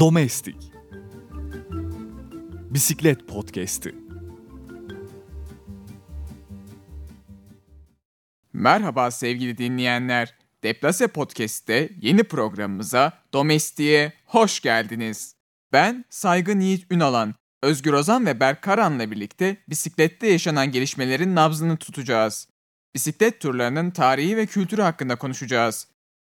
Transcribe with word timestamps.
Domestik 0.00 0.56
Bisiklet 2.70 3.28
Podcast'i 3.28 3.94
Merhaba 8.52 9.10
sevgili 9.10 9.58
dinleyenler. 9.58 10.34
Deplase 10.62 11.06
Podcast'te 11.06 11.90
yeni 12.00 12.24
programımıza 12.24 13.12
Domestik'e 13.32 14.12
hoş 14.26 14.60
geldiniz. 14.60 15.36
Ben 15.72 16.04
Saygın 16.10 16.60
Yiğit 16.60 16.92
Ünalan, 16.92 17.34
Özgür 17.62 17.92
Ozan 17.92 18.26
ve 18.26 18.40
Berk 18.40 18.62
Karan'la 18.62 19.10
birlikte 19.10 19.56
bisiklette 19.68 20.26
yaşanan 20.26 20.72
gelişmelerin 20.72 21.34
nabzını 21.34 21.76
tutacağız. 21.76 22.48
Bisiklet 22.94 23.40
turlarının 23.40 23.90
tarihi 23.90 24.36
ve 24.36 24.46
kültürü 24.46 24.82
hakkında 24.82 25.16
konuşacağız. 25.16 25.93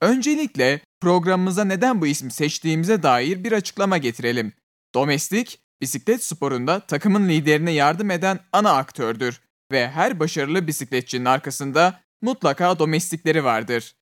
Öncelikle 0.05 0.81
programımıza 1.01 1.63
neden 1.63 2.01
bu 2.01 2.07
ismi 2.07 2.31
seçtiğimize 2.31 3.03
dair 3.03 3.43
bir 3.43 3.51
açıklama 3.51 3.97
getirelim. 3.97 4.53
Domestik, 4.95 5.59
bisiklet 5.81 6.23
sporunda 6.23 6.79
takımın 6.79 7.29
liderine 7.29 7.71
yardım 7.71 8.11
eden 8.11 8.39
ana 8.51 8.71
aktördür 8.71 9.41
ve 9.71 9.89
her 9.89 10.19
başarılı 10.19 10.67
bisikletçinin 10.67 11.25
arkasında 11.25 12.01
mutlaka 12.21 12.79
domestikleri 12.79 13.43
vardır. 13.43 13.95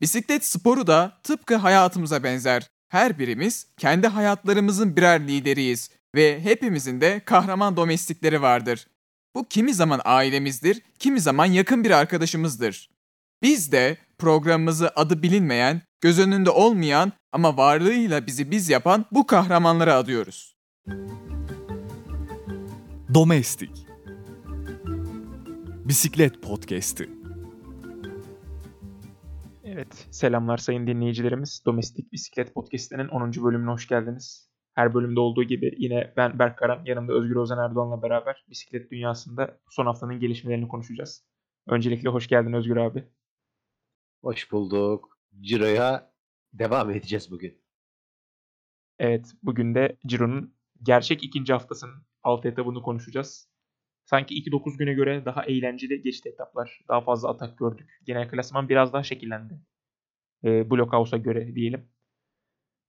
Bisiklet 0.00 0.44
sporu 0.44 0.86
da 0.86 1.20
tıpkı 1.22 1.56
hayatımıza 1.56 2.22
benzer. 2.22 2.70
Her 2.88 3.18
birimiz 3.18 3.66
kendi 3.76 4.06
hayatlarımızın 4.06 4.96
birer 4.96 5.28
lideriyiz 5.28 5.90
ve 6.14 6.40
hepimizin 6.40 7.00
de 7.00 7.20
kahraman 7.24 7.76
domestikleri 7.76 8.42
vardır. 8.42 8.86
Bu 9.34 9.48
kimi 9.48 9.74
zaman 9.74 10.00
ailemizdir, 10.04 10.82
kimi 10.98 11.20
zaman 11.20 11.46
yakın 11.46 11.84
bir 11.84 11.90
arkadaşımızdır. 11.90 12.97
Biz 13.42 13.72
de 13.72 13.96
programımızı 14.18 14.90
adı 14.96 15.22
bilinmeyen, 15.22 15.82
göz 16.00 16.18
önünde 16.18 16.50
olmayan 16.50 17.12
ama 17.32 17.56
varlığıyla 17.56 18.26
bizi 18.26 18.50
biz 18.50 18.70
yapan 18.70 19.04
bu 19.12 19.26
kahramanlara 19.26 19.94
adıyoruz. 19.94 20.56
Domestik 23.14 23.86
Bisiklet 25.84 26.42
Podcast'i 26.42 27.10
Evet, 29.64 30.06
selamlar 30.10 30.58
sayın 30.58 30.86
dinleyicilerimiz. 30.86 31.62
Domestik 31.66 32.12
Bisiklet 32.12 32.54
Podcast'inin 32.54 33.08
10. 33.08 33.32
bölümüne 33.32 33.70
hoş 33.70 33.88
geldiniz. 33.88 34.50
Her 34.74 34.94
bölümde 34.94 35.20
olduğu 35.20 35.44
gibi 35.44 35.74
yine 35.78 36.12
ben 36.16 36.38
Berk 36.38 36.58
Karan, 36.58 36.82
yanımda 36.84 37.12
Özgür 37.12 37.36
Ozan 37.36 37.70
Erdoğan'la 37.70 38.02
beraber 38.02 38.44
bisiklet 38.50 38.90
dünyasında 38.90 39.58
son 39.70 39.86
haftanın 39.86 40.20
gelişmelerini 40.20 40.68
konuşacağız. 40.68 41.24
Öncelikle 41.68 42.08
hoş 42.08 42.28
geldin 42.28 42.52
Özgür 42.52 42.76
abi. 42.76 43.04
Hoş 44.22 44.52
bulduk. 44.52 45.18
Ciro'ya 45.40 46.12
devam 46.52 46.90
edeceğiz 46.90 47.30
bugün. 47.30 47.62
Evet, 48.98 49.32
bugün 49.42 49.74
de 49.74 49.98
Ciro'nun 50.06 50.54
gerçek 50.82 51.24
ikinci 51.24 51.52
haftasının 51.52 52.06
alt 52.22 52.46
etabını 52.46 52.82
konuşacağız. 52.82 53.48
Sanki 54.04 54.34
2-9 54.34 54.78
güne 54.78 54.94
göre 54.94 55.24
daha 55.24 55.44
eğlenceli 55.44 56.02
geçti 56.02 56.28
etaplar. 56.28 56.80
Daha 56.88 57.00
fazla 57.00 57.28
atak 57.28 57.58
gördük. 57.58 58.00
Genel 58.04 58.30
klasman 58.30 58.68
biraz 58.68 58.92
daha 58.92 59.02
şekillendi. 59.02 59.60
E, 60.44 60.70
Blockhouse'a 60.70 61.18
göre 61.18 61.54
diyelim. 61.54 61.90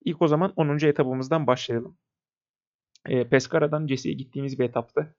İlk 0.06 0.22
o 0.22 0.28
zaman 0.28 0.54
10. 0.56 0.86
etabımızdan 0.86 1.48
başlayalım. 1.48 1.98
E, 3.06 3.30
Pescara'dan 3.30 3.88
Jesse'ye 3.88 4.16
gittiğimiz 4.16 4.60
bir 4.60 4.66
etaptı. 4.66 5.16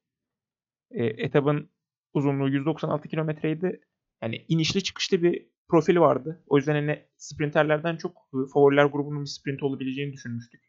E, 0.91 1.05
etabın 1.05 1.71
uzunluğu 2.15 2.49
196 2.49 3.09
kilometreydi. 3.09 3.81
Yani 4.23 4.45
inişli 4.49 4.83
çıkışlı 4.83 5.23
bir 5.23 5.50
profili 5.71 6.01
vardı. 6.01 6.43
O 6.47 6.57
yüzden 6.57 6.75
hani 6.75 7.05
sprinterlerden 7.17 7.97
çok 7.97 8.13
e, 8.17 8.37
favoriler 8.55 8.85
grubunun 8.85 9.23
bir 9.25 9.29
sprint 9.29 9.63
olabileceğini 9.63 10.13
düşünmüştük. 10.13 10.63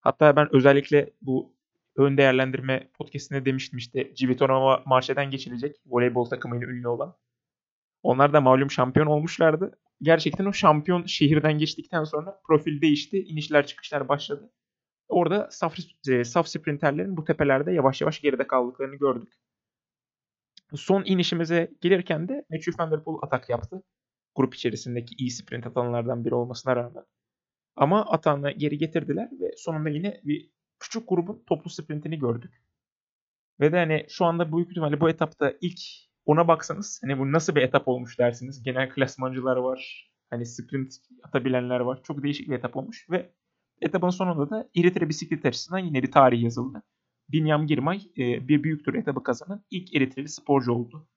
Hatta 0.00 0.36
ben 0.36 0.48
özellikle 0.54 1.10
bu 1.22 1.56
ön 1.96 2.16
değerlendirme 2.16 2.90
podcastinde 2.98 3.44
demiştim 3.44 3.78
işte 3.78 4.14
Civitonova 4.14 4.82
Marşe'den 4.86 5.30
geçilecek 5.30 5.76
voleybol 5.86 6.24
takımıyla 6.24 6.66
ünlü 6.66 6.88
olan. 6.88 7.16
Onlar 8.02 8.32
da 8.32 8.40
malum 8.40 8.70
şampiyon 8.70 9.06
olmuşlardı. 9.06 9.78
Gerçekten 10.02 10.44
o 10.44 10.52
şampiyon 10.52 11.06
şehirden 11.06 11.58
geçtikten 11.58 12.04
sonra 12.04 12.40
profil 12.46 12.80
değişti. 12.80 13.18
inişler 13.24 13.66
çıkışlar 13.66 14.08
başladı. 14.08 14.52
Orada 15.08 15.48
saf, 15.50 15.76
e, 16.08 16.24
saf 16.24 16.48
sprinterlerin 16.48 17.16
bu 17.16 17.24
tepelerde 17.24 17.72
yavaş 17.72 18.00
yavaş 18.00 18.20
geride 18.20 18.46
kaldıklarını 18.46 18.96
gördük. 18.96 19.32
Son 20.74 21.04
inişimize 21.04 21.70
gelirken 21.80 22.28
de 22.28 22.44
Matthew 22.50 22.72
Van 22.78 22.90
Der 22.90 23.04
Poel 23.04 23.18
atak 23.22 23.50
yaptı. 23.50 23.82
Grup 24.38 24.54
içerisindeki 24.54 25.14
iyi 25.18 25.30
sprint 25.30 25.66
atanlardan 25.66 26.24
biri 26.24 26.34
olmasına 26.34 26.76
rağmen. 26.76 27.04
Ama 27.76 28.06
atağını 28.06 28.50
geri 28.50 28.78
getirdiler 28.78 29.28
ve 29.40 29.52
sonunda 29.56 29.88
yine 29.88 30.20
bir 30.24 30.50
küçük 30.80 31.08
grubun 31.08 31.42
toplu 31.46 31.70
sprintini 31.70 32.18
gördük. 32.18 32.62
Ve 33.60 33.72
de 33.72 33.76
hani 33.76 34.06
şu 34.08 34.24
anda 34.24 34.52
büyük 34.52 34.70
ihtimalle 34.70 35.00
bu 35.00 35.10
etapta 35.10 35.54
ilk 35.60 35.80
ona 36.26 36.48
baksanız 36.48 37.00
hani 37.02 37.18
bu 37.18 37.32
nasıl 37.32 37.54
bir 37.54 37.62
etap 37.62 37.88
olmuş 37.88 38.18
dersiniz. 38.18 38.62
Genel 38.62 38.90
klasmancılar 38.90 39.56
var. 39.56 40.10
Hani 40.30 40.46
sprint 40.46 40.94
atabilenler 41.22 41.80
var. 41.80 42.00
Çok 42.02 42.22
değişik 42.22 42.48
bir 42.48 42.56
etap 42.56 42.76
olmuş 42.76 43.10
ve 43.10 43.32
etapın 43.80 44.10
sonunda 44.10 44.50
da 44.50 44.68
İritre 44.74 45.08
bisiklet 45.08 45.46
açısından 45.46 45.78
yine 45.78 46.02
bir 46.02 46.12
tarih 46.12 46.42
yazıldı. 46.42 46.82
Binyam 47.28 47.66
Girmay 47.66 48.02
e, 48.18 48.48
bir 48.48 48.62
büyük 48.62 48.84
tur 48.84 48.94
etabı 48.94 49.22
kazanan 49.22 49.64
ilk 49.70 49.94
Eritreli 49.94 50.28
sporcu 50.28 50.72
oldu. 50.72 51.08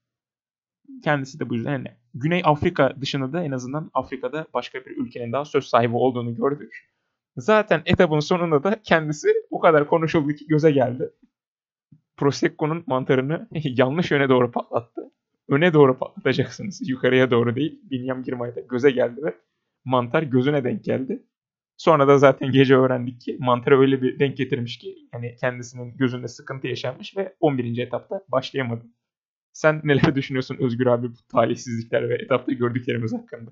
Kendisi 1.03 1.39
de 1.39 1.49
bu 1.49 1.55
yüzden 1.55 1.71
hani 1.71 2.00
Güney 2.15 2.41
Afrika 2.45 2.93
dışında 3.01 3.33
da 3.33 3.43
en 3.43 3.51
azından 3.51 3.91
Afrika'da 3.93 4.45
başka 4.53 4.85
bir 4.85 4.97
ülkenin 4.97 5.31
daha 5.31 5.45
söz 5.45 5.65
sahibi 5.65 5.95
olduğunu 5.95 6.35
gördük. 6.35 6.91
Zaten 7.37 7.81
etapın 7.85 8.19
sonunda 8.19 8.63
da 8.63 8.81
kendisi 8.83 9.27
o 9.49 9.59
kadar 9.59 9.87
konuşuldu 9.87 10.33
ki 10.33 10.47
göze 10.47 10.71
geldi. 10.71 11.11
Prosecco'nun 12.17 12.83
mantarını 12.87 13.47
yanlış 13.63 14.11
yöne 14.11 14.29
doğru 14.29 14.51
patlattı. 14.51 15.11
Öne 15.49 15.73
doğru 15.73 15.97
patlatacaksınız. 15.97 16.89
Yukarıya 16.89 17.31
doğru 17.31 17.55
değil. 17.55 17.79
Binyam 17.91 18.23
Girmay'da 18.23 18.59
göze 18.59 18.91
geldi 18.91 19.23
ve 19.23 19.35
mantar 19.85 20.23
gözüne 20.23 20.63
denk 20.63 20.83
geldi. 20.83 21.23
Sonra 21.77 22.07
da 22.07 22.17
zaten 22.17 22.51
gece 22.51 22.75
öğrendik 22.75 23.21
ki 23.21 23.37
mantar 23.39 23.71
öyle 23.71 24.01
bir 24.01 24.19
denk 24.19 24.37
getirmiş 24.37 24.77
ki 24.77 24.95
yani 25.13 25.35
kendisinin 25.39 25.97
gözünde 25.97 26.27
sıkıntı 26.27 26.67
yaşanmış 26.67 27.17
ve 27.17 27.35
11. 27.39 27.77
etapta 27.77 28.21
başlayamadı. 28.27 28.85
Sen 29.53 29.81
neler 29.83 30.15
düşünüyorsun 30.15 30.57
Özgür 30.59 30.85
abi 30.85 31.09
bu 31.09 31.27
talihsizlikler 31.31 32.09
ve 32.09 32.15
etapta 32.15 32.51
gördüklerimiz 32.51 33.13
hakkında? 33.13 33.51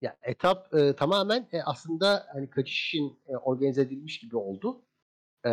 Ya 0.00 0.16
etap 0.22 0.74
e, 0.74 0.96
tamamen 0.96 1.48
e, 1.52 1.62
aslında 1.62 2.26
hani 2.32 2.50
kaçış 2.50 2.88
için 2.88 3.18
e, 3.28 3.36
organize 3.36 3.82
edilmiş 3.82 4.18
gibi 4.18 4.36
oldu. 4.36 4.82
E, 5.46 5.50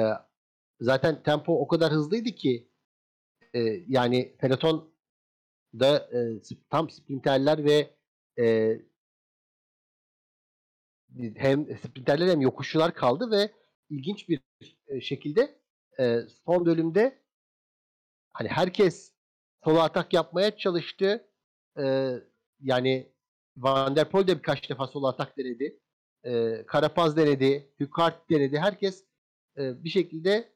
zaten 0.81 1.23
tempo 1.23 1.59
o 1.59 1.67
kadar 1.67 1.91
hızlıydı 1.91 2.29
ki 2.29 2.69
e, 3.53 3.59
yani 3.87 4.35
peloton 4.39 4.93
da 5.79 5.97
e, 5.97 6.41
tam 6.69 6.89
sprinterler 6.89 7.63
ve 7.63 7.95
e, 8.39 8.77
hem 11.35 11.77
sprinterler 11.77 12.27
hem 12.27 12.41
yokuşçular 12.41 12.93
kaldı 12.93 13.31
ve 13.31 13.51
ilginç 13.89 14.29
bir 14.29 14.41
e, 14.87 15.01
şekilde 15.01 15.59
e, 15.99 16.21
son 16.45 16.65
bölümde 16.65 17.26
hani 18.37 18.49
herkes 18.49 19.13
solo 19.63 19.79
atak 19.79 20.13
yapmaya 20.13 20.57
çalıştı. 20.57 21.27
E, 21.79 22.13
yani 22.59 23.11
Van 23.57 23.95
der 23.95 24.09
Poel 24.09 24.27
de 24.27 24.37
birkaç 24.37 24.69
defa 24.69 24.87
sol 24.87 25.03
atak 25.03 25.37
denedi. 25.37 25.79
E, 26.23 26.63
Karapaz 26.65 27.17
denedi. 27.17 27.71
Hükart 27.79 28.29
denedi. 28.29 28.59
Herkes 28.59 29.05
e, 29.57 29.83
bir 29.83 29.89
şekilde 29.89 30.53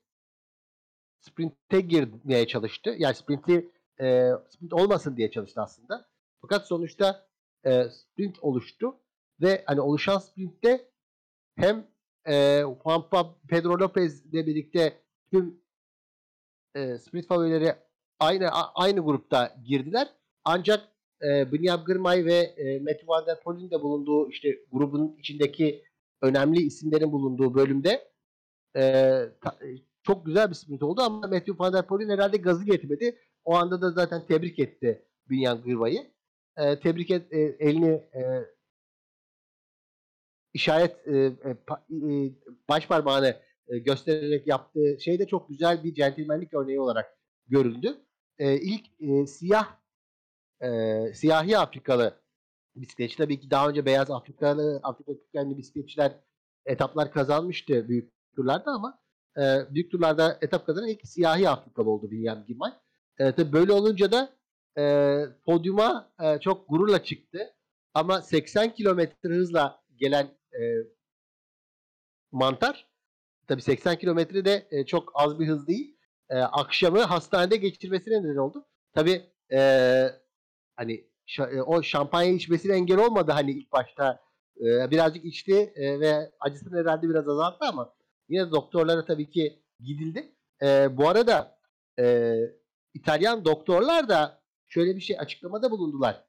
sprinte 1.19 1.81
girmeye 1.81 2.47
çalıştı. 2.47 2.95
Yani 2.97 3.15
sprinti 3.15 3.71
e, 4.01 4.31
sprint 4.49 4.73
olmasın 4.73 5.17
diye 5.17 5.31
çalıştı 5.31 5.61
aslında. 5.61 6.09
Fakat 6.41 6.67
sonuçta 6.67 7.27
e, 7.65 7.83
sprint 7.89 8.39
oluştu 8.41 8.95
ve 9.41 9.63
hani 9.65 9.81
oluşan 9.81 10.17
sprintte 10.17 10.91
hem 11.55 11.87
e, 12.27 12.63
Juanpa 12.83 13.35
Pedro 13.47 13.79
Lopez 13.79 14.25
ile 14.25 14.45
birlikte 14.45 15.01
tüm 15.31 15.60
e, 16.75 16.97
sprint 16.97 17.27
favorileri 17.27 17.73
aynı 18.19 18.49
aynı 18.75 18.99
grupta 18.99 19.55
girdiler. 19.65 20.07
Ancak 20.45 20.87
e, 21.21 21.51
Binyam 21.51 21.83
Gırmay 21.83 22.25
ve 22.25 22.37
e, 22.37 22.79
Matthew 22.79 23.07
Van 23.07 23.25
Der 23.25 23.41
Poel'in 23.41 23.71
de 23.71 23.81
bulunduğu 23.81 24.29
işte 24.29 24.59
grubun 24.71 25.15
içindeki 25.19 25.83
önemli 26.21 26.61
isimlerin 26.61 27.11
bulunduğu 27.11 27.55
bölümde 27.55 28.11
e, 28.75 28.81
ta, 29.41 29.59
çok 30.03 30.25
güzel 30.25 30.49
bir 30.49 30.55
sprint 30.55 30.83
oldu 30.83 31.01
ama 31.01 31.27
Matthew 31.27 31.53
Van 31.59 31.73
Der 31.73 31.87
Poel'in 31.87 32.09
herhalde 32.09 32.37
gazı 32.37 32.65
getirmedi. 32.65 33.17
O 33.43 33.55
anda 33.55 33.81
da 33.81 33.91
zaten 33.91 34.25
tebrik 34.25 34.59
etti 34.59 35.05
Binyam 35.29 35.61
Gırmay'ı. 35.61 36.11
E, 36.57 36.79
tebrik 36.79 37.11
et, 37.11 37.33
e, 37.33 37.39
elini 37.39 37.91
e, 37.91 38.21
işaret 40.53 41.07
e, 41.07 41.17
e, 41.25 41.57
baş 42.69 42.87
parmağını 42.87 43.35
e, 43.71 43.79
göstererek 43.79 44.47
yaptığı 44.47 44.97
şey 44.99 45.19
de 45.19 45.27
çok 45.27 45.49
güzel 45.49 45.83
bir 45.83 45.93
centilmenlik 45.93 46.53
örneği 46.53 46.79
olarak 46.79 47.17
görüldü. 47.47 47.97
E, 48.37 48.57
ilk 48.59 48.85
e, 48.99 49.27
siyah 49.27 49.77
e, 50.61 50.67
siyahi 51.13 51.57
Afrikalı 51.57 52.21
bisikletçi 52.75 53.17
tabii 53.17 53.39
ki 53.39 53.51
daha 53.51 53.69
önce 53.69 53.85
beyaz 53.85 54.11
Afrikalı, 54.11 54.79
Afrika 54.83 55.13
kökenli 55.17 55.57
bisikletçiler 55.57 56.19
etaplar 56.65 57.11
kazanmıştı 57.11 57.89
büyük 57.89 58.11
turlarda 58.35 58.71
ama 58.71 58.99
e, 59.37 59.73
büyük 59.73 59.91
turlarda 59.91 60.37
etap 60.41 60.65
kazanan 60.65 60.89
ilk 60.89 61.07
siyahi 61.07 61.49
Afrikalı 61.49 61.89
oldu 61.89 62.09
William 62.09 62.45
Girmay. 62.45 62.71
E, 63.19 63.31
tabii 63.31 63.53
böyle 63.53 63.73
olunca 63.73 64.11
da 64.11 64.33
e, 64.77 65.25
podyuma 65.45 66.13
e, 66.21 66.39
çok 66.39 66.69
gururla 66.69 67.03
çıktı. 67.03 67.53
Ama 67.93 68.21
80 68.21 68.73
kilometre 68.73 69.29
hızla 69.29 69.83
gelen 69.95 70.25
e, 70.53 70.59
mantar 72.31 72.90
tabii 73.51 73.61
80 73.61 73.95
kilometre 73.95 74.45
de 74.45 74.67
e, 74.71 74.85
çok 74.85 75.11
az 75.15 75.39
bir 75.39 75.47
hız 75.47 75.67
değil. 75.67 75.97
E, 76.29 76.37
akşamı 76.37 76.99
hastanede 76.99 77.57
geçirmesine 77.57 78.23
neden 78.23 78.37
oldu. 78.37 78.65
Tabii 78.93 79.21
e, 79.51 79.59
hani 80.75 81.07
şa- 81.27 81.61
o 81.61 81.83
şampanya 81.83 82.31
içmesine 82.31 82.73
engel 82.73 82.97
olmadı 82.97 83.31
hani 83.31 83.51
ilk 83.51 83.71
başta. 83.71 84.19
E, 84.61 84.91
birazcık 84.91 85.25
içti 85.25 85.73
e, 85.75 85.99
ve 85.99 86.31
acısını 86.39 86.79
herhalde 86.79 87.09
biraz 87.09 87.29
azalttı 87.29 87.65
ama 87.65 87.93
yine 88.29 88.47
de 88.47 88.51
doktorlara 88.51 89.05
tabii 89.05 89.29
ki 89.29 89.63
gidildi. 89.79 90.35
E, 90.61 90.97
bu 90.97 91.09
arada 91.09 91.59
e, 91.99 92.35
İtalyan 92.93 93.45
doktorlar 93.45 94.09
da 94.09 94.41
şöyle 94.67 94.95
bir 94.95 95.01
şey 95.01 95.19
açıklamada 95.19 95.71
bulundular. 95.71 96.25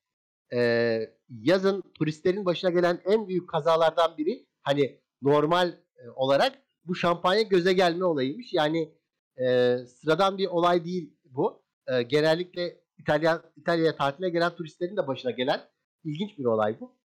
E, 0.55 1.11
yazın 1.29 1.83
turistlerin 1.99 2.45
başına 2.45 2.71
gelen 2.71 3.01
en 3.05 3.29
büyük 3.29 3.49
kazalardan 3.49 4.17
biri 4.17 4.47
hani 4.63 5.01
normal 5.23 5.69
e, 5.69 6.11
olarak 6.17 6.63
bu 6.85 6.95
şampanya 6.95 7.43
göze 7.43 7.73
gelme 7.73 8.05
olayıymış. 8.05 8.53
Yani 8.53 8.93
e, 9.37 9.77
sıradan 9.87 10.39
bir 10.39 10.47
olay 10.47 10.85
değil 10.85 11.17
bu. 11.25 11.63
E, 11.87 12.03
genellikle 12.03 12.83
İtalya 12.99 13.43
İtalya'ya 13.57 13.97
tatile 13.97 14.31
gelen 14.31 14.55
turistlerin 14.57 14.97
de 14.97 15.07
başına 15.07 15.31
gelen 15.31 15.61
ilginç 16.05 16.39
bir 16.39 16.45
olay 16.45 16.81
bu. 16.81 16.97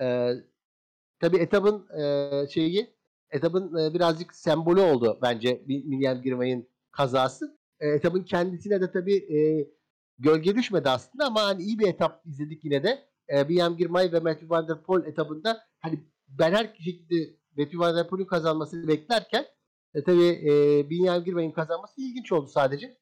E, 0.00 0.32
tabii 1.20 1.36
etabın 1.36 1.86
e, 2.00 2.30
şeyi 2.48 2.96
etabın 3.30 3.78
e, 3.78 3.94
birazcık 3.94 4.34
sembolü 4.34 4.80
oldu 4.80 5.18
bence 5.22 5.58
William 5.58 6.22
Girmay'ın 6.22 6.68
kazası. 6.90 7.58
E, 7.80 7.88
etabın 7.88 8.22
kendisine 8.22 8.80
de 8.80 8.90
tabii 8.90 9.16
e, 9.16 9.68
gölge 10.18 10.56
düşmedi 10.56 10.88
aslında 10.88 11.24
ama 11.24 11.42
hani 11.42 11.62
iyi 11.62 11.78
bir 11.78 11.88
etap 11.88 12.26
izledik 12.26 12.64
yine 12.64 12.82
de. 12.82 13.06
E, 13.28 13.40
William 13.40 13.76
Girmay 13.76 14.12
ve 14.12 14.20
Matthew 14.20 14.50
Van 14.50 14.68
Der 14.68 14.82
Poel 14.82 15.06
etabında 15.06 15.64
hani 15.80 16.00
ben 16.28 16.52
her 16.52 16.74
şekilde 16.78 17.36
Matthew 17.56 17.78
Van 17.78 17.96
Der 17.96 18.08
Poel'ün 18.08 18.24
kazanmasını 18.24 18.88
beklerken 18.88 19.46
e, 19.94 20.04
tabii 20.04 20.24
e, 20.24 20.80
William 20.80 21.24
Girmay'ın 21.24 21.52
kazanması 21.52 22.00
ilginç 22.00 22.32
oldu 22.32 22.46
sadece. 22.48 22.98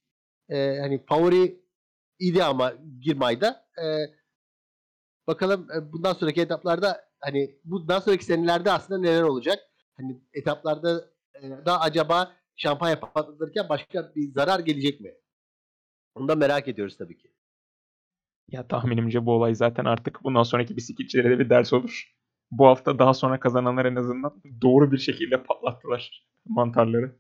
E, 0.49 0.79
hani 0.81 1.05
favori 1.07 1.65
idi 2.19 2.45
ama 2.45 2.75
Girmay'da. 3.01 3.67
E, 3.83 3.85
bakalım 5.27 5.69
e, 5.71 5.93
bundan 5.93 6.13
sonraki 6.13 6.41
etaplarda 6.41 7.09
hani 7.21 7.59
bundan 7.65 8.01
sonraki 8.01 8.25
senelerde 8.25 8.73
aslında 8.73 9.01
neler 9.01 9.23
olacak? 9.23 9.59
Hani 9.97 10.21
etaplarda 10.33 11.11
e, 11.35 11.67
da 11.67 11.81
acaba 11.81 12.33
şampanya 12.57 13.01
patlatırken 13.01 13.69
başka 13.69 14.13
bir 14.15 14.33
zarar 14.33 14.61
gelecek 14.61 15.01
mi? 15.01 15.15
Onu 16.15 16.29
da 16.29 16.35
merak 16.35 16.69
ediyoruz 16.69 16.97
tabii 16.97 17.19
ki. 17.19 17.35
Ya 18.49 18.69
tahminimce 18.69 19.27
bu 19.27 19.33
olay 19.33 19.55
zaten 19.55 19.85
artık 19.85 20.25
bundan 20.25 20.43
sonraki 20.43 20.77
bisikletçilere 20.77 21.31
de 21.31 21.39
bir 21.39 21.51
ders 21.51 21.73
olur. 21.73 22.15
Bu 22.51 22.67
hafta 22.67 22.99
daha 22.99 23.15
sonra 23.15 23.41
kazananlar 23.41 23.85
en 23.85 23.97
azından 23.97 24.43
doğru 24.63 24.93
bir 24.93 24.99
şekilde 24.99 25.43
patlattılar 25.43 26.27
mantarları. 26.47 27.17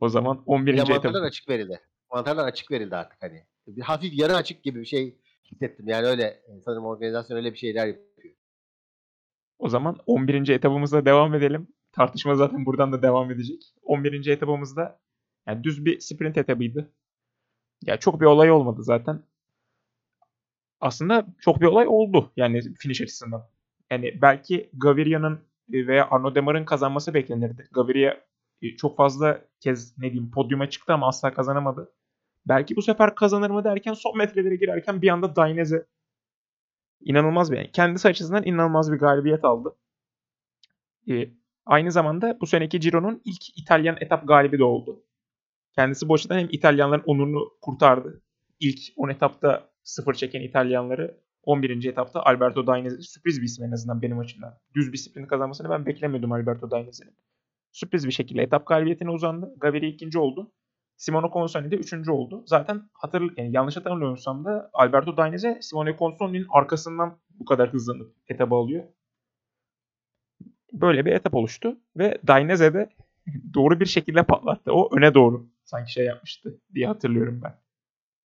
O 0.00 0.08
zaman 0.08 0.42
11. 0.46 0.74
Ya 0.74 0.82
etap. 0.82 0.90
mantarlar 0.90 1.22
açık 1.22 1.48
verildi. 1.48 1.80
Mantarlar 2.12 2.44
açık 2.44 2.70
verildi 2.70 2.96
artık 2.96 3.22
hani. 3.22 3.44
Bir 3.66 3.82
hafif 3.82 4.18
yarı 4.18 4.36
açık 4.36 4.62
gibi 4.62 4.80
bir 4.80 4.84
şey 4.86 5.18
hissettim. 5.52 5.88
Yani 5.88 6.06
öyle 6.06 6.22
e, 6.22 6.60
sanırım 6.64 6.84
organizasyon 6.84 7.36
öyle 7.36 7.52
bir 7.52 7.58
şeyler 7.58 7.86
yapıyor. 7.86 8.34
O 9.58 9.68
zaman 9.68 9.98
11. 10.06 10.48
etabımıza 10.48 11.04
devam 11.04 11.34
edelim. 11.34 11.68
Tartışma 11.92 12.34
zaten 12.34 12.66
buradan 12.66 12.92
da 12.92 13.02
devam 13.02 13.30
edecek. 13.30 13.74
11. 13.82 14.26
etabımızda 14.26 15.00
yani 15.46 15.64
düz 15.64 15.84
bir 15.84 16.00
sprint 16.00 16.38
etabıydı. 16.38 16.92
Ya 17.82 17.96
çok 17.96 18.20
bir 18.20 18.26
olay 18.26 18.50
olmadı 18.50 18.82
zaten. 18.82 19.22
Aslında 20.80 21.26
çok 21.40 21.60
bir 21.60 21.66
olay 21.66 21.86
oldu 21.88 22.32
yani 22.36 22.74
finish 22.74 23.00
açısından. 23.00 23.48
Yani 23.90 24.18
belki 24.22 24.70
Gaviria'nın 24.72 25.40
veya 25.68 26.08
Arnaud 26.10 26.34
Demar'ın 26.34 26.64
kazanması 26.64 27.14
beklenirdi. 27.14 27.68
Gaviria 27.72 28.16
e, 28.62 28.76
çok 28.76 28.96
fazla 28.96 29.44
kez 29.60 29.98
ne 29.98 30.12
diyeyim 30.12 30.30
podyuma 30.30 30.70
çıktı 30.70 30.92
ama 30.92 31.08
asla 31.08 31.34
kazanamadı. 31.34 31.92
Belki 32.48 32.76
bu 32.76 32.82
sefer 32.82 33.14
kazanır 33.14 33.50
mı 33.50 33.64
derken 33.64 33.92
son 33.92 34.18
metrelere 34.18 34.56
girerken 34.56 35.02
bir 35.02 35.08
anda 35.08 35.36
Dainese 35.36 35.86
inanılmaz 37.00 37.52
bir 37.52 37.56
yani 37.56 37.72
kendisi 37.72 38.08
açısından 38.08 38.44
inanılmaz 38.44 38.92
bir 38.92 38.98
galibiyet 38.98 39.44
aldı. 39.44 39.76
Ee, 41.10 41.28
aynı 41.66 41.92
zamanda 41.92 42.38
bu 42.40 42.46
seneki 42.46 42.80
Ciro'nun 42.80 43.22
ilk 43.24 43.58
İtalyan 43.58 43.96
etap 44.00 44.28
galibi 44.28 44.58
de 44.58 44.64
oldu. 44.64 45.04
Kendisi 45.74 46.08
bu 46.08 46.16
hem 46.30 46.48
İtalyanların 46.50 47.02
onurunu 47.06 47.50
kurtardı. 47.62 48.22
İlk 48.60 48.80
10 48.96 49.08
etapta 49.08 49.70
sıfır 49.82 50.14
çeken 50.14 50.40
İtalyanları 50.40 51.20
11. 51.42 51.84
etapta 51.84 52.22
Alberto 52.22 52.66
Dainese 52.66 53.02
sürpriz 53.02 53.40
bir 53.40 53.46
isim 53.46 53.64
en 53.64 53.72
azından 53.72 54.02
benim 54.02 54.18
açımdan. 54.18 54.58
Düz 54.74 54.92
bir 54.92 54.98
sprint 54.98 55.28
kazanmasını 55.28 55.70
ben 55.70 55.86
beklemiyordum 55.86 56.32
Alberto 56.32 56.70
Dainese'nin. 56.70 57.16
Sürpriz 57.72 58.06
bir 58.06 58.12
şekilde 58.12 58.42
etap 58.42 58.66
galibiyetine 58.66 59.10
uzandı. 59.10 59.54
Gaviria 59.60 59.88
ikinci 59.88 60.18
oldu. 60.18 60.52
Simone 60.96 61.30
Consonni 61.32 61.70
de 61.70 61.76
üçüncü 61.76 62.10
oldu. 62.10 62.42
Zaten 62.46 62.82
hatır, 62.92 63.22
yani 63.36 63.52
yanlış 63.52 63.76
hatırlamıyorsam 63.76 64.44
da 64.44 64.70
Alberto 64.72 65.16
Dainese 65.16 65.58
Simone 65.62 65.96
Consonni'nin 65.98 66.46
arkasından 66.50 67.18
bu 67.30 67.44
kadar 67.44 67.72
hızlanıp 67.72 68.14
etabı 68.28 68.54
alıyor. 68.54 68.84
Böyle 70.72 71.04
bir 71.04 71.12
etap 71.12 71.34
oluştu 71.34 71.78
ve 71.96 72.18
Dainese 72.26 72.74
de 72.74 72.88
doğru 73.54 73.80
bir 73.80 73.86
şekilde 73.86 74.22
patlattı. 74.22 74.72
O 74.72 74.96
öne 74.96 75.14
doğru 75.14 75.50
sanki 75.64 75.92
şey 75.92 76.04
yapmıştı 76.04 76.60
diye 76.74 76.86
hatırlıyorum 76.86 77.40
ben. 77.44 77.54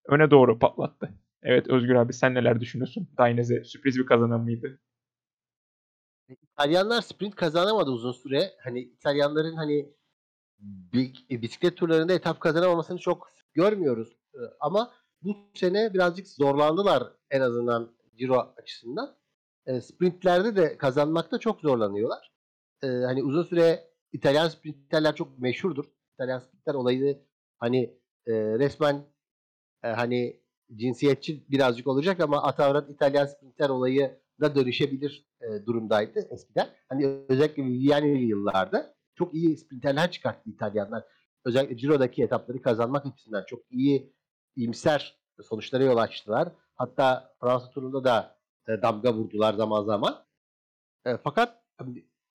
Öne 0.06 0.31
doğru 0.31 0.59
patlattı. 0.59 1.13
Evet 1.44 1.68
Özgür 1.68 1.95
abi 1.95 2.13
sen 2.13 2.34
neler 2.34 2.60
düşünüyorsun? 2.60 3.07
Dainese 3.18 3.63
sürpriz 3.63 3.98
bir 3.98 4.06
kazanan 4.06 4.42
mıydı? 4.42 4.80
İtalyanlar 6.30 7.01
sprint 7.01 7.36
kazanamadı 7.36 7.92
uzun 7.92 8.12
süre. 8.12 8.51
Hani 8.63 8.80
İtalyanların 8.80 9.56
hani 9.56 9.94
bi- 10.60 11.42
bisiklet 11.42 11.78
turlarında 11.78 12.13
etap 12.13 12.40
kazanamamasını 12.40 12.98
çok 12.98 13.28
görmüyoruz. 13.54 14.18
Ee, 14.34 14.38
Ama 14.60 14.92
bu 15.22 15.38
sene 15.54 15.94
birazcık 15.94 16.28
zorlandılar 16.28 17.04
en 17.31 17.42
azından 17.42 17.95
Giro 18.18 18.54
açısından. 18.57 19.16
Ee, 19.66 19.81
Sprintlerde 19.81 20.56
de 20.56 20.78
kazanmakta 20.78 21.38
çok 21.40 21.62
zorlanıyorlar. 21.62 22.31
Ee, 22.84 22.88
Hani 22.88 23.23
uzun 23.23 23.44
süre 23.44 23.90
İtalyan 24.12 24.47
sprinterler 24.47 25.16
çok 25.16 25.40
meşhurdur. 25.40 25.85
İtalyan 26.14 26.40
sprinter 26.40 26.73
olayı 26.73 27.26
hani 27.59 28.00
e, 28.28 28.33
resmen 28.33 29.06
e, 29.83 29.88
hani 29.88 30.43
cinsiyetçi 30.76 31.44
birazcık 31.52 31.88
olacak 31.88 32.20
ama 32.20 32.44
Atavrat 32.44 32.90
İtalyan 32.90 33.26
sprinter 33.26 33.70
olayı 33.70 34.20
da 34.42 34.56
dönüşebilir 34.56 35.26
e, 35.42 35.66
durumdaydı 35.66 36.28
eskiden. 36.32 36.70
Hani 36.90 37.26
özellikle 37.30 37.64
Viviani'li 37.64 38.24
yıllarda 38.26 38.96
çok 39.16 39.34
iyi 39.34 39.58
sprinterler 39.58 40.12
çıkarttı 40.12 40.50
İtalyanlar. 40.50 41.04
Özellikle 41.46 41.78
Ciro'daki 41.78 42.24
etapları 42.24 42.62
kazanmak 42.62 43.06
açısından 43.06 43.44
çok 43.48 43.72
iyi 43.72 44.14
iyimser 44.56 45.18
sonuçlara 45.42 45.84
yol 45.84 45.98
açtılar. 45.98 46.52
Hatta 46.76 47.36
Fransa 47.42 47.70
turunda 47.70 48.04
da 48.04 48.38
e, 48.68 48.82
damga 48.82 49.14
vurdular 49.14 49.54
zaman 49.54 49.84
zaman. 49.84 50.26
E, 51.06 51.18
fakat 51.18 51.64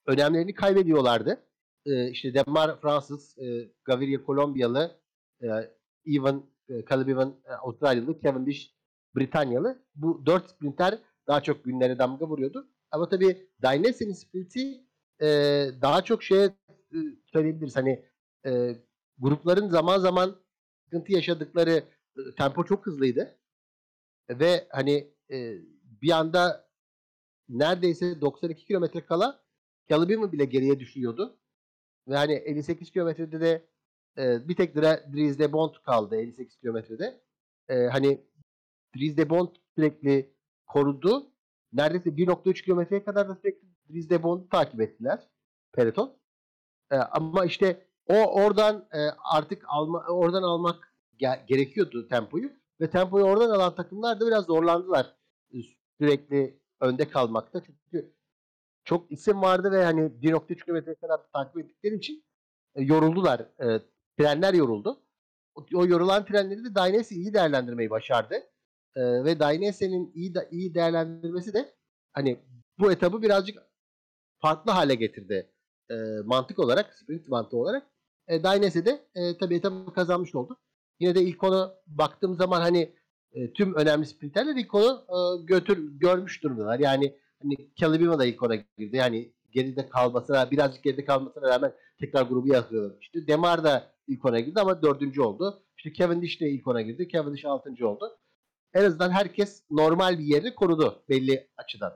önemlerini 0.06 0.54
kaybediyorlardı. 0.54 1.44
E, 1.86 2.10
işte 2.10 2.34
Demar 2.34 2.80
Fransız, 2.80 3.38
e, 3.38 3.72
Gaviria 3.84 4.22
Kolombiyalı, 4.24 5.00
e, 5.42 5.46
Evan, 6.06 6.36
e, 6.36 6.42
Caleb 6.90 7.08
Evan 7.08 7.34
e, 7.44 7.52
Avustralyalı, 7.52 8.20
Cavendish 8.20 8.74
Britanyalı. 9.16 9.82
Bu 9.94 10.26
dört 10.26 10.50
sprinter 10.50 10.98
daha 11.26 11.42
çok 11.42 11.64
günlere 11.64 11.98
damga 11.98 12.28
vuruyordu. 12.28 12.68
Ama 12.90 13.08
tabii 13.08 13.48
Dainese'nin 13.62 14.12
sprinti 14.12 14.84
e, 15.20 15.26
daha 15.82 16.04
çok 16.04 16.22
şeye 16.22 16.44
e, 16.44 16.98
söyleyebiliriz. 17.32 17.76
Hani 17.76 18.04
e, 18.46 18.76
grupların 19.18 19.68
zaman 19.68 19.98
zaman 19.98 20.36
sıkıntı 20.84 21.12
yaşadıkları 21.12 21.84
e, 22.16 22.34
tempo 22.38 22.64
çok 22.64 22.86
hızlıydı. 22.86 23.38
Ve 24.30 24.66
hani 24.70 25.14
e, 25.30 25.54
bir 26.02 26.10
anda 26.10 26.68
neredeyse 27.48 28.20
92 28.20 28.64
kilometre 28.64 29.04
kala 29.04 29.44
Caleb 29.88 30.32
bile 30.32 30.44
geriye 30.44 30.80
düşüyordu. 30.80 31.38
Ve 32.08 32.16
hani 32.16 32.32
58 32.32 32.90
kilometrede 32.90 33.40
de 33.40 33.68
e, 34.18 34.48
bir 34.48 34.56
tek 34.56 34.76
Dries 34.76 35.38
de 35.38 35.52
Bont 35.52 35.82
kaldı 35.82 36.16
58 36.16 36.56
kilometrede. 36.56 37.20
E, 37.68 37.86
hani 37.86 38.20
Dries 38.96 39.16
de 39.16 39.30
Bont 39.30 39.56
sürekli 39.74 40.34
korudu. 40.66 41.30
Neredeyse 41.72 42.10
1.3 42.10 42.64
kilometreye 42.64 43.04
kadar 43.04 43.28
da 43.28 43.34
sürekli 43.34 43.68
Dries 43.90 44.10
de 44.10 44.22
Bont'u 44.22 44.48
takip 44.48 44.80
ettiler 44.80 45.28
peloton. 45.72 46.16
E, 46.90 46.96
ama 46.96 47.44
işte 47.44 47.86
o 48.06 48.14
oradan 48.14 48.88
e, 48.92 48.98
artık 49.32 49.64
alma, 49.68 50.04
oradan 50.08 50.42
almak 50.42 50.94
ge- 51.20 51.46
gerekiyordu 51.46 52.08
tempoyu 52.08 52.50
ve 52.80 52.90
tempoyu 52.90 53.24
oradan 53.24 53.50
alan 53.50 53.74
takımlar 53.74 54.20
da 54.20 54.26
biraz 54.26 54.44
zorlandılar. 54.44 55.16
E, 55.54 55.56
Sürekli 56.00 56.60
önde 56.80 57.08
kalmakta. 57.08 57.62
Çünkü 57.62 58.12
çok 58.84 59.12
isim 59.12 59.42
vardı 59.42 59.72
ve 59.72 59.84
hani 59.84 60.00
1.3 60.00 60.64
kilometre 60.64 60.94
kadar 60.94 61.20
takip 61.32 61.58
ettikleri 61.58 61.94
için 61.94 62.24
e, 62.74 62.82
yoruldular. 62.82 63.40
E, 63.40 63.80
trenler 64.18 64.54
yoruldu. 64.54 65.02
O, 65.74 65.86
yorulan 65.86 66.24
trenleri 66.24 66.64
de 66.64 66.74
Dainese 66.74 67.14
iyi 67.14 67.34
değerlendirmeyi 67.34 67.90
başardı. 67.90 68.34
E, 68.96 69.24
ve 69.24 69.38
Dainese'nin 69.40 70.12
iyi 70.14 70.34
de, 70.34 70.48
iyi 70.50 70.74
değerlendirmesi 70.74 71.54
de 71.54 71.74
hani 72.12 72.40
bu 72.78 72.92
etabı 72.92 73.22
birazcık 73.22 73.58
farklı 74.40 74.72
hale 74.72 74.94
getirdi. 74.94 75.50
E, 75.90 75.94
mantık 76.24 76.58
olarak, 76.58 76.94
sprint 76.94 77.28
mantığı 77.28 77.56
olarak. 77.56 77.86
E, 78.28 78.42
Dainese 78.42 78.86
de 78.86 79.06
e, 79.14 79.38
tabii 79.38 79.54
etabı 79.54 79.94
kazanmış 79.94 80.34
oldu. 80.34 80.56
Yine 81.00 81.14
de 81.14 81.22
ilk 81.22 81.44
ona 81.44 81.74
baktığım 81.86 82.34
zaman 82.34 82.60
hani 82.60 82.94
e, 83.32 83.52
tüm 83.52 83.74
önemli 83.74 84.06
sprinterler 84.06 84.56
ilk 84.56 84.74
onu 84.74 85.04
e, 85.08 85.44
götür 85.44 85.98
görmüş 85.98 86.42
durumdalar. 86.42 86.78
Yani 86.78 87.18
hani 87.42 87.54
Calibima 87.76 88.18
da 88.18 88.24
ilk 88.24 88.42
ona 88.42 88.54
girdi. 88.54 88.96
Yani 88.96 89.32
geride 89.50 89.88
kalmasına, 89.88 90.50
birazcık 90.50 90.84
geride 90.84 91.04
kalmasına 91.04 91.48
rağmen 91.48 91.72
tekrar 92.00 92.22
grubu 92.22 92.48
yakalamıştı. 92.48 93.26
Demar 93.26 93.64
da 93.64 93.97
ilk 94.08 94.24
ona 94.24 94.40
girdi 94.40 94.60
ama 94.60 94.82
dördüncü 94.82 95.22
oldu. 95.22 95.64
İşte 95.76 95.92
Cavendish 95.92 96.40
de 96.40 96.50
ilk 96.50 96.66
ona 96.66 96.82
girdi. 96.82 97.08
Cavendish 97.08 97.44
altıncı 97.44 97.88
oldu. 97.88 98.18
En 98.74 98.84
azından 98.84 99.10
herkes 99.10 99.64
normal 99.70 100.18
bir 100.18 100.24
yeri 100.24 100.54
korudu 100.54 101.04
belli 101.08 101.48
açıdan. 101.56 101.92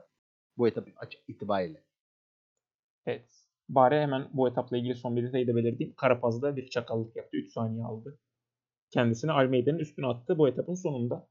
Bu 0.57 0.67
etap 0.67 0.87
itibariyle. 1.27 1.83
Evet. 3.05 3.29
Bari 3.69 3.95
hemen 3.95 4.29
bu 4.33 4.49
etapla 4.49 4.77
ilgili 4.77 4.95
son 4.95 5.15
bir 5.15 5.23
detayı 5.23 5.47
da 5.47 5.55
belirteyim. 5.55 5.93
Karapaz'da 5.95 6.55
bir 6.55 6.69
çakallık 6.69 7.15
yaptı. 7.15 7.37
3 7.37 7.53
saniye 7.53 7.83
aldı. 7.83 8.19
Kendisini 8.89 9.31
Almeida'nın 9.31 9.79
üstüne 9.79 10.07
attı 10.07 10.37
bu 10.37 10.47
etapın 10.47 10.75
sonunda. 10.75 11.27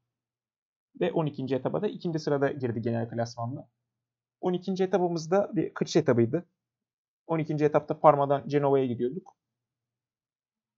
Ve 1.00 1.12
12. 1.12 1.54
etaba 1.54 1.82
da 1.82 1.88
ikinci 1.88 2.18
sırada 2.18 2.52
girdi 2.52 2.82
genel 2.82 3.08
klasmanda. 3.08 3.68
12. 4.40 4.84
etapımızda 4.84 5.50
bir 5.56 5.74
kaçış 5.74 5.96
etabıydı. 5.96 6.46
12. 7.26 7.54
etapta 7.54 8.00
Parma'dan 8.00 8.48
Cenova'ya 8.48 8.86
gidiyorduk. 8.86 9.36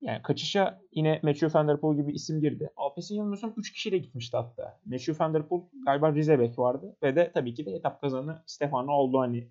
Yani 0.05 0.23
kaçışa 0.23 0.81
yine 0.93 1.21
Matthew 1.23 1.59
Van 1.59 1.69
Der 1.69 1.81
Poel 1.81 1.97
gibi 1.97 2.13
isim 2.13 2.41
girdi. 2.41 2.71
Alpes'in 2.77 3.15
yanılmıyorsam 3.15 3.55
3 3.57 3.73
kişiyle 3.73 3.99
gitmişti 3.99 4.37
hatta. 4.37 4.81
Matthew 4.87 5.25
Van 5.25 5.35
Der 5.35 5.49
Poel 5.49 5.63
galiba 5.87 6.15
Rizebek 6.15 6.59
vardı. 6.59 6.97
Ve 7.03 7.17
de 7.17 7.31
tabii 7.35 7.55
ki 7.55 7.67
de 7.67 7.71
etap 7.71 8.01
kazanı 8.01 8.43
Stefano 8.47 8.93
Oldoani 8.93 9.49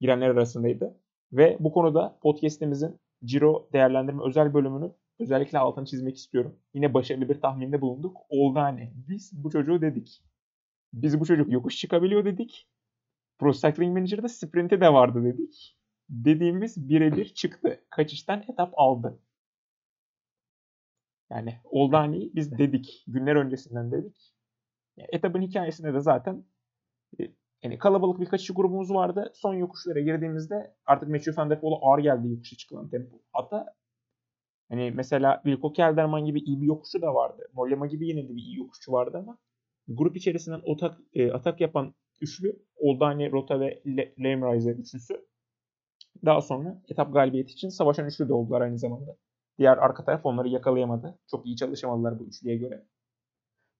girenler 0.00 0.28
arasındaydı. 0.28 0.96
Ve 1.32 1.56
bu 1.60 1.72
konuda 1.72 2.18
podcast'imizin 2.22 3.00
Ciro 3.24 3.68
değerlendirme 3.72 4.22
özel 4.24 4.54
bölümünü 4.54 4.92
özellikle 5.20 5.58
altını 5.58 5.86
çizmek 5.86 6.16
istiyorum. 6.16 6.56
Yine 6.74 6.94
başarılı 6.94 7.28
bir 7.28 7.40
tahminde 7.40 7.80
bulunduk. 7.80 8.16
Oldani. 8.28 8.92
Biz 9.08 9.44
bu 9.44 9.50
çocuğu 9.50 9.80
dedik. 9.80 10.22
Biz 10.92 11.20
bu 11.20 11.26
çocuk 11.26 11.52
yokuş 11.52 11.76
çıkabiliyor 11.76 12.24
dedik. 12.24 12.68
Pro 13.38 13.52
Cycling 13.52 13.96
Manager'da 13.96 14.28
sprinti 14.28 14.80
de 14.80 14.92
vardı 14.92 15.24
dedik. 15.24 15.78
Dediğimiz 16.08 16.88
birebir 16.88 17.24
çıktı. 17.28 17.80
Kaçıştan 17.90 18.44
etap 18.48 18.72
aldı. 18.76 19.18
Yani 21.30 21.60
Oldani'yi 21.64 22.32
biz 22.34 22.58
dedik. 22.58 23.04
Günler 23.06 23.36
öncesinden 23.36 23.92
dedik. 23.92 24.34
Yani 24.96 25.08
etapın 25.12 25.42
hikayesinde 25.42 25.94
de 25.94 26.00
zaten 26.00 26.44
e, 27.20 27.22
yani 27.62 27.78
kalabalık 27.78 28.20
bir 28.20 28.26
kaçış 28.26 28.50
grubumuz 28.50 28.90
vardı. 28.90 29.32
Son 29.34 29.54
yokuşlara 29.54 30.00
girdiğimizde 30.00 30.74
artık 30.86 31.08
Matthew 31.08 31.42
Van 31.42 31.50
Der 31.50 31.60
Poel'a 31.60 31.76
ağır 31.82 31.98
geldi 31.98 32.28
yokuşa 32.28 32.56
çıkılan 32.56 32.88
tempo. 32.88 33.16
Hatta 33.32 33.74
hani 34.68 34.90
mesela 34.90 35.40
Wilco 35.44 35.72
Kelderman 35.72 36.24
gibi 36.24 36.40
iyi 36.40 36.60
bir 36.60 36.66
yokuşu 36.66 37.02
da 37.02 37.14
vardı. 37.14 37.48
Mollema 37.52 37.86
gibi 37.86 38.08
yine 38.08 38.28
de 38.28 38.36
bir 38.36 38.42
iyi 38.42 38.58
yokuşçu 38.58 38.92
vardı 38.92 39.18
ama 39.18 39.38
grup 39.88 40.16
içerisinden 40.16 40.62
atak, 40.72 40.98
e, 41.12 41.32
atak 41.32 41.60
yapan 41.60 41.94
üçlü 42.20 42.62
Oldani, 42.76 43.32
Rota 43.32 43.60
ve 43.60 43.82
Le 43.86 44.14
Lemreiser 44.22 44.74
üçlüsü 44.76 45.26
daha 46.24 46.40
sonra 46.40 46.82
etap 46.88 47.12
galibiyeti 47.12 47.52
için 47.52 47.68
savaşan 47.68 48.06
üçlü 48.06 48.28
de 48.28 48.32
oldular 48.32 48.60
aynı 48.60 48.78
zamanda. 48.78 49.16
Diğer 49.58 49.76
arka 49.76 50.04
taraf 50.04 50.26
onları 50.26 50.48
yakalayamadı. 50.48 51.18
Çok 51.30 51.46
iyi 51.46 51.56
çalışamadılar 51.56 52.18
bu 52.18 52.24
üçlüye 52.24 52.56
göre. 52.56 52.86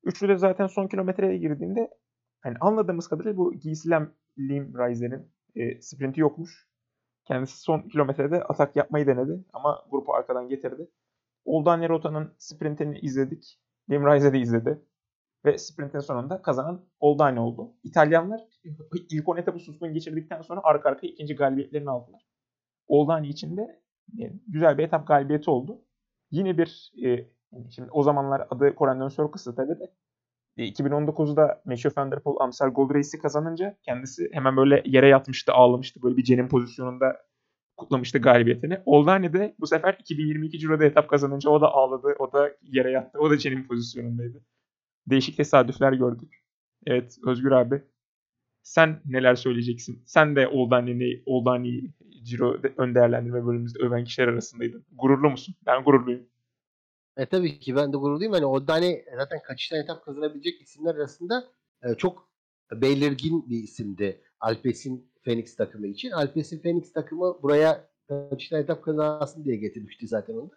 Üçlü 0.05 0.29
de 0.29 0.37
zaten 0.37 0.67
son 0.67 0.89
kilometreye 0.89 1.39
girdiğinde 1.39 1.91
hani 2.41 2.57
anladığımız 2.61 3.09
kadarıyla 3.09 3.37
bu 3.37 3.55
Gislem 3.55 4.15
Limreiser'in 4.39 5.33
e, 5.55 5.81
sprinti 5.81 6.21
yokmuş. 6.21 6.69
Kendisi 7.25 7.61
son 7.61 7.81
kilometrede 7.89 8.43
atak 8.45 8.77
yapmayı 8.77 9.07
denedi 9.07 9.45
ama 9.53 9.85
grupu 9.91 10.15
arkadan 10.15 10.49
getirdi. 10.49 10.91
Oldani 11.45 11.89
Rota'nın 11.89 12.35
sprintini 12.39 12.99
izledik. 12.99 13.61
Limreiser 13.91 14.33
de 14.33 14.39
izledi. 14.39 14.83
Ve 15.45 15.59
sprintin 15.59 15.99
sonunda 15.99 16.43
kazanan 16.43 16.87
Oldani 17.01 17.41
oldu. 17.41 17.77
İtalyanlar 17.83 18.41
ilk 19.11 19.29
10 19.29 19.37
etabı 19.37 19.59
suskun 19.59 19.95
geçirdikten 19.95 20.43
sonra 20.43 20.61
arka 20.65 20.89
arkaya 20.89 21.09
ikinci 21.09 21.35
galibiyetlerini 21.35 21.91
aldılar. 21.91 22.23
Oldani 22.87 23.29
için 23.29 23.57
de 23.57 23.61
yani 23.61 23.84
güzel 24.49 24.79
bir 24.79 24.83
etap 24.83 25.09
galibiyeti 25.09 25.51
oldu. 25.51 25.81
Yine 26.31 26.59
bir 26.59 26.93
e, 27.05 27.29
şimdi 27.71 27.91
o 27.91 28.03
zamanlar 28.03 28.47
adı 28.51 28.75
Corendon 28.79 29.09
Circus'ı 29.09 29.55
tabii 29.55 29.79
de 29.81 29.91
2019'da 30.59 31.63
Matthew 31.65 32.01
Van 32.01 32.11
Der 32.11 32.21
Poel 32.21 32.37
Amstel 32.41 32.69
Gold 32.69 32.95
Race'i 32.95 33.21
kazanınca 33.21 33.77
kendisi 33.83 34.29
hemen 34.33 34.57
böyle 34.57 34.83
yere 34.87 35.09
yatmıştı, 35.09 35.53
ağlamıştı. 35.53 36.03
Böyle 36.03 36.17
bir 36.17 36.25
cenin 36.25 36.49
pozisyonunda 36.49 37.17
kutlamıştı 37.77 38.19
galibiyetini. 38.19 38.81
Oldani 38.87 39.33
de 39.33 39.55
bu 39.61 39.67
sefer 39.67 39.97
2022 40.01 40.59
Ciro'da 40.59 40.85
etap 40.85 41.09
kazanınca 41.09 41.51
o 41.51 41.61
da 41.61 41.73
ağladı, 41.73 42.15
o 42.19 42.33
da 42.33 42.51
yere 42.63 42.91
yattı, 42.91 43.19
o 43.19 43.31
da 43.31 43.39
cenin 43.39 43.65
pozisyonundaydı. 43.65 44.45
Değişik 45.07 45.37
tesadüfler 45.37 45.93
gördük. 45.93 46.45
Evet 46.87 47.19
Özgür 47.27 47.51
abi 47.51 47.83
sen 48.63 49.01
neler 49.05 49.35
söyleyeceksin? 49.35 50.03
Sen 50.07 50.37
de 50.37 50.49
Oldani'yi 50.49 51.23
Oldani 51.27 51.95
Ciro 52.25 52.57
ön 52.77 52.95
değerlendirme 52.95 53.47
bölümümüzde 53.47 53.79
öven 53.79 54.05
kişiler 54.05 54.29
arasındaydın. 54.29 54.85
Gururlu 54.93 55.31
musun? 55.31 55.55
Ben 55.67 55.85
gururluyum. 55.85 56.27
E 57.17 57.27
tabii 57.27 57.59
ki 57.59 57.77
ben 57.77 57.93
de 57.93 57.97
gururluyum. 57.97 58.33
Hani 58.33 58.45
Oldani 58.47 59.05
zaten 59.17 59.43
kaçıştan 59.43 59.79
etap 59.79 60.05
kazanabilecek 60.05 60.63
isimler 60.63 60.95
arasında 60.95 61.45
e, 61.83 61.95
çok 61.95 62.29
belirgin 62.73 63.51
bir 63.51 63.63
isimdi 63.63 64.21
Alpes'in 64.41 65.13
Phoenix 65.25 65.57
takımı 65.57 65.87
için. 65.87 66.11
Alpes'in 66.11 66.61
Phoenix 66.61 66.93
takımı 66.93 67.43
buraya 67.43 67.89
kaçıştan 68.09 68.61
etap 68.61 68.85
kazansın 68.85 69.45
diye 69.45 69.57
getirmişti 69.57 70.09
zaten 70.09 70.35
onu. 70.35 70.51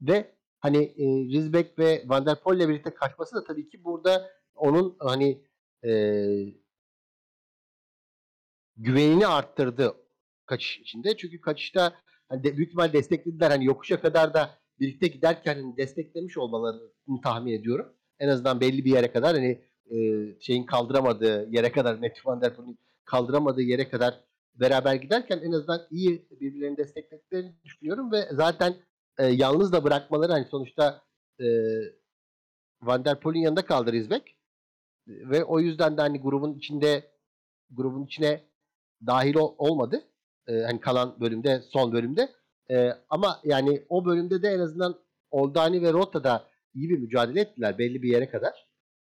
Ve 0.00 0.34
hani 0.60 0.84
e, 0.84 1.04
Rizbek 1.06 1.78
ve 1.78 2.04
Van 2.06 2.26
der 2.26 2.40
Poel 2.40 2.56
ile 2.56 2.68
birlikte 2.68 2.94
kaçması 2.94 3.36
da 3.36 3.44
tabii 3.44 3.68
ki 3.68 3.84
burada 3.84 4.30
onun 4.54 4.96
hani 4.98 5.44
e, 5.84 5.92
güvenini 8.76 9.26
arttırdı 9.26 9.94
kaçış 10.52 10.78
içinde. 10.78 11.16
Çünkü 11.16 11.40
kaçışta 11.40 11.92
hani 12.28 12.44
de, 12.44 12.56
büyük 12.56 12.68
ihtimal 12.68 12.92
desteklediler. 12.92 13.50
Hani 13.50 13.64
yokuşa 13.64 14.00
kadar 14.00 14.34
da 14.34 14.50
birlikte 14.80 15.06
giderken 15.06 15.54
hani 15.54 15.76
desteklemiş 15.76 16.38
olmalarını 16.38 17.20
tahmin 17.22 17.52
ediyorum. 17.52 17.92
En 18.18 18.28
azından 18.28 18.60
belli 18.60 18.84
bir 18.84 18.92
yere 18.92 19.12
kadar 19.12 19.36
hani 19.36 19.60
e, 19.90 19.96
şeyin 20.40 20.66
kaldıramadığı 20.66 21.48
yere 21.50 21.72
kadar 21.72 21.94
Matthew 21.94 22.30
Van 22.30 22.40
Der 22.40 22.54
Poel'in 22.56 22.78
kaldıramadığı 23.04 23.62
yere 23.62 23.88
kadar 23.88 24.20
beraber 24.54 24.94
giderken 24.94 25.38
en 25.38 25.52
azından 25.52 25.86
iyi 25.90 26.26
birbirlerini 26.30 26.76
desteklediklerini 26.76 27.52
düşünüyorum 27.64 28.12
ve 28.12 28.28
zaten 28.32 28.74
e, 29.18 29.26
yalnız 29.26 29.72
da 29.72 29.84
bırakmaları 29.84 30.32
hani 30.32 30.44
sonuçta 30.44 31.02
e, 31.40 31.46
Van 32.82 33.04
Der 33.04 33.20
Poel'in 33.20 33.40
yanında 33.40 33.62
kaldı 33.66 33.92
Rizbek 33.92 34.36
ve 35.06 35.44
o 35.44 35.60
yüzden 35.60 35.96
de 35.96 36.00
hani 36.00 36.20
grubun 36.20 36.54
içinde 36.54 37.12
grubun 37.70 38.04
içine 38.04 38.42
dahil 39.06 39.34
ol, 39.34 39.54
olmadı. 39.58 40.02
E, 40.48 40.62
hani 40.62 40.80
kalan 40.80 41.20
bölümde, 41.20 41.60
son 41.60 41.92
bölümde. 41.92 42.28
E, 42.70 42.90
ama 43.10 43.40
yani 43.44 43.82
o 43.88 44.04
bölümde 44.04 44.42
de 44.42 44.48
en 44.48 44.58
azından 44.58 44.98
Oldani 45.30 45.82
ve 45.82 45.92
Rota 45.92 46.24
da 46.24 46.48
iyi 46.74 46.88
bir 46.88 46.98
mücadele 46.98 47.40
ettiler 47.40 47.78
belli 47.78 48.02
bir 48.02 48.10
yere 48.10 48.30
kadar. 48.30 48.66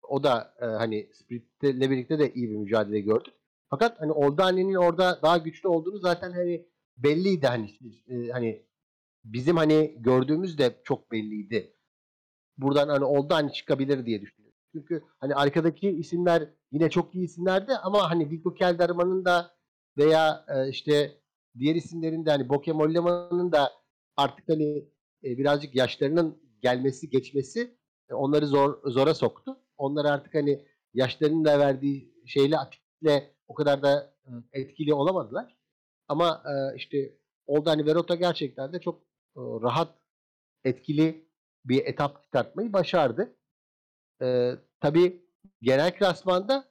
O 0.03 0.23
da 0.23 0.55
e, 0.61 0.65
hani 0.65 1.11
Sprint'le 1.13 1.91
birlikte 1.91 2.19
de 2.19 2.35
iyi 2.35 2.51
bir 2.51 2.57
mücadele 2.57 3.01
gördük. 3.01 3.35
Fakat 3.71 4.01
hani 4.01 4.13
Oldani'nin 4.13 4.75
orada 4.75 5.23
daha 5.23 5.39
güçlü 5.39 5.69
olduğunu 5.69 5.99
zaten 5.99 6.33
hani 6.33 6.67
belliydi 6.97 7.47
hani 7.47 7.71
e, 8.09 8.29
hani 8.29 8.67
bizim 9.25 9.57
hani 9.57 9.97
gördüğümüz 9.99 10.59
de 10.59 10.81
çok 10.85 11.13
belliydi. 11.13 11.73
Buradan 12.59 12.89
hani 12.89 13.05
Oldani 13.05 13.53
çıkabilir 13.53 14.07
diye 14.07 14.21
düşünüyorum. 14.21 14.59
Çünkü 14.73 15.05
hani 15.19 15.35
arkadaki 15.35 15.89
isimler 15.91 16.49
yine 16.73 16.91
çok 16.91 17.15
iyi 17.15 17.25
isimlerdi 17.25 17.73
ama 17.73 18.11
hani 18.11 18.31
Vico 18.31 18.55
Kelderman'ın 18.55 19.25
da 19.25 19.56
veya 19.99 20.45
e, 20.49 20.69
işte 20.69 21.21
diğer 21.59 21.75
isimlerin 21.75 22.27
de 22.27 22.31
hani 22.31 22.49
Boke 22.49 22.73
Mollema'nın 22.73 23.53
da 23.53 23.73
artık 24.17 24.49
hani 24.49 24.79
e, 25.25 25.39
birazcık 25.39 25.75
yaşlarının 25.75 26.43
gelmesi, 26.63 27.11
geçmesi 27.11 27.77
e, 28.11 28.15
onları 28.15 28.47
zor 28.47 28.91
zora 28.91 29.15
soktu. 29.15 29.57
Onlar 29.77 30.05
artık 30.05 30.35
hani 30.35 30.67
yaşlarının 30.95 31.45
da 31.45 31.59
verdiği 31.59 32.15
şeyle 32.27 32.59
atikle 32.59 33.35
o 33.49 33.55
kadar 33.55 33.83
da 33.83 34.15
e, 34.27 34.61
etkili 34.61 34.95
olamadılar. 34.95 35.57
Ama 36.09 36.43
e, 36.47 36.77
işte 36.77 37.17
Oldani 37.47 37.87
Verota 37.87 38.15
gerçekten 38.15 38.73
de 38.73 38.81
çok 38.81 39.03
e, 39.37 39.41
rahat, 39.41 39.99
etkili 40.65 41.29
bir 41.65 41.87
etap 41.87 42.23
çıkartmayı 42.23 42.73
başardı. 42.73 43.37
E, 44.23 44.53
tabii 44.81 45.27
genel 45.63 45.99
klasmanda 45.99 46.65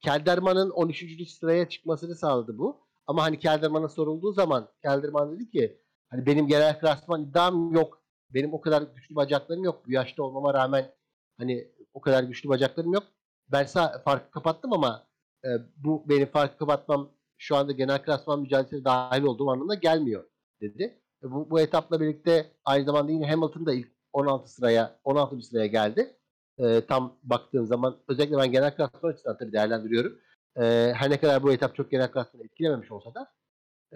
Kelderman'ın 0.00 0.70
13. 0.70 1.30
sıraya 1.30 1.68
çıkmasını 1.68 2.14
sağladı 2.14 2.58
bu. 2.58 2.88
Ama 3.06 3.22
hani 3.22 3.38
Kelderman'a 3.38 3.88
sorulduğu 3.88 4.32
zaman 4.32 4.68
Kelderman 4.82 5.32
dedi 5.32 5.50
ki 5.50 5.80
hani 6.10 6.26
benim 6.26 6.46
genel 6.46 6.80
klasman 6.80 7.22
iddiam 7.22 7.72
yok. 7.72 8.02
Benim 8.30 8.54
o 8.54 8.60
kadar 8.60 8.82
güçlü 8.82 9.16
bacaklarım 9.16 9.64
yok. 9.64 9.86
Bu 9.86 9.92
yaşta 9.92 10.22
olmama 10.22 10.54
rağmen 10.54 10.94
hani 11.38 11.72
o 11.94 12.00
kadar 12.00 12.22
güçlü 12.22 12.48
bacaklarım 12.48 12.92
yok. 12.92 13.02
Ben 13.48 13.64
sağ 13.64 14.02
farkı 14.04 14.30
kapattım 14.30 14.72
ama 14.72 15.06
e, 15.44 15.48
bu 15.76 16.04
benim 16.08 16.26
farkı 16.26 16.58
kapatmam 16.58 17.10
şu 17.38 17.56
anda 17.56 17.72
genel 17.72 18.02
klasman 18.02 18.40
mücadelesine 18.40 18.84
dahil 18.84 19.22
olduğum 19.22 19.50
anlamına 19.50 19.74
gelmiyor 19.74 20.24
dedi. 20.60 21.02
E, 21.22 21.30
bu, 21.30 21.50
bu 21.50 21.60
etapla 21.60 22.00
birlikte 22.00 22.52
aynı 22.64 22.84
zamanda 22.84 23.12
yine 23.12 23.30
Hamilton 23.30 23.66
da 23.66 23.72
ilk 23.72 23.92
16 24.12 24.52
sıraya 24.52 25.00
16. 25.04 25.42
sıraya 25.42 25.66
geldi. 25.66 26.17
E, 26.58 26.86
tam 26.86 27.18
baktığım 27.22 27.66
zaman 27.66 27.98
özellikle 28.08 28.36
ben 28.36 28.52
genel 28.52 28.76
klasman 28.76 29.10
açısından 29.10 29.38
tabii 29.38 29.52
değerlendiriyorum. 29.52 30.18
E, 30.56 30.92
her 30.94 31.10
ne 31.10 31.20
kadar 31.20 31.42
bu 31.42 31.52
etap 31.52 31.76
çok 31.76 31.90
genel 31.90 32.12
klasmanı 32.12 32.44
etkilememiş 32.44 32.90
olsa 32.90 33.14
da 33.14 33.32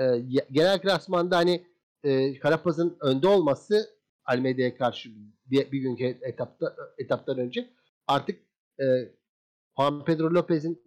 e, 0.01 0.19
genel 0.51 0.81
klasmanda 0.81 1.37
hani 1.37 1.67
e, 2.05 2.39
Karapaz'ın 2.39 2.97
önde 3.01 3.29
olması 3.29 3.91
Almeida'ya 4.25 4.77
karşı 4.77 5.11
bir, 5.47 5.73
bir 5.73 5.81
günkü 5.81 6.05
etapta 6.05 6.77
etaptan 6.99 7.39
önce 7.39 7.71
artık 8.07 8.41
e, 8.81 8.85
Juan 9.79 10.05
Pedro 10.05 10.35
Lopez'in 10.35 10.83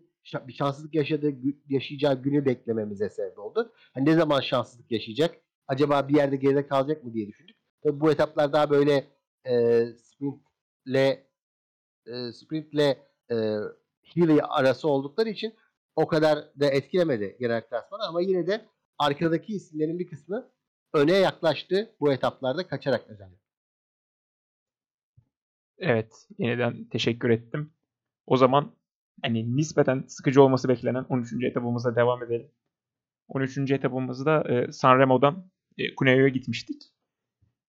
bir 0.47 0.53
şanssızlık 0.53 0.95
yaşadığı 0.95 1.33
yaşayacağı 1.69 2.21
günü 2.21 2.45
beklememize 2.45 3.09
sebep 3.09 3.39
oldu. 3.39 3.73
Hani 3.93 4.05
ne 4.05 4.13
zaman 4.13 4.41
şanssızlık 4.41 4.91
yaşayacak? 4.91 5.35
Acaba 5.67 6.07
bir 6.07 6.15
yerde 6.15 6.35
geride 6.35 6.67
kalacak 6.67 7.03
mı 7.03 7.13
diye 7.13 7.27
düşündük. 7.27 7.55
Tabii 7.83 7.99
bu 7.99 8.11
etaplar 8.11 8.53
daha 8.53 8.69
böyle 8.69 9.07
e, 9.47 9.85
sprintle 9.97 11.27
e, 12.07 12.33
sprintle 12.33 12.97
e, 13.31 13.35
Healy 14.01 14.39
arası 14.49 14.87
oldukları 14.87 15.29
için 15.29 15.53
o 15.95 16.07
kadar 16.07 16.37
da 16.59 16.65
etkilemedi 16.65 17.37
genel 17.39 17.61
klasmanı 17.61 18.03
ama 18.03 18.21
yine 18.21 18.47
de 18.47 18.65
arkadaki 18.97 19.53
isimlerin 19.53 19.99
bir 19.99 20.07
kısmı 20.07 20.51
öne 20.93 21.17
yaklaştı 21.17 21.95
bu 21.99 22.13
etaplarda 22.13 22.67
kaçarak 22.67 23.09
özellikle. 23.09 23.45
Evet, 25.77 26.27
yeniden 26.37 26.85
teşekkür 26.85 27.29
ettim. 27.29 27.73
O 28.25 28.37
zaman 28.37 28.75
hani 29.21 29.57
nispeten 29.57 30.03
sıkıcı 30.07 30.43
olması 30.43 30.69
beklenen 30.69 31.05
13. 31.09 31.33
etapımıza 31.43 31.95
devam 31.95 32.23
edelim. 32.23 32.51
13. 33.27 33.71
etapımızda 33.71 34.43
e, 34.49 34.71
Sanremo'dan 34.71 35.51
e, 35.77 35.95
Cuneo'ya 35.95 36.27
gitmiştik. 36.27 36.81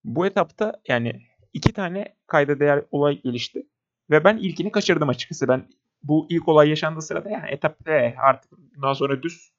Bu 0.04 0.26
etapta 0.26 0.80
yani 0.88 1.22
iki 1.52 1.72
tane 1.72 2.16
kayda 2.26 2.60
değer 2.60 2.84
olay 2.90 3.22
gelişti. 3.22 3.66
Ve 4.10 4.24
ben 4.24 4.36
ilkini 4.36 4.72
kaçırdım 4.72 5.08
açıkçası. 5.08 5.48
Ben 5.48 5.68
bu 6.02 6.26
ilk 6.30 6.48
olay 6.48 6.68
yaşandığı 6.68 7.02
sırada 7.02 7.30
yani 7.30 7.50
etapta 7.50 7.92
e, 7.92 8.14
artık 8.18 8.52
bundan 8.76 8.92
sonra 8.92 9.22
düz 9.22 9.52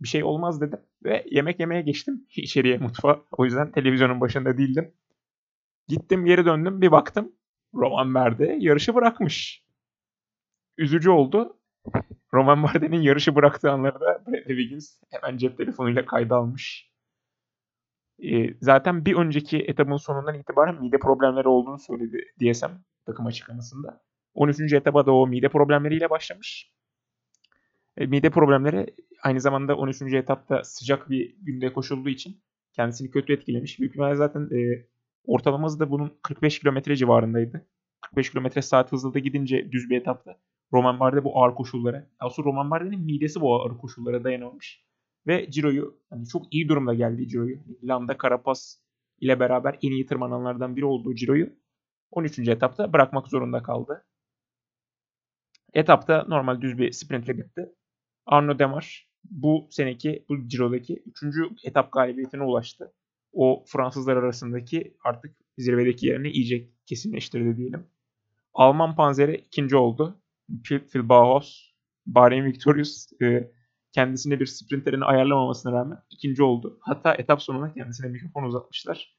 bir 0.00 0.08
şey 0.08 0.24
olmaz 0.24 0.60
dedim. 0.60 0.80
Ve 1.04 1.26
yemek 1.30 1.60
yemeye 1.60 1.82
geçtim 1.82 2.26
içeriye 2.36 2.78
mutfağa. 2.78 3.20
O 3.32 3.44
yüzden 3.44 3.72
televizyonun 3.72 4.20
başında 4.20 4.58
değildim. 4.58 4.94
Gittim 5.88 6.24
geri 6.24 6.44
döndüm 6.44 6.80
bir 6.80 6.92
baktım. 6.92 7.32
Roman 7.74 8.14
Verde 8.14 8.56
yarışı 8.60 8.94
bırakmış. 8.94 9.64
Üzücü 10.78 11.10
oldu. 11.10 11.56
Roman 12.34 12.64
Verde'nin 12.64 13.00
yarışı 13.00 13.34
bıraktığı 13.34 13.70
anlarda 13.70 14.22
Bradley 14.26 14.56
Wiggins 14.56 15.00
hemen 15.10 15.38
cep 15.38 15.56
telefonuyla 15.58 16.06
kayda 16.06 16.36
almış. 16.36 16.90
Ee, 18.22 18.54
zaten 18.60 19.04
bir 19.04 19.14
önceki 19.14 19.58
etapın 19.58 19.96
sonundan 19.96 20.34
itibaren 20.34 20.80
mide 20.80 20.98
problemleri 20.98 21.48
olduğunu 21.48 21.78
söyledi 21.78 22.24
DSM 22.40 22.70
takım 23.06 23.26
açıklamasında. 23.26 24.02
13. 24.34 24.72
etaba 24.72 25.02
o 25.02 25.26
mide 25.26 25.48
problemleriyle 25.48 26.10
başlamış. 26.10 26.72
E, 27.96 28.06
mide 28.06 28.30
problemleri 28.30 28.86
aynı 29.22 29.40
zamanda 29.40 29.76
13. 29.76 30.02
etapta 30.02 30.64
sıcak 30.64 31.10
bir 31.10 31.36
günde 31.42 31.72
koşulduğu 31.72 32.08
için 32.08 32.42
kendisini 32.72 33.10
kötü 33.10 33.32
etkilemiş. 33.32 33.78
Büyük 33.78 33.92
ihtimalle 33.92 34.14
zaten 34.14 34.40
e, 34.40 34.86
ortalaması 35.24 35.80
da 35.80 35.90
bunun 35.90 36.18
45 36.22 36.60
km 36.60 36.94
civarındaydı. 36.94 37.66
45 38.00 38.30
km 38.30 38.60
saat 38.60 38.92
hızla 38.92 39.14
da 39.14 39.18
gidince 39.18 39.72
düz 39.72 39.90
bir 39.90 40.00
etapta 40.00 40.36
Roman 40.72 41.00
Bardet 41.00 41.24
bu 41.24 41.42
ağır 41.42 41.54
koşullara. 41.54 42.06
Aslında 42.18 42.48
Roman 42.48 42.70
Bardet'in 42.70 43.00
midesi 43.00 43.40
bu 43.40 43.54
ağır 43.54 43.78
koşullara 43.78 44.24
dayanamamış. 44.24 44.84
Ve 45.26 45.50
Ciro'yu 45.50 46.00
hani 46.10 46.26
çok 46.26 46.54
iyi 46.54 46.68
durumda 46.68 46.94
geldi 46.94 47.28
Ciro'yu. 47.28 47.58
Landa 47.82 48.16
Carapaz 48.22 48.82
ile 49.20 49.40
beraber 49.40 49.78
en 49.82 49.90
iyi 49.90 50.06
tırmananlardan 50.06 50.76
biri 50.76 50.84
olduğu 50.84 51.14
Ciro'yu 51.14 51.50
13. 52.10 52.38
etapta 52.38 52.92
bırakmak 52.92 53.28
zorunda 53.28 53.62
kaldı. 53.62 54.04
Etapta 55.74 56.24
normal 56.28 56.60
düz 56.60 56.78
bir 56.78 56.92
sprintle 56.92 57.38
bitti. 57.38 57.72
Arno 58.26 58.58
Demar 58.58 59.08
bu 59.24 59.68
seneki 59.70 60.24
bu 60.28 60.48
Ciro'daki 60.48 61.02
3. 61.22 61.24
etap 61.64 61.92
galibiyetine 61.92 62.42
ulaştı. 62.42 62.92
O 63.32 63.64
Fransızlar 63.66 64.16
arasındaki 64.16 64.96
artık 65.04 65.36
zirvedeki 65.58 66.06
yerini 66.06 66.30
iyice 66.30 66.70
kesinleştirdi 66.86 67.56
diyelim. 67.56 67.86
Alman 68.54 68.96
Panzer'i 68.96 69.34
ikinci 69.34 69.76
oldu. 69.76 70.22
Phil 70.64 71.08
Bauhaus, 71.08 71.70
Bahreyn 72.06 72.44
Victorious 72.44 73.12
e, 73.22 73.52
kendisine 73.92 74.40
bir 74.40 74.46
sprinterini 74.46 75.04
ayarlamamasına 75.04 75.72
rağmen 75.72 75.98
ikinci 76.10 76.42
oldu. 76.42 76.78
Hatta 76.80 77.14
etap 77.14 77.42
sonuna 77.42 77.72
kendisine 77.74 78.08
mikrofon 78.08 78.42
uzatmışlar. 78.42 79.16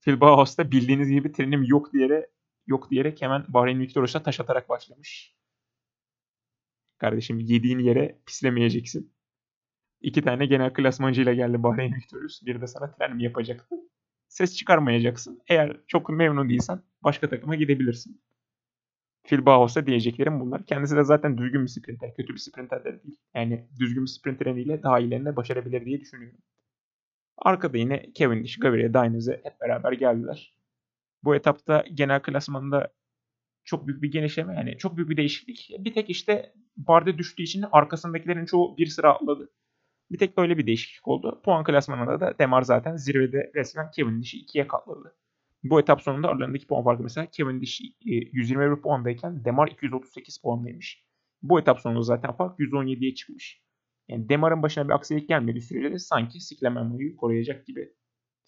Phil 0.00 0.20
Bauhaus 0.20 0.58
da 0.58 0.70
bildiğiniz 0.70 1.10
gibi 1.10 1.32
trenim 1.32 1.62
yok 1.64 1.92
diyerek 1.92 2.24
yok 2.66 2.90
diyerek 2.90 3.22
hemen 3.22 3.44
Bahreyn 3.48 3.80
Victorious'a 3.80 4.22
taş 4.22 4.40
atarak 4.40 4.68
başlamış. 4.68 5.34
Kardeşim 6.98 7.38
yediğin 7.38 7.78
yere 7.78 8.18
pislemeyeceksin. 8.26 9.12
İki 10.00 10.22
tane 10.22 10.46
genel 10.46 10.72
klasmancıyla 10.72 11.32
geldi 11.32 11.62
Bahreyn 11.62 11.94
Victorious. 11.94 12.42
Bir 12.42 12.60
de 12.60 12.66
sana 12.66 12.92
tren 12.92 13.16
mi 13.16 13.22
yapacaktı? 13.24 13.76
Ses 14.28 14.56
çıkarmayacaksın. 14.56 15.42
Eğer 15.48 15.76
çok 15.86 16.08
memnun 16.08 16.48
değilsen 16.48 16.82
başka 17.02 17.28
takıma 17.28 17.54
gidebilirsin. 17.54 18.22
Phil 19.24 19.46
Bauhaus'a 19.46 19.86
diyeceklerim 19.86 20.40
bunlar. 20.40 20.66
Kendisi 20.66 20.96
de 20.96 21.04
zaten 21.04 21.38
düzgün 21.38 21.62
bir 21.62 21.68
sprinter. 21.68 22.14
Kötü 22.14 22.32
bir 22.32 22.38
sprinter 22.38 22.84
de 22.84 23.02
değil. 23.02 23.18
Yani 23.34 23.68
düzgün 23.78 24.02
bir 24.02 24.08
sprinter 24.08 24.46
ile 24.46 24.82
daha 24.82 25.00
iyilerine 25.00 25.36
başarabilir 25.36 25.84
diye 25.84 26.00
düşünüyorum. 26.00 26.38
Arkada 27.38 27.78
yine 27.78 28.12
Cavendish, 28.14 28.58
Gaviria, 28.58 28.94
Dainese 28.94 29.40
hep 29.44 29.60
beraber 29.60 29.92
geldiler. 29.92 30.54
Bu 31.24 31.36
etapta 31.36 31.84
genel 31.94 32.22
klasmanda 32.22 32.92
çok 33.64 33.86
büyük 33.86 34.02
bir 34.02 34.12
genişleme 34.12 34.54
yani 34.54 34.78
çok 34.78 34.96
büyük 34.96 35.10
bir 35.10 35.16
değişiklik. 35.16 35.70
Bir 35.78 35.94
tek 35.94 36.10
işte 36.10 36.52
Barde 36.76 37.18
düştüğü 37.18 37.42
için 37.42 37.64
arkasındakilerin 37.72 38.46
çoğu 38.46 38.76
bir 38.76 38.86
sıra 38.86 39.14
atladı. 39.14 39.50
Bir 40.10 40.18
tek 40.18 40.36
böyle 40.36 40.58
bir 40.58 40.66
değişiklik 40.66 41.08
oldu. 41.08 41.40
Puan 41.44 41.64
klasmanında 41.64 42.20
da 42.20 42.38
Demar 42.38 42.62
zaten 42.62 42.96
zirvede 42.96 43.52
resmen 43.54 43.90
Cavendish'i 43.96 44.38
ikiye 44.38 44.66
katladı. 44.66 45.16
Bu 45.64 45.80
etap 45.80 46.02
sonunda 46.02 46.28
aralarındaki 46.28 46.66
puan 46.66 46.84
farkı 46.84 47.02
mesela 47.02 47.26
Cavendish 47.32 47.80
121 48.04 48.78
e, 48.78 48.80
puandayken 48.80 49.44
Demar 49.44 49.68
238 49.68 50.38
puandaymış. 50.38 51.04
Bu 51.42 51.60
etap 51.60 51.80
sonunda 51.80 52.02
zaten 52.02 52.32
fark 52.32 52.58
117'ye 52.58 53.14
çıkmış. 53.14 53.62
Yani 54.08 54.28
Demar'ın 54.28 54.62
başına 54.62 54.88
bir 54.88 54.94
aksilik 54.94 55.28
gelmediği 55.28 55.62
sürece 55.62 55.92
de 55.92 55.98
sanki 55.98 56.40
Siklememo'yu 56.40 57.16
koruyacak 57.16 57.66
gibi. 57.66 57.92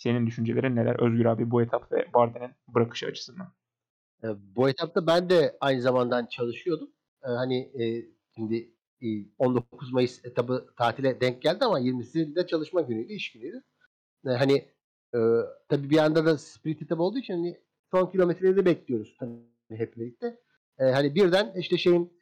Senin 0.05 0.27
düşüncelerin 0.27 0.77
neler 0.77 1.01
Özgür 1.01 1.25
abi 1.25 1.51
bu 1.51 1.63
etap 1.63 1.93
ve 1.93 2.07
Barden'in 2.15 2.51
bırakışı 2.69 3.07
açısından? 3.07 3.53
E, 4.25 4.29
bu 4.57 4.69
etapta 4.69 5.07
ben 5.07 5.31
de 5.31 5.57
aynı 5.61 5.83
zamandan 5.83 6.27
çalışıyordum. 6.27 6.91
E, 7.23 7.29
hani 7.29 7.59
e, 7.83 8.07
şimdi 8.37 8.71
19 9.39 9.93
Mayıs 9.93 10.25
etabı 10.25 10.67
tatile 10.77 11.21
denk 11.21 11.43
geldi 11.43 11.65
ama 11.65 11.81
20'si 11.81 12.37
de 12.37 12.47
çalışma 12.47 12.81
günüydü, 12.81 13.13
iş 13.13 13.33
günüydü. 13.33 13.63
Hani 14.25 14.69
tabii 15.69 15.91
bir 15.91 15.99
anda 15.99 16.27
da 16.27 16.39
sprint 16.39 16.83
etabı 16.83 17.03
olduğu 17.03 17.19
için 17.19 17.35
hani 17.35 17.61
son 17.91 18.11
kilometreleri 18.11 18.57
de 18.57 18.65
bekliyoruz 18.65 19.17
tabii 19.21 19.79
hep 19.79 19.97
birlikte. 19.97 20.41
Hani 20.79 21.15
birden 21.15 21.53
işte 21.57 21.79
şeyin 21.79 22.21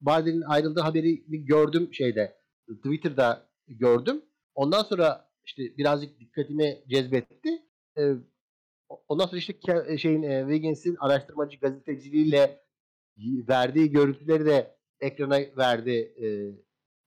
Bardel'in 0.00 0.42
ayrıldığı 0.42 0.80
haberini 0.80 1.44
gördüm 1.44 1.94
şeyde 1.94 2.36
Twitter'da 2.68 3.48
gördüm. 3.68 4.22
Ondan 4.54 4.82
sonra 4.82 5.25
işte 5.46 5.76
birazcık 5.78 6.20
dikkatimi 6.20 6.82
cezbetti. 6.88 7.62
E, 7.98 8.12
ondan 9.08 9.26
sonra 9.26 9.36
işte 9.36 9.98
şeyin 9.98 10.22
e, 10.22 10.40
Wiggins'in 10.40 10.96
araştırmacı 11.00 11.56
gazeteciliğiyle 11.56 12.62
verdiği 13.48 13.90
görüntüleri 13.90 14.46
de 14.46 14.76
ekrana 15.00 15.38
verdi 15.56 16.14
e, 16.22 16.26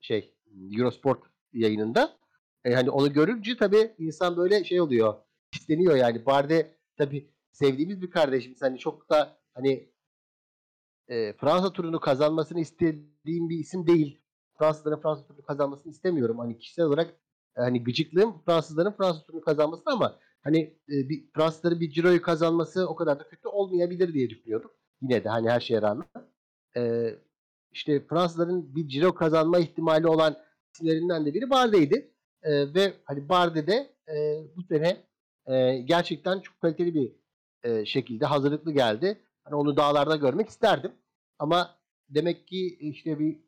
şey 0.01 0.33
Eurosport 0.77 1.23
yayınında. 1.53 2.17
E, 2.65 2.73
hani 2.73 2.89
onu 2.89 3.13
görünce 3.13 3.57
tabii 3.57 3.95
insan 3.97 4.37
böyle 4.37 4.63
şey 4.63 4.81
oluyor. 4.81 5.13
isteniyor 5.53 5.95
yani. 5.95 6.25
Barde 6.25 6.75
tabii 6.97 7.29
sevdiğimiz 7.51 8.01
bir 8.01 8.11
kardeşimiz. 8.11 8.61
Hani 8.61 8.79
çok 8.79 9.09
da 9.09 9.37
hani 9.53 9.89
e, 11.07 11.33
Fransa 11.33 11.73
turunu 11.73 11.99
kazanmasını 11.99 12.59
istediğim 12.59 13.49
bir 13.49 13.59
isim 13.59 13.87
değil. 13.87 14.19
Fransızların 14.57 15.01
Fransa 15.01 15.27
turunu 15.27 15.41
kazanmasını 15.41 15.91
istemiyorum. 15.91 16.39
Hani 16.39 16.57
kişisel 16.57 16.85
olarak 16.85 17.09
e, 17.09 17.15
hani 17.55 17.83
gıcıklığım 17.83 18.41
Fransızların 18.45 18.91
Fransa 18.91 19.23
turunu 19.23 19.41
kazanması 19.41 19.83
ama 19.85 20.19
hani 20.43 20.59
e, 20.89 21.09
bir 21.09 21.31
Fransızların 21.35 21.79
bir 21.79 21.91
Ciro'yu 21.91 22.21
kazanması 22.21 22.87
o 22.87 22.95
kadar 22.95 23.19
da 23.19 23.27
kötü 23.27 23.47
olmayabilir 23.47 24.13
diye 24.13 24.29
düşünüyordum. 24.29 24.71
Yine 25.01 25.23
de 25.23 25.29
hani 25.29 25.49
her 25.49 25.59
şeye 25.59 25.81
rağmen. 25.81 26.05
E, 26.77 27.13
işte 27.71 28.07
Fransızların 28.07 28.75
bir 28.75 28.87
ciro 28.87 29.15
kazanma 29.15 29.59
ihtimali 29.59 30.07
olan 30.07 30.37
isimlerinden 30.73 31.25
de 31.25 31.33
biri 31.33 31.49
Barde'ydi. 31.49 32.11
E, 32.43 32.73
ve 32.73 32.93
hani 33.05 33.29
Barde'de 33.29 33.89
e, 34.07 34.43
bu 34.55 34.63
sene 34.63 34.97
e, 35.47 35.77
gerçekten 35.77 36.39
çok 36.39 36.61
kaliteli 36.61 36.95
bir 36.95 37.11
e, 37.63 37.85
şekilde 37.85 38.25
hazırlıklı 38.25 38.71
geldi. 38.71 39.21
Hani 39.43 39.55
onu 39.55 39.77
dağlarda 39.77 40.15
görmek 40.15 40.49
isterdim. 40.49 40.91
Ama 41.39 41.75
demek 42.09 42.47
ki 42.47 42.77
işte 42.79 43.19
bir 43.19 43.39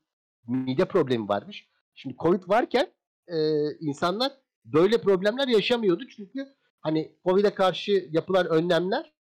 mide 0.48 0.86
problemi 0.86 1.30
varmış. 1.30 1.70
Şimdi 1.96 2.16
Covid 2.18 2.50
varken 2.50 2.88
e, 3.32 3.38
insanlar 3.80 4.32
böyle 4.66 5.02
problemler 5.02 5.48
yaşamıyordu. 5.48 6.04
Çünkü 6.16 6.48
hani 6.82 7.16
Covid'e 7.26 7.54
karşı 7.54 8.08
yapılan 8.12 8.48
önlemler 8.48 9.14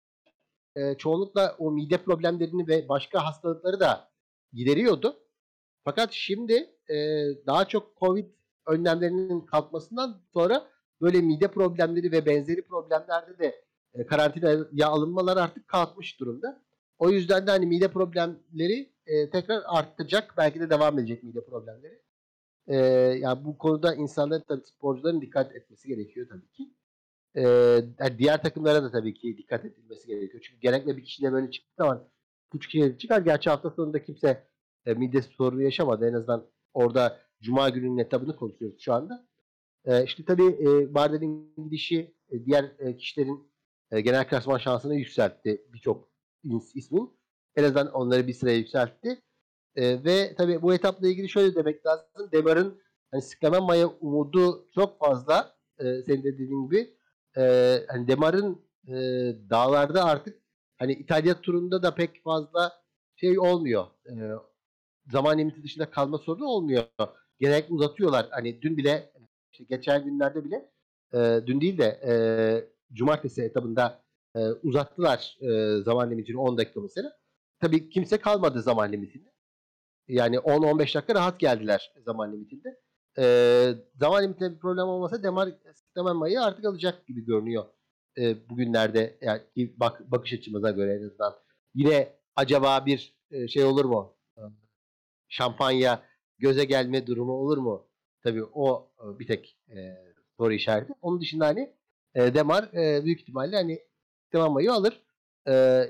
e, 0.77 0.95
çoğunlukla 0.95 1.57
o 1.59 1.71
mide 1.71 1.99
problemlerini 1.99 2.69
ve 2.69 2.89
başka 2.89 3.27
hastalıkları 3.27 3.81
da 3.81 4.11
gideriyordu. 4.53 5.17
Fakat 5.85 6.13
şimdi 6.13 6.55
e, 6.91 6.97
daha 7.47 7.65
çok 7.65 7.97
Covid 8.01 8.27
önlemlerinin 8.67 9.41
kalkmasından 9.41 10.21
sonra 10.33 10.67
böyle 11.01 11.21
mide 11.21 11.49
problemleri 11.49 12.13
ve 12.13 12.27
benzeri 12.27 12.63
problemlerde 12.63 13.39
de 13.39 13.65
e, 13.95 14.07
karantinaya 14.07 14.89
alınmalar 14.89 15.37
artık 15.37 15.69
kalkmış 15.69 16.21
durumda. 16.21 16.63
O 16.99 17.11
yüzden 17.11 17.47
de 17.47 17.51
hani 17.51 17.67
mide 17.67 17.89
problemleri 17.89 18.93
e, 19.07 19.31
tekrar 19.31 19.63
artacak. 19.67 20.35
Belki 20.37 20.61
de 20.61 20.71
devam 20.71 20.99
edecek 20.99 21.23
mide 21.23 21.45
problemleri. 21.45 22.03
E, 22.69 22.77
yani 23.21 23.45
bu 23.45 23.59
konuda 23.59 23.95
insanların 23.95 24.45
tabii 24.49 24.67
sporcuların 24.67 25.21
dikkat 25.21 25.57
etmesi 25.57 25.89
gerekiyor 25.89 26.29
tabii 26.29 26.49
ki. 26.49 26.71
E, 27.35 27.43
yani 27.99 28.19
diğer 28.19 28.43
takımlara 28.43 28.83
da 28.83 28.91
tabii 28.91 29.15
ki 29.15 29.37
dikkat 29.39 29.65
edilmesi 29.65 30.07
gerekiyor. 30.07 30.43
Çünkü 30.47 30.61
genellikle 30.61 30.97
bir 30.97 31.05
kişiyle 31.05 31.33
böyle 31.33 31.51
çıktığı 31.51 31.75
zaman 31.79 32.09
üç 32.55 32.67
kişiye 32.67 32.99
çıkar. 32.99 33.21
Gerçi 33.21 33.51
hafta 33.51 33.71
sonunda 33.71 34.03
kimse 34.03 34.49
e, 34.87 34.95
mide 34.95 35.23
sorunu 35.23 35.63
yaşamadı. 35.63 36.09
En 36.09 36.13
azından 36.15 36.47
orada 36.75 37.21
Cuma 37.41 37.69
gününün 37.69 37.99
etabını 37.99 38.37
konuşuyoruz 38.37 38.81
şu 38.81 38.93
anda. 38.93 39.27
E, 39.85 40.05
işte 40.05 40.25
tabii 40.25 40.47
e, 40.47 40.95
Bardel'in 40.95 41.55
gidişi 41.65 42.15
e, 42.31 42.45
diğer 42.45 42.73
e, 42.79 42.97
kişilerin 42.97 43.51
e, 43.91 44.01
genel 44.01 44.29
klasman 44.29 44.59
şansını 44.59 44.95
yükseltti 44.95 45.63
birçok 45.73 46.09
ismin. 46.75 47.19
En 47.57 47.65
azından 47.65 47.93
onları 47.93 48.27
bir 48.27 48.33
sıraya 48.33 48.57
yükseltti. 48.57 49.23
E, 49.77 50.05
ve 50.05 50.35
tabii 50.35 50.63
bu 50.63 50.75
etapla 50.75 51.09
ilgili 51.09 51.29
şöyle 51.29 51.55
demek 51.55 51.87
lazım. 51.87 52.07
Demar'ın 52.33 52.81
hani 53.11 53.23
sıklanan 53.23 53.63
maya 53.63 53.89
umudu 53.89 54.67
çok 54.75 54.99
fazla. 54.99 55.57
E, 55.79 56.03
senin 56.03 56.25
de 56.25 56.33
dediğin 56.33 56.65
gibi. 56.65 56.95
E, 57.37 57.75
hani 57.89 58.09
Demar'ın 58.09 58.63
e, 58.87 58.95
dağlarda 59.51 60.05
artık 60.05 60.43
hani 60.79 60.93
İtalya 60.93 61.41
turunda 61.41 61.83
da 61.83 61.95
pek 61.95 62.23
fazla 62.25 62.73
şey 63.17 63.39
olmuyor. 63.39 63.87
E, 64.07 64.13
zaman 65.13 65.39
limiti 65.39 65.63
dışında 65.63 65.91
kalma 65.91 66.19
sorunu 66.19 66.47
olmuyor. 66.47 66.85
Genellikle 67.41 67.75
uzatıyorlar. 67.75 68.29
Hani 68.31 68.63
dün 68.63 68.77
bile 68.77 69.13
işte 69.53 69.65
geçen 69.65 70.05
günlerde 70.05 70.45
bile 70.45 70.71
e, 71.15 71.47
dün 71.47 71.61
değil 71.61 71.79
de 71.79 72.01
e, 72.07 72.13
cumartesi 72.95 73.43
etabında 73.43 74.03
e, 74.37 74.41
uzattılar 74.49 75.39
e, 75.41 75.83
zaman 75.83 76.11
limitini 76.11 76.39
10 76.39 76.59
dakika 76.59 76.81
mesela. 76.81 77.13
Tabii 77.61 77.91
kimse 77.91 78.19
kalmadı 78.19 78.63
zaman 78.63 78.93
limitinde. 78.93 79.29
Yani 80.09 80.37
10-15 80.37 80.79
dakika 80.95 81.15
rahat 81.15 81.41
geldiler 81.41 81.93
zaman 82.05 82.33
limitinde. 82.33 82.81
E, 83.19 83.25
zaman 84.01 84.23
limitinde 84.23 84.55
bir 84.55 84.59
problem 84.59 84.85
olmasa 84.85 85.23
Demar 85.23 85.49
Stemenmay'ı 85.75 86.43
artık 86.43 86.65
alacak 86.65 87.07
gibi 87.07 87.25
görünüyor 87.25 87.65
e, 88.19 88.49
bugünlerde. 88.51 89.19
Yani 89.21 89.43
bak, 89.57 90.11
bakış 90.11 90.33
açımıza 90.33 90.71
göre 90.71 90.95
en 90.95 91.07
azından. 91.07 91.35
Yine 91.75 92.13
acaba 92.37 92.87
bir 92.87 93.15
e, 93.31 93.49
şey 93.49 93.65
olur 93.65 93.85
mu? 93.85 94.17
E, 94.37 94.43
şampanya 95.29 96.03
göze 96.39 96.65
gelme 96.65 97.07
durumu 97.07 97.33
olur 97.33 97.59
mu? 97.59 97.89
Tabii 98.23 98.45
o 98.45 98.91
e, 99.01 99.19
bir 99.19 99.27
tek 99.27 99.59
e, 99.71 99.77
soru 100.37 100.53
işareti. 100.53 100.93
Onun 101.03 101.21
dışında 101.21 101.47
hani 101.47 101.75
e, 102.15 102.35
Demar 102.35 102.65
e, 102.75 103.05
büyük 103.05 103.21
ihtimalle 103.21 103.57
hani 103.57 103.79
Stemenmay'ı 104.29 104.73
alır. 104.73 105.03
E, 105.49 105.85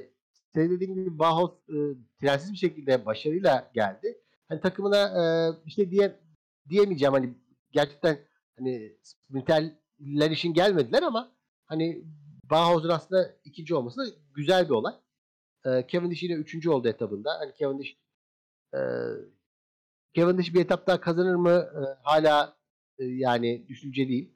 senin 0.54 0.70
dediğin 0.70 0.94
gibi 0.94 1.18
Bauhaus 1.18 1.52
e, 1.68 1.76
trensiz 2.20 2.52
bir 2.52 2.58
şekilde 2.58 3.06
başarıyla 3.06 3.70
geldi. 3.74 4.18
Hani 4.48 4.60
takımına 4.60 5.02
e, 5.02 5.22
işte 5.66 5.90
diye 5.90 6.20
diyemeyeceğim 6.68 7.12
hani 7.12 7.34
gerçekten 7.72 8.18
hani 8.58 8.96
sprinterler 9.02 10.30
için 10.30 10.54
gelmediler 10.54 11.02
ama 11.02 11.32
hani 11.66 12.04
Bauhaus'un 12.50 12.88
aslında 12.88 13.34
ikinci 13.44 13.74
olması 13.74 14.00
da 14.00 14.04
güzel 14.34 14.64
bir 14.64 14.74
olay. 14.74 14.94
E, 15.66 15.86
Cavendish 15.88 16.22
yine 16.22 16.34
üçüncü 16.34 16.70
oldu 16.70 16.88
etabında. 16.88 17.38
Hani 17.38 17.52
Cavendish 17.58 17.96
e, 18.74 18.80
Cavendish 20.14 20.54
bir 20.54 20.60
etap 20.60 20.86
daha 20.86 21.00
kazanır 21.00 21.34
mı? 21.34 21.50
E, 21.50 21.80
hala 22.02 22.56
e, 22.98 23.04
yani 23.04 23.68
düşünceliyim. 23.68 24.34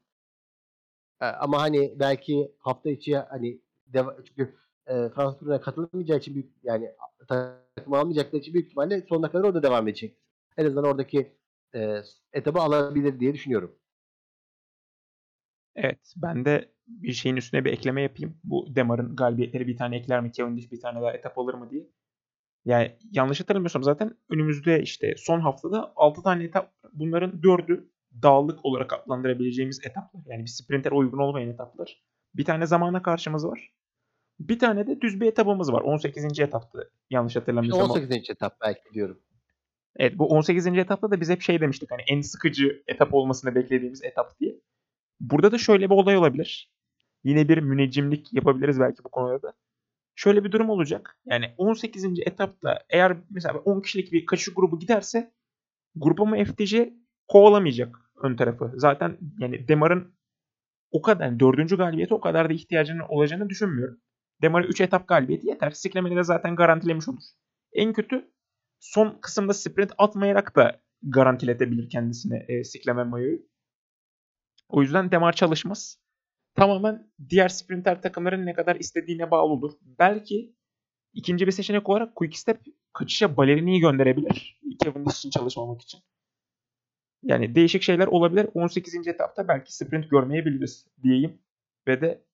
E, 1.20 1.24
ama 1.24 1.60
hani 1.60 1.94
belki 1.98 2.52
hafta 2.58 2.90
içi 2.90 3.16
hani 3.16 3.60
deva, 3.86 4.16
çünkü 4.24 4.54
e, 4.92 5.10
turuna 5.38 5.60
katılamayacağı 5.60 6.18
için 6.18 6.34
büyük 6.34 6.52
yani 6.62 6.90
takım 7.28 7.94
almayacakları 7.94 8.40
için 8.40 8.54
büyük 8.54 8.66
ihtimalle 8.66 9.06
sonuna 9.08 9.30
kadar 9.30 9.44
orada 9.44 9.62
devam 9.62 9.88
edecek. 9.88 10.16
En 10.56 10.66
azından 10.66 10.84
oradaki 10.84 11.32
e, 11.74 12.02
etabı 12.32 12.58
alabilir 12.58 13.20
diye 13.20 13.34
düşünüyorum. 13.34 13.78
Evet 15.76 16.14
ben 16.16 16.44
de 16.44 16.72
bir 16.86 17.12
şeyin 17.12 17.36
üstüne 17.36 17.64
bir 17.64 17.72
ekleme 17.72 18.02
yapayım. 18.02 18.38
Bu 18.44 18.66
Demar'ın 18.76 19.16
galibiyetleri 19.16 19.66
bir 19.66 19.76
tane 19.76 19.96
ekler 19.96 20.20
mi? 20.20 20.32
Cavendish 20.32 20.72
bir 20.72 20.80
tane 20.80 21.00
daha 21.00 21.12
etap 21.12 21.38
alır 21.38 21.54
mı 21.54 21.70
diye. 21.70 21.86
Yani 22.64 22.96
yanlış 23.10 23.40
hatırlamıyorsam 23.40 23.82
zaten 23.82 24.16
önümüzde 24.30 24.82
işte 24.82 25.14
son 25.16 25.40
haftada 25.40 25.92
6 25.96 26.22
tane 26.22 26.44
etap 26.44 26.72
bunların 26.92 27.40
4'ü 27.40 27.88
dağlık 28.22 28.64
olarak 28.64 28.92
adlandırabileceğimiz 28.92 29.86
etaplar. 29.86 30.22
Yani 30.26 30.42
bir 30.42 30.48
sprinter 30.50 30.92
uygun 30.92 31.18
olmayan 31.18 31.48
etaplar. 31.48 32.02
Bir 32.34 32.44
tane 32.44 32.66
zamana 32.66 33.02
karşımız 33.02 33.46
var. 33.46 33.72
Bir 34.48 34.58
tane 34.58 34.86
de 34.86 35.00
düz 35.00 35.20
bir 35.20 35.26
etapımız 35.26 35.72
var. 35.72 35.80
18. 35.80 36.40
etaptı 36.40 36.90
yanlış 37.10 37.36
hatırlamıyorsam. 37.36 37.90
18. 37.90 38.30
etap 38.30 38.60
belki 38.60 38.94
diyorum. 38.94 39.20
Evet 39.96 40.18
bu 40.18 40.28
18. 40.28 40.66
etapta 40.66 41.10
da 41.10 41.20
biz 41.20 41.30
hep 41.30 41.42
şey 41.42 41.60
demiştik 41.60 41.90
hani 41.90 42.02
en 42.08 42.20
sıkıcı 42.20 42.82
etap 42.86 43.14
olmasını 43.14 43.54
beklediğimiz 43.54 44.04
etap 44.04 44.40
diye. 44.40 44.60
Burada 45.20 45.52
da 45.52 45.58
şöyle 45.58 45.90
bir 45.90 45.94
olay 45.94 46.16
olabilir. 46.16 46.70
Yine 47.24 47.48
bir 47.48 47.58
müneccimlik 47.58 48.32
yapabiliriz 48.32 48.80
belki 48.80 49.04
bu 49.04 49.08
konuda 49.08 49.42
da. 49.42 49.52
Şöyle 50.14 50.44
bir 50.44 50.52
durum 50.52 50.70
olacak. 50.70 51.18
Yani 51.26 51.54
18. 51.56 52.04
etapta 52.04 52.78
eğer 52.88 53.16
mesela 53.30 53.58
10 53.58 53.80
kişilik 53.80 54.12
bir 54.12 54.26
kaçış 54.26 54.54
grubu 54.54 54.78
giderse 54.78 55.32
grubumu 55.96 56.44
FTC 56.44 56.92
kovalamayacak 57.28 57.96
ön 58.22 58.36
tarafı. 58.36 58.72
Zaten 58.76 59.18
yani 59.38 59.68
Demar'ın 59.68 60.14
o 60.90 61.02
kadar 61.02 61.24
yani 61.24 61.40
dördüncü 61.40 61.76
galibiyeti 61.76 62.14
o 62.14 62.20
kadar 62.20 62.48
da 62.48 62.52
ihtiyacının 62.52 63.04
olacağını 63.08 63.48
düşünmüyorum. 63.48 64.00
Demar'a 64.42 64.66
3 64.66 64.80
etap 64.80 65.08
galibiyeti 65.08 65.48
yeter. 65.48 65.70
Siklemeni 65.70 66.16
de 66.16 66.22
zaten 66.22 66.56
garantilemiş 66.56 67.08
olur. 67.08 67.22
En 67.72 67.92
kötü 67.92 68.32
son 68.80 69.18
kısımda 69.20 69.54
sprint 69.54 69.92
atmayarak 69.98 70.56
da 70.56 70.80
garantiletebilir 71.02 71.90
kendisine 71.90 72.46
e, 72.48 72.64
Sikleme 72.64 73.04
Mayo'yu. 73.04 73.42
O 74.68 74.82
yüzden 74.82 75.10
Demar 75.10 75.32
çalışmaz. 75.32 75.98
Tamamen 76.54 77.10
diğer 77.28 77.48
sprinter 77.48 78.02
takımların 78.02 78.46
ne 78.46 78.54
kadar 78.54 78.76
istediğine 78.76 79.30
bağlı 79.30 79.52
olur. 79.52 79.72
Belki 79.98 80.56
ikinci 81.12 81.46
bir 81.46 81.52
seçenek 81.52 81.88
olarak 81.88 82.16
Quickstep 82.16 82.60
kaçışa 82.92 83.36
Balerini'yi 83.36 83.80
gönderebilir. 83.80 84.60
Kevin 84.82 85.04
için 85.04 85.30
çalışmamak 85.30 85.82
için. 85.82 86.00
Yani 87.22 87.54
değişik 87.54 87.82
şeyler 87.82 88.06
olabilir. 88.06 88.48
18. 88.54 89.06
etapta 89.06 89.48
belki 89.48 89.76
sprint 89.76 90.10
görmeyebiliriz 90.10 90.86
diyeyim. 91.02 91.38
Ve 91.88 92.00
de 92.00 92.24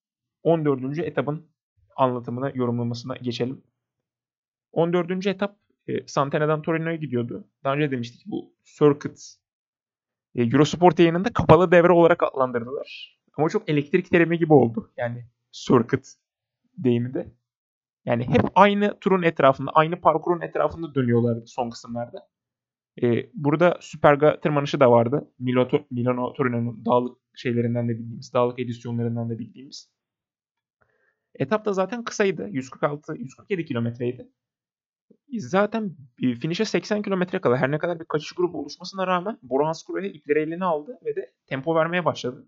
14. 0.43 0.99
etapın 0.99 1.49
anlatımına, 1.99 2.51
yorumlamasına 2.55 3.15
geçelim. 3.15 3.61
14. 4.71 5.27
etap 5.27 5.57
e, 5.87 6.07
Santena'dan 6.07 6.61
Torino'ya 6.61 6.95
gidiyordu. 6.95 7.47
Daha 7.63 7.75
önce 7.75 7.91
demiştik 7.91 8.21
bu 8.25 8.53
Circuit 8.63 9.35
e, 10.35 10.43
Eurosport 10.43 10.99
yayınında 10.99 11.33
kapalı 11.33 11.71
devre 11.71 11.91
olarak 11.91 12.23
adlandırdılar. 12.23 13.19
Ama 13.37 13.49
çok 13.49 13.69
elektrik 13.69 14.09
terimi 14.09 14.37
gibi 14.37 14.53
oldu. 14.53 14.91
Yani 14.97 15.25
Circuit 15.51 16.13
deyimi 16.77 17.13
de. 17.13 17.31
Yani 18.05 18.27
hep 18.27 18.41
aynı 18.55 18.99
turun 18.99 19.23
etrafında, 19.23 19.71
aynı 19.71 20.01
parkurun 20.01 20.41
etrafında 20.41 20.95
dönüyorlar 20.95 21.45
son 21.45 21.69
kısımlarda. 21.69 22.27
Ee, 23.03 23.29
burada 23.33 23.77
Superga 23.81 24.39
tırmanışı 24.39 24.79
da 24.79 24.91
vardı. 24.91 25.31
Milano, 25.39 25.69
Milano 25.91 26.33
Torino'nun 26.33 26.85
dağlık 26.85 27.17
şeylerinden 27.35 27.89
de 27.89 27.99
bildiğimiz, 27.99 28.33
dağlık 28.33 28.59
edisyonlarından 28.59 29.29
da 29.29 29.39
bildiğimiz. 29.39 29.89
Etap 31.35 31.65
da 31.65 31.73
zaten 31.73 32.03
kısaydı. 32.03 32.49
146-147 32.49 33.65
kilometreydi. 33.65 34.29
Zaten 35.37 35.95
finish'e 36.17 36.65
80 36.65 37.01
kilometre 37.01 37.41
kala 37.41 37.57
her 37.57 37.71
ne 37.71 37.77
kadar 37.77 37.99
bir 37.99 38.05
kaçış 38.05 38.31
grubu 38.31 38.59
oluşmasına 38.59 39.07
rağmen 39.07 39.37
Bora 39.41 39.67
Hansgrohe 39.67 40.09
ipleri 40.09 40.39
eline 40.39 40.65
aldı 40.65 40.99
ve 41.05 41.15
de 41.15 41.33
tempo 41.45 41.75
vermeye 41.75 42.05
başladı. 42.05 42.47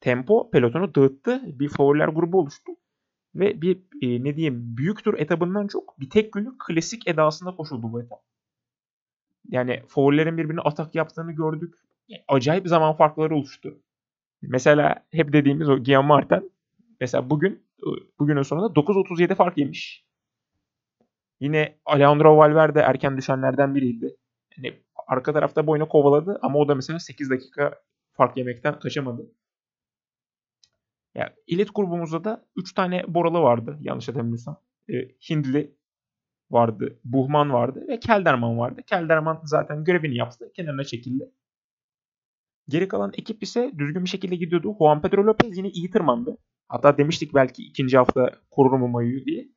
Tempo 0.00 0.50
pelotonu 0.50 0.94
dağıttı. 0.94 1.42
Bir 1.46 1.68
favoriler 1.68 2.08
grubu 2.08 2.40
oluştu. 2.40 2.72
Ve 3.34 3.62
bir 3.62 3.76
e, 4.02 4.24
ne 4.24 4.36
diyeyim 4.36 4.76
büyük 4.76 5.04
tur 5.04 5.18
etabından 5.18 5.66
çok 5.66 6.00
bir 6.00 6.10
tek 6.10 6.32
günlük 6.32 6.60
klasik 6.60 7.08
edasında 7.08 7.56
koşuldu 7.56 7.92
bu 7.92 8.02
etap. 8.02 8.18
Yani 9.48 9.82
faullerin 9.88 10.38
birbirine 10.38 10.60
atak 10.60 10.94
yaptığını 10.94 11.32
gördük. 11.32 11.74
Acayip 12.28 12.68
zaman 12.68 12.96
farkları 12.96 13.36
oluştu. 13.36 13.78
Mesela 14.42 15.06
hep 15.12 15.32
dediğimiz 15.32 15.68
o 15.68 15.76
Guillaume 15.76 16.08
Martin 16.08 16.52
mesela 17.00 17.30
bugün 17.30 17.65
bugünün 18.18 18.42
sonunda 18.42 18.80
9.37 18.80 19.34
fark 19.34 19.58
yemiş. 19.58 20.06
Yine 21.40 21.78
Alejandro 21.84 22.36
Valverde 22.36 22.80
erken 22.80 23.16
düşenlerden 23.16 23.74
biriydi. 23.74 24.16
Yani 24.56 24.82
arka 25.06 25.32
tarafta 25.32 25.66
boyuna 25.66 25.88
kovaladı 25.88 26.38
ama 26.42 26.58
o 26.58 26.68
da 26.68 26.74
mesela 26.74 26.98
8 26.98 27.30
dakika 27.30 27.80
fark 28.12 28.36
yemekten 28.36 28.78
kaçamadı. 28.78 29.32
Ya 31.14 31.34
ilet 31.46 31.74
grubumuzda 31.74 32.24
da 32.24 32.46
3 32.56 32.72
tane 32.74 33.04
Boralı 33.08 33.40
vardı 33.40 33.78
yanlış 33.80 34.08
hatırlamıyorsam. 34.08 34.60
E, 34.88 34.94
Hindli 35.30 35.76
vardı, 36.50 37.00
Buhman 37.04 37.52
vardı 37.52 37.84
ve 37.88 38.00
Kelderman 38.00 38.58
vardı. 38.58 38.82
Kelderman 38.86 39.40
zaten 39.44 39.84
görevini 39.84 40.16
yaptı, 40.16 40.52
kenarına 40.56 40.84
çekildi. 40.84 41.30
Geri 42.68 42.88
kalan 42.88 43.12
ekip 43.18 43.42
ise 43.42 43.72
düzgün 43.78 44.04
bir 44.04 44.08
şekilde 44.08 44.36
gidiyordu. 44.36 44.76
Juan 44.78 45.02
Pedro 45.02 45.26
Lopez 45.26 45.56
yine 45.56 45.68
iyi 45.70 45.90
tırmandı. 45.90 46.38
Hatta 46.68 46.98
demiştik 46.98 47.34
belki 47.34 47.62
ikinci 47.62 47.96
hafta 47.96 48.40
korur 48.50 48.78
mu 48.78 48.88
Mayu'yu 48.88 49.24
diye. 49.24 49.48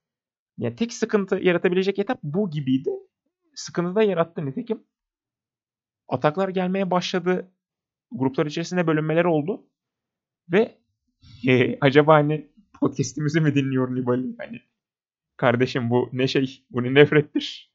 Yani 0.57 0.75
tek 0.75 0.93
sıkıntı 0.93 1.35
yaratabilecek 1.35 1.99
etap 1.99 2.19
bu 2.23 2.49
gibiydi. 2.49 2.89
Sıkıntı 3.55 3.95
da 3.95 4.03
yarattı 4.03 4.45
nitekim. 4.45 4.83
Ataklar 6.07 6.49
gelmeye 6.49 6.91
başladı. 6.91 7.51
Gruplar 8.11 8.45
içerisinde 8.45 8.87
bölünmeler 8.87 9.25
oldu. 9.25 9.67
Ve 10.51 10.77
e, 11.47 11.77
acaba 11.81 12.13
hani 12.13 12.51
podcast'imizi 12.79 13.41
mi 13.41 13.55
dinliyor 13.55 13.95
Nibali? 13.95 14.35
Hani 14.37 14.61
kardeşim 15.37 15.89
bu 15.89 16.09
ne 16.13 16.27
şey, 16.27 16.65
bu 16.69 16.83
ne 16.83 16.93
nefrettir. 16.93 17.73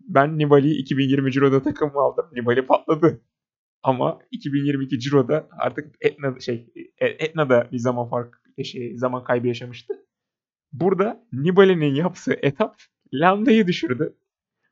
Ben 0.00 0.38
Nibali'yi 0.38 0.78
2020 0.82 1.32
Ciro'da 1.32 1.62
takımı 1.62 2.00
aldım. 2.00 2.26
Nibali 2.32 2.66
patladı. 2.66 3.22
Ama 3.82 4.18
2022 4.30 5.00
Ciro'da 5.00 5.48
artık 5.58 5.96
Etna 6.00 6.40
şey 6.40 6.72
e, 6.98 7.06
Etna'da 7.06 7.68
bir 7.72 7.78
zaman 7.78 8.08
fark 8.08 8.42
şey, 8.64 8.96
zaman 8.96 9.24
kaybı 9.24 9.48
yaşamıştı. 9.48 9.94
Burada 10.72 11.26
Nibali'nin 11.32 11.94
yaptığı 11.94 12.38
etap 12.42 12.76
Landa'yı 13.14 13.66
düşürdü 13.66 14.16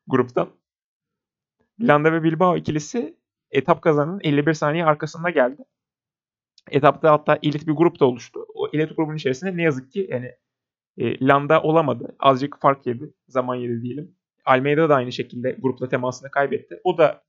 gruptan. 0.06 0.50
Landa 1.80 2.12
ve 2.12 2.22
Bilbao 2.22 2.56
ikilisi 2.56 3.16
etap 3.50 3.82
kazanın 3.82 4.20
51 4.22 4.54
saniye 4.54 4.84
arkasında 4.84 5.30
geldi. 5.30 5.62
Etapta 6.70 7.12
hatta 7.12 7.38
elit 7.42 7.66
bir 7.66 7.72
grup 7.72 8.00
da 8.00 8.04
oluştu. 8.04 8.46
O 8.54 8.68
elit 8.72 8.96
grubun 8.96 9.16
içerisinde 9.16 9.56
ne 9.56 9.62
yazık 9.62 9.92
ki 9.92 10.06
yani 10.10 10.32
e, 10.98 11.26
Landa 11.26 11.62
olamadı. 11.62 12.16
Azıcık 12.18 12.60
fark 12.60 12.86
yedi. 12.86 13.14
Zaman 13.28 13.54
yedi 13.54 13.82
diyelim. 13.82 14.16
Almeida 14.44 14.88
da 14.88 14.94
aynı 14.94 15.12
şekilde 15.12 15.56
grupla 15.58 15.88
temasını 15.88 16.30
kaybetti. 16.30 16.80
O 16.84 16.98
da 16.98 17.06
e, 17.06 17.25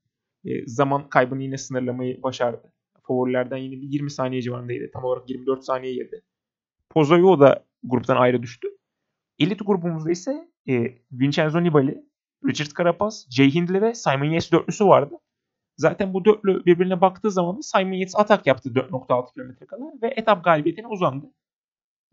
zaman 0.66 1.08
kaybını 1.08 1.42
yine 1.42 1.58
sınırlamayı 1.58 2.22
başardı. 2.22 2.72
Favorilerden 3.08 3.56
yine 3.56 3.82
bir 3.82 3.88
20 3.88 4.10
saniye 4.10 4.42
civarındaydı. 4.42 4.90
Tam 4.92 5.04
olarak 5.04 5.30
24 5.30 5.64
saniye 5.64 5.94
yedi. 5.94 6.22
Pozoyo 6.90 7.40
da 7.40 7.64
gruptan 7.82 8.16
ayrı 8.16 8.42
düştü. 8.42 8.68
Elit 9.38 9.66
grubumuzda 9.66 10.10
ise 10.10 10.48
e, 10.68 10.98
Vincenzo 11.12 11.62
Nibali, 11.62 12.04
Richard 12.46 12.70
Carapaz, 12.78 13.26
Jay 13.30 13.54
Hindley 13.54 13.82
ve 13.82 13.94
Simon 13.94 14.24
Yates 14.24 14.52
dörtlüsü 14.52 14.86
vardı. 14.86 15.14
Zaten 15.76 16.14
bu 16.14 16.24
dörtlü 16.24 16.64
birbirine 16.66 17.00
baktığı 17.00 17.30
zaman 17.30 17.60
Simon 17.60 17.92
Yates 17.92 18.16
atak 18.16 18.46
yaptı 18.46 18.68
4.6 18.68 19.34
km 19.34 19.64
kala 19.64 19.92
ve 20.02 20.14
etap 20.16 20.44
galibiyetine 20.44 20.86
uzandı. 20.86 21.26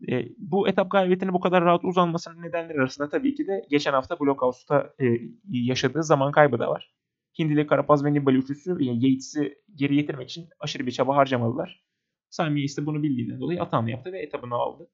E, 0.08 0.28
bu 0.38 0.68
etap 0.68 0.90
galibiyetine 0.90 1.32
bu 1.32 1.40
kadar 1.40 1.64
rahat 1.64 1.84
uzanmasının 1.84 2.42
nedenleri 2.42 2.78
arasında 2.78 3.08
tabii 3.08 3.34
ki 3.34 3.46
de 3.46 3.66
geçen 3.70 3.92
hafta 3.92 4.20
Blockhouse'da 4.20 4.94
e, 5.00 5.04
yaşadığı 5.50 6.02
zaman 6.02 6.32
kaybı 6.32 6.58
da 6.58 6.68
var. 6.70 6.95
Hindli, 7.38 7.66
Karapaz 7.66 8.04
ve 8.04 8.12
Nibali 8.12 8.36
üçlüsü 8.36 8.70
yani 8.70 9.06
Yates'i 9.06 9.58
geri 9.74 9.94
getirmek 9.94 10.30
için 10.30 10.48
aşırı 10.60 10.86
bir 10.86 10.92
çaba 10.92 11.16
harcamadılar. 11.16 11.84
Simon 12.30 12.56
Yates 12.56 12.78
de 12.78 12.86
bunu 12.86 13.02
bildiğinden 13.02 13.40
dolayı 13.40 13.62
atağını 13.62 13.90
yaptı 13.90 14.12
ve 14.12 14.22
etabını 14.22 14.54
aldı. 14.54 14.90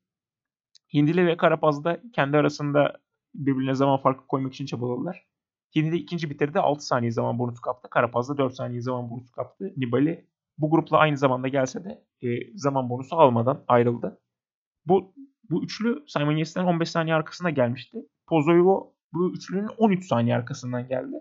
Hindli 0.95 1.27
ve 1.27 1.37
Karapaz 1.37 1.85
da 1.85 2.01
kendi 2.13 2.37
arasında 2.37 3.01
birbirine 3.35 3.75
zaman 3.75 3.99
farkı 3.99 4.27
koymak 4.27 4.53
için 4.53 4.67
çabaladılar. 4.67 5.27
Hindli 5.77 5.97
ikinci 5.97 6.31
bitirdi 6.31 6.59
6 6.59 6.87
saniye 6.87 7.11
zaman 7.11 7.39
bonusu 7.39 7.61
kaptı. 7.61 7.91
Karapaz 7.91 8.29
da 8.29 8.39
4 8.39 8.55
saniye 8.55 8.81
zaman 8.81 9.11
bonusu 9.11 9.33
kaptı. 9.33 9.73
Nibali 9.77 10.27
bu 10.59 10.71
grupla 10.71 10.99
aynı 10.99 11.17
zamanda 11.17 11.49
gelse 11.49 11.85
de 11.85 12.05
e, 12.23 12.59
zaman 12.59 12.91
bonusu 12.91 13.17
almadan 13.17 13.65
ayrıldı. 13.69 14.21
Bu 14.87 15.15
bu 15.51 15.65
üçlü 15.65 16.05
Simon 16.07 16.33
Yates'ten 16.33 16.65
15 16.65 16.91
saniye 16.91 17.15
arkasına 17.15 17.51
gelmişti. 17.51 17.99
Pozoyo 18.27 18.93
bu 19.13 19.35
üçlünün 19.35 19.69
13 19.79 20.07
saniye 20.07 20.37
arkasından 20.37 20.89
geldi. 20.89 21.17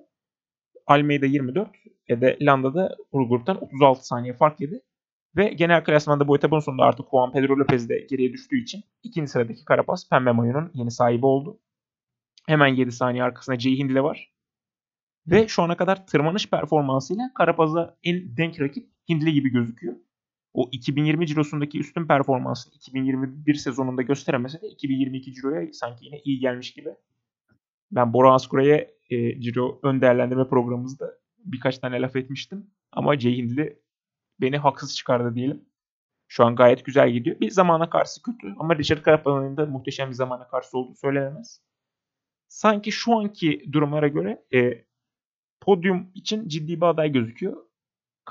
Almeida 0.92 1.26
24 1.26 1.70
ve 2.10 2.22
de 2.22 2.38
Landa'da 2.42 2.96
bu 3.14 3.30
gruptan 3.30 3.64
36 3.64 4.08
saniye 4.08 4.34
fark 4.34 4.62
yedi. 4.62 4.82
Ve 5.36 5.48
genel 5.48 5.84
klasmanda 5.84 6.28
bu 6.28 6.36
etapın 6.36 6.60
sonunda 6.60 6.84
artık 6.84 7.06
Juan 7.12 7.32
Pedro 7.32 7.58
Lopez 7.58 7.90
de 7.90 8.08
geriye 8.10 8.34
düştüğü 8.34 8.64
için 8.64 8.84
ikinci 9.04 9.32
sıradaki 9.32 9.66
Carapaz 9.70 10.10
pembe 10.10 10.32
mayonun 10.32 10.72
yeni 10.74 10.92
sahibi 10.92 11.26
oldu. 11.26 11.60
Hemen 12.48 12.68
7 12.68 12.92
saniye 12.92 13.24
arkasında 13.24 13.60
Jay 13.60 13.78
Hindley 13.78 14.04
var. 14.04 14.32
Ve 15.28 15.48
şu 15.48 15.64
ana 15.64 15.78
kadar 15.78 16.08
tırmanış 16.08 16.50
performansıyla 16.50 17.32
Carapaz'a 17.40 17.98
en 18.04 18.38
denk 18.38 18.62
rakip 18.62 18.90
Hindley 19.10 19.34
gibi 19.34 19.50
gözüküyor. 19.50 19.96
O 20.54 20.70
2020 20.72 21.28
cirosundaki 21.28 21.80
üstün 21.80 22.08
performansını 22.08 22.74
2021 22.74 23.54
sezonunda 23.54 24.02
gösteremese 24.02 24.62
de 24.62 24.68
2022 24.68 25.34
ciroya 25.34 25.74
sanki 25.74 26.06
yine 26.06 26.22
iyi 26.24 26.40
gelmiş 26.40 26.74
gibi. 26.74 26.90
Ben 27.92 28.14
Bora 28.14 28.34
Askura'ya 28.34 28.88
e, 29.10 29.42
ciro 29.42 29.80
ön 29.84 30.02
değerlendirme 30.02 30.48
programımızda 30.48 31.14
birkaç 31.38 31.78
tane 31.78 32.02
laf 32.02 32.16
etmiştim. 32.16 32.72
Ama 32.92 33.20
Jay 33.20 33.38
Hindley 33.38 33.80
beni 34.42 34.58
haksız 34.58 34.96
çıkardı 34.96 35.36
diyelim. 35.36 35.66
Şu 36.28 36.46
an 36.46 36.56
gayet 36.56 36.86
güzel 36.86 37.12
gidiyor. 37.12 37.40
Bir 37.40 37.50
zamana 37.50 37.90
karşı 37.90 38.22
kötü 38.22 38.56
ama 38.60 38.78
Richard 38.78 39.06
Carapaz'ın 39.06 39.58
da 39.58 39.66
muhteşem 39.66 40.10
bir 40.10 40.16
zamana 40.16 40.48
karşı 40.48 40.78
olduğu 40.78 40.96
söylenemez. 40.96 41.62
Sanki 42.48 42.92
şu 42.92 43.18
anki 43.18 43.66
durumlara 43.72 44.08
göre 44.08 44.46
e, 44.54 44.86
podyum 45.62 46.12
için 46.16 46.48
ciddi 46.48 46.82
bir 46.82 46.86
aday 46.86 47.12
gözüküyor. 47.12 47.58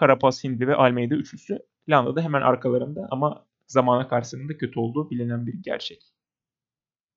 Carapaz, 0.01 0.45
Hindi 0.45 0.69
ve 0.69 0.75
Almeida 0.75 1.15
üçlüsü. 1.15 1.59
Landa 1.89 2.17
da 2.17 2.23
hemen 2.23 2.43
arkalarında 2.43 3.09
ama 3.11 3.47
zamana 3.67 4.09
karşısında 4.09 4.59
kötü 4.59 4.81
olduğu 4.81 5.11
bilinen 5.11 5.47
bir 5.47 5.55
gerçek. 5.63 6.15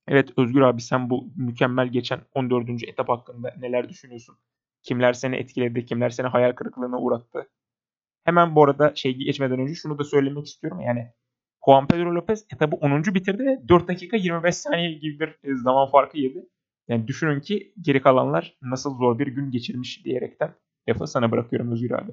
Evet 0.08 0.30
Özgür 0.38 0.62
abi 0.62 0.82
sen 0.82 1.10
bu 1.10 1.32
mükemmel 1.36 1.88
geçen 1.88 2.22
14. 2.34 2.70
etap 2.88 3.10
hakkında 3.10 3.54
neler 3.60 3.90
düşünüyorsun? 3.90 4.38
Kimler 4.84 5.14
seni 5.14 5.36
etkiledi, 5.36 5.86
kimler 5.86 6.10
seni 6.10 6.28
hayal 6.28 6.52
kırıklığına 6.52 7.00
uğrattı? 7.00 7.50
Hemen 8.24 8.56
bu 8.56 8.64
arada 8.64 8.96
şey 8.96 9.16
geçmeden 9.16 9.60
önce 9.60 9.76
şunu 9.76 10.00
da 10.00 10.04
söylemek 10.04 10.46
istiyorum. 10.46 10.82
Yani 10.82 11.14
Juan 11.66 11.88
Pedro 11.88 12.16
Lopez 12.16 12.46
etabı 12.54 12.76
10. 12.76 13.04
bitirdi 13.04 13.46
ve 13.46 13.68
4 13.70 13.88
dakika 13.88 14.18
25 14.18 14.56
saniye 14.56 14.94
gibi 14.94 15.20
bir 15.20 15.28
e, 15.44 15.56
zaman 15.56 15.90
farkı 15.92 16.18
yedi. 16.18 16.50
Yani 16.88 17.08
düşünün 17.08 17.40
ki 17.40 17.74
geri 17.82 18.02
kalanlar 18.02 18.58
nasıl 18.62 18.98
zor 18.98 19.20
bir 19.20 19.28
gün 19.28 19.52
geçirmiş 19.52 20.06
diyerekten 20.06 20.56
lafı 20.90 21.08
sana 21.08 21.32
bırakıyorum 21.32 21.72
Özgür 21.72 21.92
abi. 21.92 22.12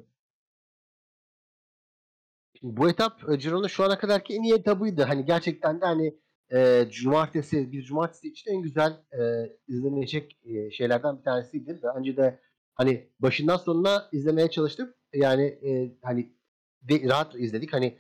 Bu 2.62 2.88
etap 2.90 3.30
e, 3.30 3.38
Ciro'nun 3.38 3.66
şu 3.66 3.84
ana 3.84 3.98
kadarki 3.98 4.34
en 4.34 4.42
iyi 4.42 4.54
etabıydı. 4.54 5.02
Hani 5.02 5.24
gerçekten 5.24 5.80
de 5.80 5.84
hani 5.84 6.14
e, 6.54 6.86
cumartesi, 6.90 7.72
bir 7.72 7.82
cumartesi 7.82 8.28
için 8.28 8.50
en 8.50 8.62
güzel 8.62 8.92
e, 9.12 9.20
izlenecek 9.68 10.38
e, 10.44 10.70
şeylerden 10.70 11.18
bir 11.18 11.22
tanesiydi. 11.22 11.80
Ve 11.82 11.88
önce 11.98 12.16
de 12.16 12.40
hani 12.74 13.10
başından 13.20 13.56
sonuna 13.56 14.08
izlemeye 14.12 14.50
çalıştım. 14.50 14.94
Yani 15.14 15.42
e, 15.42 15.96
hani 16.02 16.32
de, 16.82 17.08
rahat 17.08 17.34
izledik. 17.34 17.72
Hani 17.72 17.98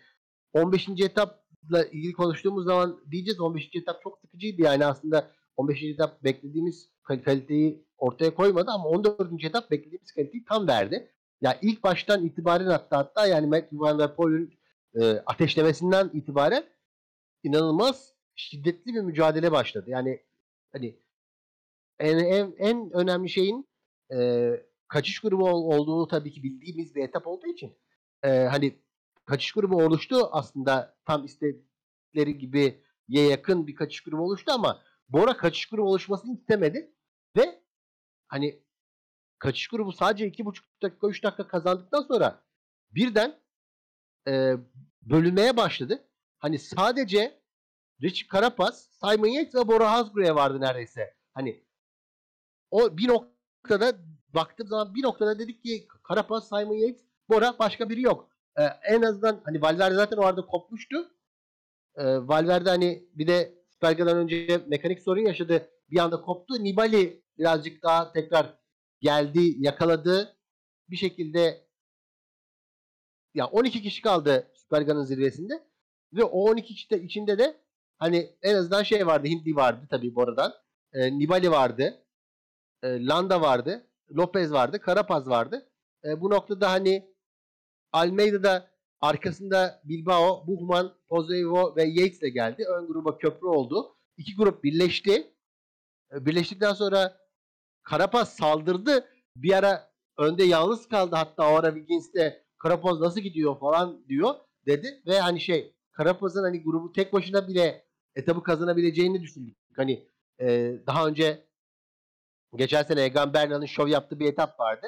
15. 0.52 0.88
etapla 0.88 1.84
ilgili 1.84 2.12
konuştuğumuz 2.12 2.64
zaman 2.64 3.00
diyeceğiz 3.10 3.40
15. 3.40 3.70
etap 3.74 4.02
çok 4.02 4.18
sıkıcıydı. 4.18 4.62
Yani 4.62 4.86
aslında 4.86 5.30
15. 5.56 5.82
etap 5.82 6.24
beklediğimiz 6.24 6.90
kaliteyi 7.02 7.86
ortaya 7.98 8.34
koymadı 8.34 8.70
ama 8.70 8.88
14. 8.88 9.44
etap 9.44 9.70
beklediğimiz 9.70 10.12
kaliteyi 10.12 10.44
tam 10.44 10.68
verdi. 10.68 10.94
Ya 10.94 11.50
yani 11.50 11.58
ilk 11.62 11.84
baştan 11.84 12.24
itibaren 12.24 12.66
hatta 12.66 12.98
hatta 12.98 13.26
yani 13.26 13.46
Matt 13.46 13.64
Van 13.72 13.98
Der 13.98 14.16
Poel'ün 14.16 14.60
e, 14.94 15.04
ateşlemesinden 15.26 16.10
itibaren 16.14 16.64
inanılmaz 17.42 18.14
şiddetli 18.34 18.94
bir 18.94 19.00
mücadele 19.00 19.52
başladı. 19.52 19.90
Yani 19.90 20.22
hani 20.72 20.98
en, 21.98 22.18
en, 22.18 22.54
en 22.58 22.90
önemli 22.92 23.28
şeyin 23.28 23.68
e, 24.12 24.50
kaçış 24.88 25.20
grubu 25.20 25.48
ol, 25.48 25.78
olduğunu 25.78 26.08
tabii 26.08 26.32
ki 26.32 26.42
bildiğimiz 26.42 26.94
bir 26.94 27.04
etap 27.04 27.26
olduğu 27.26 27.46
için 27.46 27.78
e, 28.22 28.28
hani 28.28 28.78
kaçış 29.24 29.52
grubu 29.52 29.76
oluştu 29.76 30.28
aslında 30.32 30.96
tam 31.06 31.24
istedikleri 31.24 32.38
gibi 32.38 32.84
ye 33.08 33.28
yakın 33.28 33.66
bir 33.66 33.74
kaçış 33.74 34.02
grubu 34.02 34.22
oluştu 34.22 34.52
ama 34.52 34.82
Bora 35.08 35.36
kaçış 35.36 35.66
grubu 35.66 35.88
oluşmasını 35.88 36.34
istemedi 36.34 36.94
ve 37.36 37.62
hani 38.28 38.62
kaçış 39.38 39.68
grubu 39.68 39.92
sadece 39.92 40.26
iki 40.26 40.44
buçuk 40.44 40.82
dakika 40.82 41.08
üç 41.08 41.22
dakika 41.22 41.46
kazandıktan 41.46 42.02
sonra 42.02 42.42
birden 42.90 43.40
e, 44.28 44.54
bölünmeye 45.02 45.56
başladı. 45.56 46.08
Hani 46.38 46.58
sadece 46.58 47.39
Richie 48.02 48.28
Carapaz, 48.32 48.90
Simon 49.00 49.26
Yates 49.26 49.54
ve 49.54 49.68
Bora 49.68 49.92
Hasgrave 49.92 50.34
vardı 50.34 50.60
neredeyse. 50.60 51.14
Hani 51.34 51.64
o 52.70 52.96
bir 52.96 53.08
noktada 53.08 53.92
baktığım 54.34 54.66
zaman 54.66 54.94
bir 54.94 55.02
noktada 55.02 55.38
dedik 55.38 55.62
ki 55.62 55.88
Karapaz, 56.02 56.48
Simon 56.48 56.74
Yates, 56.74 57.04
Bora 57.28 57.58
başka 57.58 57.88
biri 57.88 58.02
yok. 58.02 58.30
Ee, 58.58 58.62
en 58.62 59.02
azından 59.02 59.40
hani 59.44 59.62
Valverde 59.62 59.94
zaten 59.94 60.16
o 60.16 60.22
arada 60.22 60.46
kopmuştu. 60.46 61.10
Ee, 61.96 62.04
Valverde 62.04 62.70
hani 62.70 63.08
bir 63.14 63.26
de 63.26 63.54
Superga'dan 63.68 64.16
önce 64.16 64.64
mekanik 64.66 65.02
sorun 65.02 65.26
yaşadı. 65.26 65.70
Bir 65.90 65.98
anda 65.98 66.20
koptu. 66.20 66.64
Nibali 66.64 67.22
birazcık 67.38 67.82
daha 67.82 68.12
tekrar 68.12 68.58
geldi, 69.00 69.54
yakaladı. 69.58 70.36
Bir 70.88 70.96
şekilde 70.96 71.66
ya 73.34 73.46
12 73.46 73.82
kişi 73.82 74.02
kaldı 74.02 74.50
Superga'nın 74.54 75.04
zirvesinde. 75.04 75.70
Ve 76.12 76.24
o 76.24 76.50
12 76.50 76.74
kişi 76.74 76.90
de 76.90 77.02
içinde 77.02 77.38
de 77.38 77.60
hani 78.00 78.36
en 78.42 78.54
azından 78.54 78.82
şey 78.82 79.06
vardı. 79.06 79.28
Hindli 79.28 79.56
vardı 79.56 79.86
tabii 79.90 80.14
Bora'dan. 80.14 80.54
E, 80.92 81.18
Nibali 81.18 81.50
vardı. 81.50 82.06
E, 82.82 83.06
Landa 83.06 83.40
vardı. 83.40 83.86
Lopez 84.16 84.52
vardı. 84.52 84.80
Carapaz 84.86 85.28
vardı. 85.28 85.70
E, 86.04 86.20
bu 86.20 86.30
noktada 86.30 86.70
hani 86.70 87.14
Almeida'da 87.92 88.70
arkasında 89.00 89.80
Bilbao, 89.84 90.46
Buchmann, 90.46 90.96
Pozevo 91.08 91.76
ve 91.76 91.84
Yates 91.84 92.22
ile 92.22 92.28
geldi. 92.28 92.64
Ön 92.68 92.86
gruba 92.86 93.18
köprü 93.18 93.46
oldu. 93.46 93.96
İki 94.16 94.36
grup 94.36 94.64
birleşti. 94.64 95.34
E, 96.14 96.26
birleştikten 96.26 96.72
sonra 96.72 97.16
Carapaz 97.90 98.36
saldırdı. 98.36 99.06
Bir 99.36 99.52
ara 99.52 99.90
önde 100.18 100.44
yalnız 100.44 100.88
kaldı. 100.88 101.16
Hatta 101.16 101.52
o 101.52 101.54
ara 101.54 101.74
Wiggins'te 101.74 102.44
Carapaz 102.64 103.00
nasıl 103.00 103.20
gidiyor 103.20 103.58
falan 103.60 104.08
diyor 104.08 104.34
dedi. 104.66 105.02
Ve 105.06 105.20
hani 105.20 105.40
şey 105.40 105.74
Carapaz'ın 105.98 106.42
hani 106.42 106.62
grubu 106.62 106.92
tek 106.92 107.12
başına 107.12 107.48
bile 107.48 107.89
etabı 108.14 108.42
kazanabileceğini 108.42 109.20
düşündük. 109.20 109.56
Hani 109.76 110.08
e, 110.40 110.76
daha 110.86 111.06
önce 111.06 111.46
geçen 112.56 112.82
sene 112.82 113.02
Egan 113.02 113.34
Bernal'ın 113.34 113.66
şov 113.66 113.88
yaptığı 113.88 114.20
bir 114.20 114.26
etap 114.26 114.60
vardı. 114.60 114.86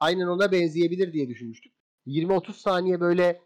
Aynen 0.00 0.26
ona 0.26 0.52
benzeyebilir 0.52 1.12
diye 1.12 1.28
düşünmüştük. 1.28 1.74
20-30 2.06 2.52
saniye 2.52 3.00
böyle 3.00 3.42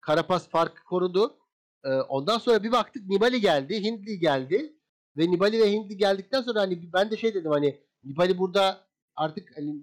Karapaz 0.00 0.48
farkı 0.48 0.84
korudu. 0.84 1.38
E, 1.84 1.88
ondan 1.88 2.38
sonra 2.38 2.62
bir 2.62 2.72
baktık 2.72 3.08
Nibali 3.08 3.40
geldi, 3.40 3.82
Hindli 3.82 4.18
geldi. 4.18 4.76
Ve 5.16 5.30
Nibali 5.30 5.60
ve 5.60 5.72
Hindli 5.72 5.96
geldikten 5.96 6.42
sonra 6.42 6.60
hani 6.60 6.92
ben 6.92 7.10
de 7.10 7.16
şey 7.16 7.34
dedim 7.34 7.50
hani 7.50 7.80
Nibali 8.04 8.38
burada 8.38 8.86
artık 9.16 9.56
hani 9.56 9.74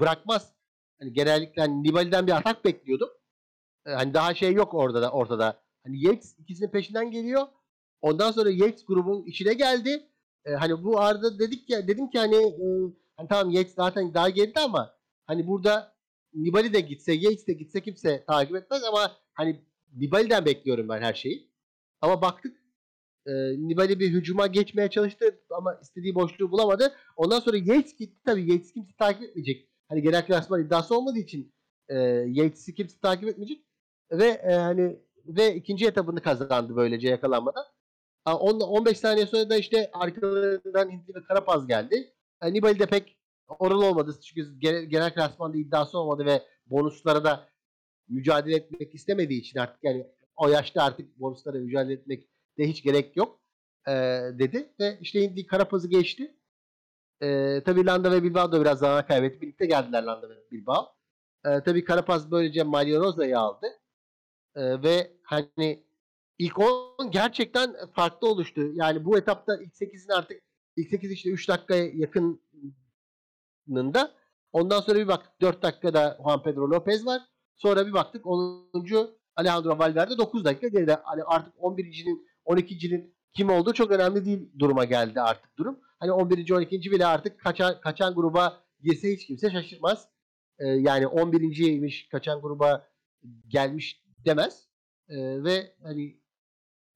bırakmaz. 0.00 0.54
Hani 1.00 1.12
genellikle 1.12 1.62
hani 1.62 1.82
Nibali'den 1.82 2.26
bir 2.26 2.32
atak 2.32 2.64
bekliyordum. 2.64 3.08
E, 3.86 3.90
hani 3.90 4.14
daha 4.14 4.34
şey 4.34 4.52
yok 4.52 4.74
orada 4.74 5.02
da 5.02 5.10
ortada. 5.10 5.62
Hani 5.84 6.00
Yates 6.04 6.38
ikisinin 6.38 6.70
peşinden 6.70 7.10
geliyor. 7.10 7.46
Ondan 8.02 8.32
sonra 8.32 8.50
Yates 8.50 8.84
grubun 8.84 9.24
içine 9.24 9.54
geldi. 9.54 10.08
E, 10.44 10.52
hani 10.52 10.84
bu 10.84 11.00
arada 11.00 11.38
dedik 11.38 11.70
ya 11.70 11.88
dedim 11.88 12.10
ki 12.10 12.18
hani, 12.18 12.36
e, 12.36 12.66
hani 13.16 13.28
tamam 13.28 13.50
Yates 13.50 13.74
zaten 13.74 14.14
daha 14.14 14.30
geride 14.30 14.60
ama 14.60 14.94
hani 15.26 15.46
burada 15.46 15.92
Nibali 16.34 16.72
de 16.72 16.80
gitse, 16.80 17.12
Yates 17.12 17.46
de 17.46 17.52
gitse 17.52 17.80
kimse 17.80 18.24
takip 18.24 18.56
etmez 18.56 18.84
ama 18.84 19.12
hani 19.34 19.60
Nibali'den 19.96 20.44
bekliyorum 20.44 20.88
ben 20.88 21.02
her 21.02 21.14
şeyi. 21.14 21.50
Ama 22.00 22.22
baktık 22.22 22.56
e, 23.26 23.32
Nibali 23.68 24.00
bir 24.00 24.10
hücuma 24.10 24.46
geçmeye 24.46 24.90
çalıştı 24.90 25.40
ama 25.50 25.78
istediği 25.82 26.14
boşluğu 26.14 26.50
bulamadı. 26.50 26.94
Ondan 27.16 27.40
sonra 27.40 27.56
Yates 27.56 27.96
gitti 27.96 28.20
tabii 28.24 28.52
Yates 28.52 28.72
kimse 28.72 28.92
takip 28.98 29.22
etmeyecek. 29.22 29.68
Hani 29.88 30.02
genel 30.02 30.26
klasman 30.26 30.62
iddiası 30.64 30.96
olmadığı 30.96 31.18
için 31.18 31.52
e, 31.88 31.94
Yates'i 32.28 32.74
kimse 32.74 33.00
takip 33.00 33.28
etmeyecek. 33.28 33.64
Ve 34.12 34.26
e, 34.26 34.52
hani 34.52 35.00
ve 35.26 35.54
ikinci 35.54 35.86
etabını 35.86 36.22
kazandı 36.22 36.76
böylece 36.76 37.08
yakalanmadan. 37.08 37.64
10, 38.26 38.60
15 38.60 38.98
saniye 38.98 39.26
sonra 39.26 39.50
da 39.50 39.56
işte 39.56 39.90
arkalarından 39.92 40.90
Hintli 40.90 41.14
ve 41.14 41.22
Karapaz 41.22 41.66
geldi. 41.66 42.12
Nibali 42.42 42.78
de 42.78 42.86
pek 42.86 43.18
oral 43.58 43.82
olmadı 43.82 44.20
çünkü 44.24 44.58
genel, 44.58 44.84
genel 44.84 45.14
klasmanda 45.14 45.56
iddiası 45.56 45.98
olmadı 45.98 46.26
ve 46.26 46.42
bonuslara 46.66 47.24
da 47.24 47.48
mücadele 48.08 48.56
etmek 48.56 48.94
istemediği 48.94 49.40
için 49.40 49.58
artık 49.58 49.84
yani 49.84 50.06
o 50.36 50.48
yaşta 50.48 50.82
artık 50.82 51.20
bonuslara 51.20 51.58
mücadele 51.58 51.92
etmek 51.92 52.28
de 52.58 52.68
hiç 52.68 52.82
gerek 52.82 53.16
yok 53.16 53.40
e, 53.88 53.92
dedi 54.38 54.72
ve 54.80 54.98
işte 55.00 55.22
Hintli 55.22 55.46
Karapaz'ı 55.46 55.88
geçti. 55.88 56.36
E, 57.22 57.60
tabii 57.64 57.86
Landa 57.86 58.12
ve 58.12 58.22
Bilbao 58.22 58.52
da 58.52 58.60
biraz 58.60 58.78
zaman 58.78 59.06
kaybetti. 59.06 59.40
Birlikte 59.40 59.66
geldiler 59.66 60.02
Landa 60.02 60.30
ve 60.30 60.34
Bilbao. 60.50 60.94
E, 61.44 61.60
tabii 61.62 61.84
Karapaz 61.84 62.30
böylece 62.30 62.62
Mario 62.62 63.00
Rosa'yı 63.00 63.38
aldı. 63.38 63.66
E, 64.54 64.82
ve 64.82 65.12
hani 65.22 65.84
ilk 66.38 66.58
10 66.58 67.10
gerçekten 67.10 67.76
farklı 67.94 68.28
oluştu. 68.28 68.70
Yani 68.74 69.04
bu 69.04 69.18
etapta 69.18 69.56
ilk 69.56 69.74
8'in 69.74 70.08
artık 70.08 70.42
ilk 70.76 70.88
8 70.88 71.10
işte 71.10 71.30
3 71.30 71.48
dakikaya 71.48 71.90
yakınında. 71.94 72.42
Ondan 74.52 74.80
sonra 74.80 74.98
bir 74.98 75.08
baktık 75.08 75.40
4 75.40 75.62
dakikada 75.62 76.18
Juan 76.22 76.42
Pedro 76.42 76.70
Lopez 76.70 77.06
var. 77.06 77.22
Sonra 77.56 77.86
bir 77.86 77.92
baktık 77.92 78.26
10. 78.26 78.70
Alejandro 79.36 79.78
Valverde 79.78 80.18
9 80.18 80.44
dakika 80.44 80.68
geride. 80.68 81.00
Hani 81.04 81.22
artık 81.24 81.54
11.'nin 81.54 82.26
12.'nin 82.46 83.14
kim 83.32 83.50
olduğu 83.50 83.72
çok 83.72 83.90
önemli 83.90 84.24
değil 84.24 84.50
duruma 84.58 84.84
geldi 84.84 85.20
artık 85.20 85.58
durum. 85.58 85.80
Hani 85.98 86.12
11. 86.12 86.50
12. 86.50 86.90
bile 86.90 87.06
artık 87.06 87.40
kaçan, 87.40 87.80
kaçan 87.80 88.14
gruba 88.14 88.64
girse 88.80 89.12
hiç 89.12 89.26
kimse 89.26 89.50
şaşırmaz. 89.50 90.08
Ee, 90.58 90.66
yani 90.66 91.04
11.ymiş 91.04 92.08
kaçan 92.08 92.40
gruba 92.40 92.88
gelmiş 93.48 94.02
demez. 94.18 94.68
Ee, 95.08 95.44
ve 95.44 95.76
hani 95.82 96.21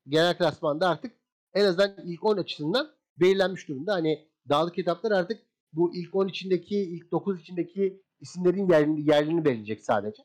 genel 0.08 0.38
klasmanda 0.38 0.88
artık 0.88 1.12
en 1.54 1.64
azından 1.64 1.96
ilk 2.04 2.24
10 2.24 2.36
açısından 2.36 2.90
belirlenmiş 3.20 3.68
durumda. 3.68 3.94
Hani 3.94 4.28
dağlık 4.48 4.78
etaplar 4.78 5.10
artık 5.10 5.42
bu 5.72 5.94
ilk 5.96 6.14
10 6.14 6.28
içindeki, 6.28 6.76
ilk 6.76 7.12
9 7.12 7.40
içindeki 7.40 8.02
isimlerin 8.20 8.68
yerini, 8.68 9.10
yerlerini 9.10 9.44
belirleyecek 9.44 9.80
sadece. 9.80 10.22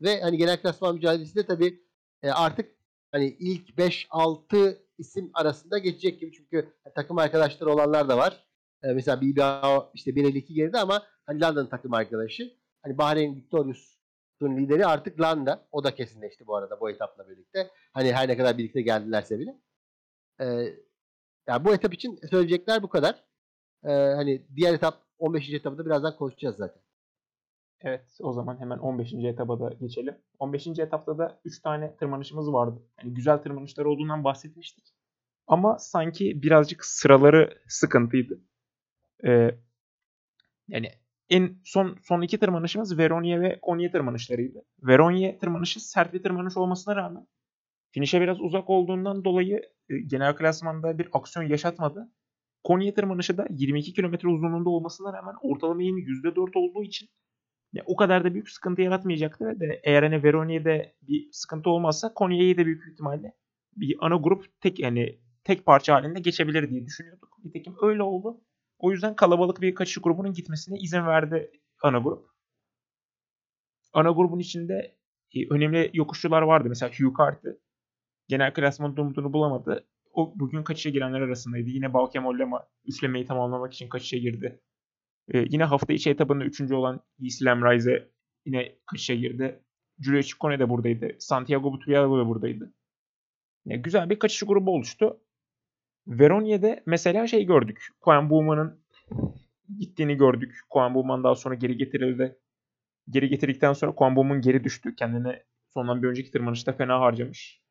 Ve 0.00 0.20
hani 0.20 0.38
genel 0.38 0.62
klasman 0.62 0.94
mücadelesi 0.94 1.34
de 1.34 1.46
tabii 1.46 1.80
e, 2.22 2.30
artık 2.30 2.76
hani 3.12 3.36
ilk 3.40 3.68
5-6 3.68 4.78
isim 4.98 5.30
arasında 5.34 5.78
geçecek 5.78 6.20
gibi. 6.20 6.32
Çünkü 6.32 6.72
takım 6.94 7.18
arkadaşları 7.18 7.70
olanlar 7.70 8.08
da 8.08 8.16
var. 8.16 8.46
E, 8.82 8.92
mesela 8.92 9.20
Bilbao 9.20 9.90
işte 9.94 10.10
1.52 10.10 10.54
geride 10.54 10.78
ama 10.78 11.02
hani 11.26 11.40
London 11.40 11.66
takım 11.66 11.94
arkadaşı. 11.94 12.52
Hani 12.82 12.98
Bahreyn 12.98 13.48
Victorious'un 14.42 14.56
lideri 14.56 14.86
artık 14.86 15.20
Landa. 15.20 15.66
O 15.72 15.84
da 15.84 15.94
kesinleşti 15.94 16.46
bu 16.46 16.56
arada 16.56 16.80
bu 16.80 16.90
etapla 16.90 17.28
birlikte. 17.28 17.70
Hani 17.92 18.12
her 18.12 18.28
ne 18.28 18.36
kadar 18.36 18.58
birlikte 18.58 18.82
geldilerse 18.82 19.38
bile. 19.38 19.54
E, 20.40 20.44
yani 21.46 21.64
bu 21.64 21.74
etap 21.74 21.94
için 21.94 22.18
söyleyecekler 22.30 22.82
bu 22.82 22.88
kadar. 22.88 23.24
E, 23.84 23.90
hani 23.92 24.46
diğer 24.56 24.74
etap 24.74 25.02
15. 25.18 25.50
etapta 25.50 25.86
birazdan 25.86 26.16
konuşacağız 26.16 26.56
zaten. 26.56 26.82
Evet 27.80 28.18
o 28.20 28.32
zaman 28.32 28.60
hemen 28.60 28.78
15. 28.78 29.14
etaba 29.14 29.60
da 29.60 29.72
geçelim. 29.80 30.14
15. 30.38 30.66
etapta 30.66 31.18
da 31.18 31.40
3 31.44 31.62
tane 31.62 31.96
tırmanışımız 31.96 32.52
vardı. 32.52 32.82
Yani 33.02 33.14
güzel 33.14 33.38
tırmanışlar 33.38 33.84
olduğundan 33.84 34.24
bahsetmiştik. 34.24 34.84
Ama 35.46 35.78
sanki 35.78 36.42
birazcık 36.42 36.84
sıraları 36.84 37.62
sıkıntıydı. 37.68 38.40
Ee, 39.26 39.50
yani 40.68 40.90
en 41.32 41.56
son 41.64 41.96
son 42.02 42.22
iki 42.22 42.38
tırmanışımız 42.38 42.98
Veronia 42.98 43.40
ve 43.40 43.58
Konya 43.62 43.90
tırmanışlarıydı. 43.90 44.62
Veronia 44.82 45.38
tırmanışı 45.38 45.80
sert 45.80 46.14
bir 46.14 46.22
tırmanış 46.22 46.56
olmasına 46.56 46.96
rağmen 46.96 47.26
finişe 47.92 48.20
biraz 48.20 48.40
uzak 48.40 48.70
olduğundan 48.70 49.24
dolayı 49.24 49.60
e, 49.90 49.98
genel 50.06 50.36
klasmanda 50.36 50.98
bir 50.98 51.08
aksiyon 51.12 51.46
yaşatmadı. 51.46 52.12
Konya 52.64 52.94
tırmanışı 52.94 53.38
da 53.38 53.46
22 53.50 53.94
km 53.94 54.28
uzunluğunda 54.28 54.70
olmasına 54.70 55.12
rağmen 55.12 55.34
ortalama 55.42 55.82
eğimi 55.82 56.00
%4 56.00 56.58
olduğu 56.58 56.82
için 56.82 57.08
ya, 57.72 57.82
o 57.86 57.96
kadar 57.96 58.24
da 58.24 58.34
büyük 58.34 58.50
sıkıntı 58.50 58.82
yaratmayacaktı 58.82 59.46
ve 59.46 59.60
de 59.60 59.80
eğer 59.84 60.02
hani 60.02 60.22
Veronia'da 60.22 60.82
bir 61.02 61.28
sıkıntı 61.32 61.70
olmazsa 61.70 62.14
Konya'yı 62.14 62.58
da 62.58 62.66
büyük 62.66 62.92
ihtimalle 62.92 63.32
bir 63.76 63.96
ana 64.00 64.16
grup 64.16 64.60
tek 64.60 64.78
yani 64.78 65.18
tek 65.44 65.66
parça 65.66 65.94
halinde 65.94 66.20
geçebilir 66.20 66.70
diye 66.70 66.86
düşünüyorduk. 66.86 67.38
Nitekim 67.44 67.74
öyle 67.82 68.02
oldu. 68.02 68.40
O 68.82 68.90
yüzden 68.90 69.16
kalabalık 69.16 69.60
bir 69.60 69.74
kaçış 69.74 69.98
grubunun 69.98 70.32
gitmesine 70.32 70.78
izin 70.78 71.06
verdi 71.06 71.50
ana 71.82 71.98
grup. 71.98 72.28
Ana 73.92 74.10
grubun 74.10 74.38
içinde 74.38 74.96
e, 75.34 75.48
önemli 75.50 75.90
yokuşçular 75.94 76.42
vardı. 76.42 76.68
Mesela 76.68 76.92
Hugh 76.92 77.18
Cart'ı 77.18 77.60
genel 78.28 78.54
klasman 78.54 78.96
umudunu 78.96 79.32
bulamadı. 79.32 79.86
O 80.12 80.32
bugün 80.36 80.62
kaçışa 80.62 80.90
girenler 80.90 81.20
arasındaydı. 81.20 81.68
Yine 81.68 81.92
Balkemollema 81.92 82.68
üçlemeyi 82.84 83.26
tamamlamak 83.26 83.72
için 83.72 83.88
kaçışa 83.88 84.16
girdi. 84.16 84.60
Ee, 85.34 85.44
yine 85.48 85.64
hafta 85.64 85.92
içi 85.92 86.10
etabında 86.10 86.44
üçüncü 86.44 86.74
olan 86.74 87.00
Islam 87.18 87.64
Rize 87.64 88.12
yine 88.46 88.78
kaçışa 88.86 89.14
girdi. 89.14 89.64
Giulio 89.98 90.20
Ciccone 90.20 90.58
de 90.58 90.68
buradaydı. 90.68 91.16
Santiago 91.18 91.72
Butriago 91.72 92.18
da 92.18 92.26
buradaydı. 92.28 92.74
Yani 93.64 93.82
güzel 93.82 94.10
bir 94.10 94.18
kaçış 94.18 94.42
grubu 94.42 94.70
oluştu. 94.70 95.20
Veronia'da 96.06 96.80
mesela 96.86 97.26
şey 97.26 97.44
gördük. 97.46 97.88
Koen 98.00 98.30
Bowman'ın 98.30 98.80
gittiğini 99.78 100.16
gördük. 100.16 100.60
Koen 100.70 100.94
Bowman 100.94 101.24
daha 101.24 101.34
sonra 101.34 101.54
geri 101.54 101.76
getirildi. 101.76 102.38
Geri 103.10 103.28
getirdikten 103.28 103.72
sonra 103.72 103.94
Koen 103.94 104.16
Bowman 104.16 104.40
geri 104.40 104.64
düştü. 104.64 104.94
Kendine 104.94 105.42
sondan 105.74 106.02
bir 106.02 106.08
önceki 106.08 106.30
tırmanışta 106.30 106.72
fena 106.72 107.00
harcamış. 107.00 107.62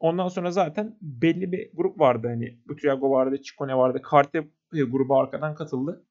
Ondan 0.00 0.28
sonra 0.28 0.50
zaten 0.50 0.96
belli 1.00 1.52
bir 1.52 1.70
grup 1.74 2.00
vardı. 2.00 2.28
Hani 2.28 2.58
Butriago 2.68 3.10
vardı, 3.10 3.42
Ciccone 3.42 3.76
vardı. 3.76 4.02
Carte 4.12 4.48
grubu 4.72 5.18
arkadan 5.18 5.54
katıldı. 5.54 6.06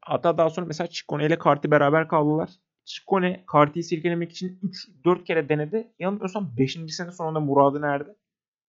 Hatta 0.00 0.38
daha 0.38 0.50
sonra 0.50 0.66
mesela 0.66 0.88
Ciccone 0.88 1.26
ile 1.26 1.38
Carti 1.44 1.70
beraber 1.70 2.08
kaldılar. 2.08 2.50
Ciccone 2.84 3.44
Carti'yi 3.52 3.84
silkelemek 3.84 4.30
için 4.32 4.60
3-4 5.04 5.24
kere 5.24 5.48
denedi. 5.48 5.92
Yanılmıyorsam 5.98 6.54
5. 6.58 6.78
sene 6.88 7.10
sonunda 7.10 7.40
muradına 7.40 7.94
erdi. 7.94 8.14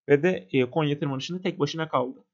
Ve 0.09 0.23
de 0.23 0.47
e, 0.51 0.69
Konya 0.69 0.99
tırmanışında 0.99 1.41
tek 1.41 1.59
başına 1.59 1.89
kaldı. 1.89 2.25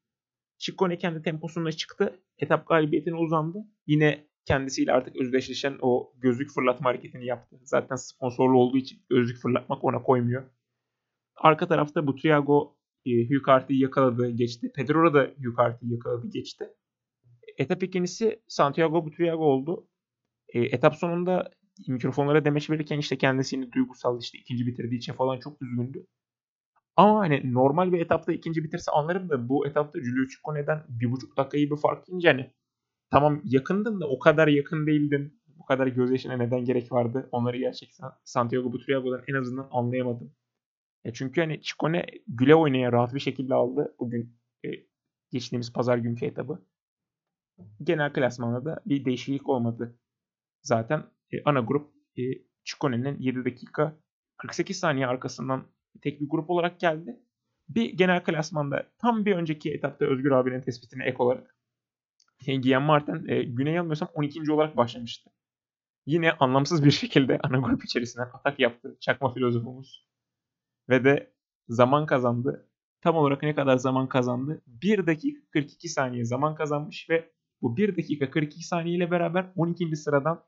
Ciccone 0.58 0.98
kendi 0.98 1.22
temposunda 1.22 1.72
çıktı. 1.72 2.22
Etap 2.38 2.68
galibiyetine 2.68 3.14
uzandı. 3.14 3.58
Yine 3.86 4.26
kendisiyle 4.44 4.92
artık 4.92 5.16
özdeşleşen 5.16 5.78
o 5.80 6.12
gözlük 6.16 6.50
fırlatma 6.50 6.90
hareketini 6.90 7.26
yaptı. 7.26 7.56
Zaten 7.64 7.96
sponsorlu 7.96 8.58
olduğu 8.58 8.78
için 8.78 9.02
gözlük 9.10 9.38
fırlatmak 9.42 9.84
ona 9.84 10.02
koymuyor. 10.02 10.42
Arka 11.36 11.68
tarafta 11.68 12.06
Butriago 12.06 12.76
e, 13.06 13.10
Hugh 13.28 13.70
yakaladı, 13.70 14.30
geçti. 14.30 14.72
Pedro'da 14.74 15.14
da 15.14 15.30
Hugh 15.44 15.82
yakaladı, 15.92 16.30
geçti. 16.30 16.64
Etap 17.58 17.82
ikincisi 17.82 18.42
Santiago 18.48 19.04
Butriago 19.04 19.44
oldu. 19.44 19.88
E, 20.48 20.60
etap 20.60 20.96
sonunda 20.96 21.50
mikrofonlara 21.88 22.44
demeç 22.44 22.70
verirken 22.70 22.98
işte 22.98 23.18
kendisini 23.18 23.72
duygusal 23.72 24.20
işte 24.20 24.38
ikinci 24.38 24.66
bitirdiği 24.66 24.98
için 24.98 25.12
falan 25.12 25.38
çok 25.38 25.62
üzgündü. 25.62 26.06
Ama 26.96 27.20
hani 27.20 27.54
normal 27.54 27.92
bir 27.92 28.00
etapta 28.00 28.32
ikinci 28.32 28.64
bitirse 28.64 28.92
anlarım 28.92 29.28
da 29.28 29.48
bu 29.48 29.66
etapta 29.66 29.98
Giulio 29.98 30.26
Ciccone'den 30.26 30.84
bir 30.88 31.12
buçuk 31.12 31.36
dakika 31.36 31.56
iyi 31.56 31.70
bir 31.70 31.76
fark 31.76 32.08
yiyince 32.08 32.28
hani 32.28 32.54
tamam 33.10 33.40
yakındın 33.44 34.00
da 34.00 34.08
o 34.08 34.18
kadar 34.18 34.48
yakın 34.48 34.86
değildin. 34.86 35.42
Bu 35.46 35.64
kadar 35.64 35.86
gözyaşına 35.86 36.36
neden 36.36 36.64
gerek 36.64 36.92
vardı? 36.92 37.28
Onları 37.32 37.56
gerçekten 37.56 38.10
Santiago 38.24 38.72
Butriago'dan 38.72 39.22
en 39.28 39.34
azından 39.34 39.68
anlayamadım. 39.70 40.34
E 41.04 41.12
çünkü 41.12 41.40
hani 41.40 41.62
Ciccone 41.62 42.06
güle 42.26 42.54
oynaya 42.54 42.92
rahat 42.92 43.14
bir 43.14 43.20
şekilde 43.20 43.54
aldı 43.54 43.94
bugün 44.00 44.38
e, 44.64 44.68
geçtiğimiz 45.30 45.72
pazar 45.72 45.98
günkü 45.98 46.26
etabı. 46.26 46.66
Genel 47.82 48.12
klasmanda 48.12 48.64
da 48.64 48.80
bir 48.86 49.04
değişiklik 49.04 49.48
olmadı. 49.48 49.98
Zaten 50.62 51.04
e, 51.32 51.42
ana 51.44 51.60
grup 51.60 51.92
e, 52.18 52.22
Ciccone'nin 52.64 53.18
7 53.18 53.44
dakika 53.44 53.96
48 54.36 54.78
saniye 54.78 55.06
arkasından 55.06 55.66
tek 56.00 56.20
bir 56.20 56.28
grup 56.28 56.50
olarak 56.50 56.80
geldi. 56.80 57.20
Bir 57.68 57.92
genel 57.92 58.24
klasmanda 58.24 58.92
tam 58.98 59.24
bir 59.24 59.36
önceki 59.36 59.72
etapta 59.72 60.04
Özgür 60.04 60.30
abinin 60.30 60.60
tespitine 60.60 61.04
ek 61.04 61.16
olarak 61.18 61.56
Guillaume 62.46 62.86
Martin 62.86 63.28
e, 63.28 63.42
güney 63.42 63.78
almıyorsam 63.78 64.08
12. 64.14 64.52
olarak 64.52 64.76
başlamıştı. 64.76 65.30
Yine 66.06 66.32
anlamsız 66.32 66.84
bir 66.84 66.90
şekilde 66.90 67.38
ana 67.42 67.58
grup 67.58 67.84
içerisinden 67.84 68.28
atak 68.32 68.60
yaptı 68.60 68.96
çakma 69.00 69.34
filozofumuz. 69.34 70.06
Ve 70.88 71.04
de 71.04 71.32
zaman 71.68 72.06
kazandı. 72.06 72.68
Tam 73.00 73.16
olarak 73.16 73.42
ne 73.42 73.54
kadar 73.54 73.76
zaman 73.76 74.08
kazandı? 74.08 74.62
1 74.66 75.06
dakika 75.06 75.40
42 75.50 75.88
saniye 75.88 76.24
zaman 76.24 76.54
kazanmış 76.54 77.10
ve 77.10 77.32
bu 77.62 77.76
1 77.76 77.96
dakika 77.96 78.30
42 78.30 78.64
saniye 78.64 78.96
ile 78.96 79.10
beraber 79.10 79.52
12. 79.56 79.96
sıradan 79.96 80.44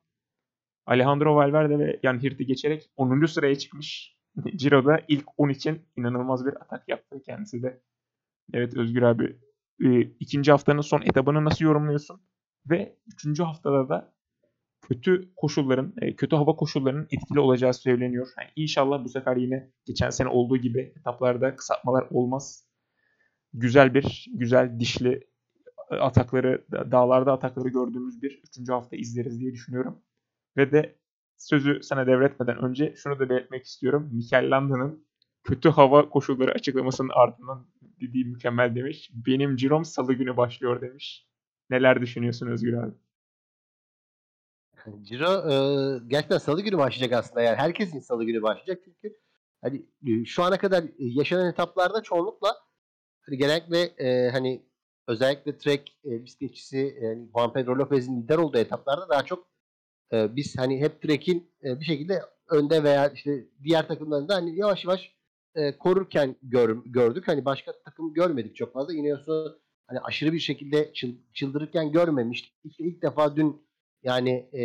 Alejandro 0.86 1.36
Valverde 1.36 1.78
ve 1.78 2.00
Jan 2.02 2.22
Hirt'i 2.22 2.46
geçerek 2.46 2.90
10. 2.96 3.26
sıraya 3.26 3.58
çıkmış. 3.58 4.13
Ciro'da 4.56 5.00
ilk 5.08 5.24
10 5.36 5.48
için 5.48 5.82
inanılmaz 5.96 6.46
bir 6.46 6.54
atak 6.62 6.88
yaptı 6.88 7.22
kendisi 7.26 7.62
de. 7.62 7.80
Evet 8.52 8.76
Özgür 8.76 9.02
abi 9.02 9.36
e, 9.84 10.00
ikinci 10.00 10.50
haftanın 10.50 10.80
son 10.80 11.02
etabını 11.02 11.44
nasıl 11.44 11.64
yorumluyorsun? 11.64 12.20
Ve 12.70 12.96
üçüncü 13.06 13.42
haftada 13.42 13.88
da 13.88 14.14
kötü 14.88 15.34
koşulların, 15.36 15.94
e, 16.00 16.16
kötü 16.16 16.36
hava 16.36 16.56
koşullarının 16.56 17.06
etkili 17.10 17.40
olacağı 17.40 17.74
söyleniyor. 17.74 18.28
Yani 18.38 18.50
inşallah 18.56 19.04
bu 19.04 19.08
sefer 19.08 19.36
yine 19.36 19.70
geçen 19.84 20.10
sene 20.10 20.28
olduğu 20.28 20.56
gibi 20.56 20.92
etaplarda 20.98 21.56
kısaltmalar 21.56 22.06
olmaz. 22.10 22.66
Güzel 23.52 23.94
bir, 23.94 24.26
güzel 24.34 24.80
dişli 24.80 25.28
e, 25.90 25.94
atakları, 25.94 26.64
dağlarda 26.70 27.32
atakları 27.32 27.68
gördüğümüz 27.68 28.22
bir 28.22 28.42
üçüncü 28.48 28.72
hafta 28.72 28.96
izleriz 28.96 29.40
diye 29.40 29.52
düşünüyorum. 29.52 30.02
Ve 30.56 30.72
de 30.72 30.98
sözü 31.36 31.82
sana 31.82 32.06
devretmeden 32.06 32.58
önce 32.58 32.94
şunu 32.96 33.18
da 33.18 33.28
belirtmek 33.28 33.64
istiyorum. 33.64 34.10
Mikel 34.12 34.50
Landa'nın 34.50 35.06
kötü 35.44 35.68
hava 35.68 36.08
koşulları 36.08 36.52
açıklamasının 36.52 37.10
ardından 37.14 37.66
dediği 38.00 38.24
mükemmel 38.24 38.74
demiş. 38.74 39.10
Benim 39.14 39.56
cirom 39.56 39.84
salı 39.84 40.12
günü 40.12 40.36
başlıyor 40.36 40.80
demiş. 40.80 41.28
Neler 41.70 42.00
düşünüyorsun 42.00 42.46
Özgür 42.46 42.72
abi? 42.72 42.94
Ciro 45.02 45.50
e, 45.50 45.54
gerçekten 46.06 46.38
salı 46.38 46.62
günü 46.62 46.78
başlayacak 46.78 47.18
aslında 47.18 47.42
yani 47.42 47.56
herkesin 47.56 48.00
salı 48.00 48.24
günü 48.24 48.42
başlayacak 48.42 48.82
çünkü 48.84 49.16
hani 49.62 49.86
e, 50.06 50.24
şu 50.24 50.42
ana 50.42 50.58
kadar 50.58 50.84
yaşanan 50.98 51.48
etaplarda 51.48 52.02
çoğunlukla 52.02 52.56
hani 53.20 53.38
genellikle 53.38 53.80
e, 53.82 54.30
hani 54.30 54.66
özellikle 55.08 55.58
Trek 55.58 55.98
e, 56.04 56.24
bisikletçisi 56.24 56.98
yani 57.02 57.28
Juan 57.36 57.52
Pedro 57.52 57.78
Lopez'in 57.78 58.22
lider 58.22 58.38
olduğu 58.38 58.58
etaplarda 58.58 59.08
daha 59.08 59.24
çok 59.24 59.53
e, 60.14 60.36
biz 60.36 60.58
hani 60.58 60.80
hep 60.80 61.02
Trek'in 61.02 61.50
e, 61.64 61.80
bir 61.80 61.84
şekilde 61.84 62.22
önde 62.50 62.84
veya 62.84 63.08
işte 63.08 63.48
diğer 63.64 63.88
takımlarında 63.88 64.34
hani 64.34 64.58
yavaş 64.58 64.84
yavaş 64.84 65.14
e, 65.54 65.78
korurken 65.78 66.36
gör, 66.42 66.84
gördük. 66.86 67.28
Hani 67.28 67.44
başka 67.44 67.72
takım 67.84 68.14
görmedik 68.14 68.56
çok 68.56 68.72
fazla. 68.72 68.94
Ineos'u 68.94 69.60
hani 69.86 70.00
aşırı 70.00 70.32
bir 70.32 70.38
şekilde 70.38 70.92
çıl, 70.92 71.08
çıldırırken 71.32 71.92
görmemiştik. 71.92 72.54
İşte 72.64 72.84
ilk 72.84 73.02
defa 73.02 73.36
dün 73.36 73.66
yani 74.02 74.30
e, 74.52 74.64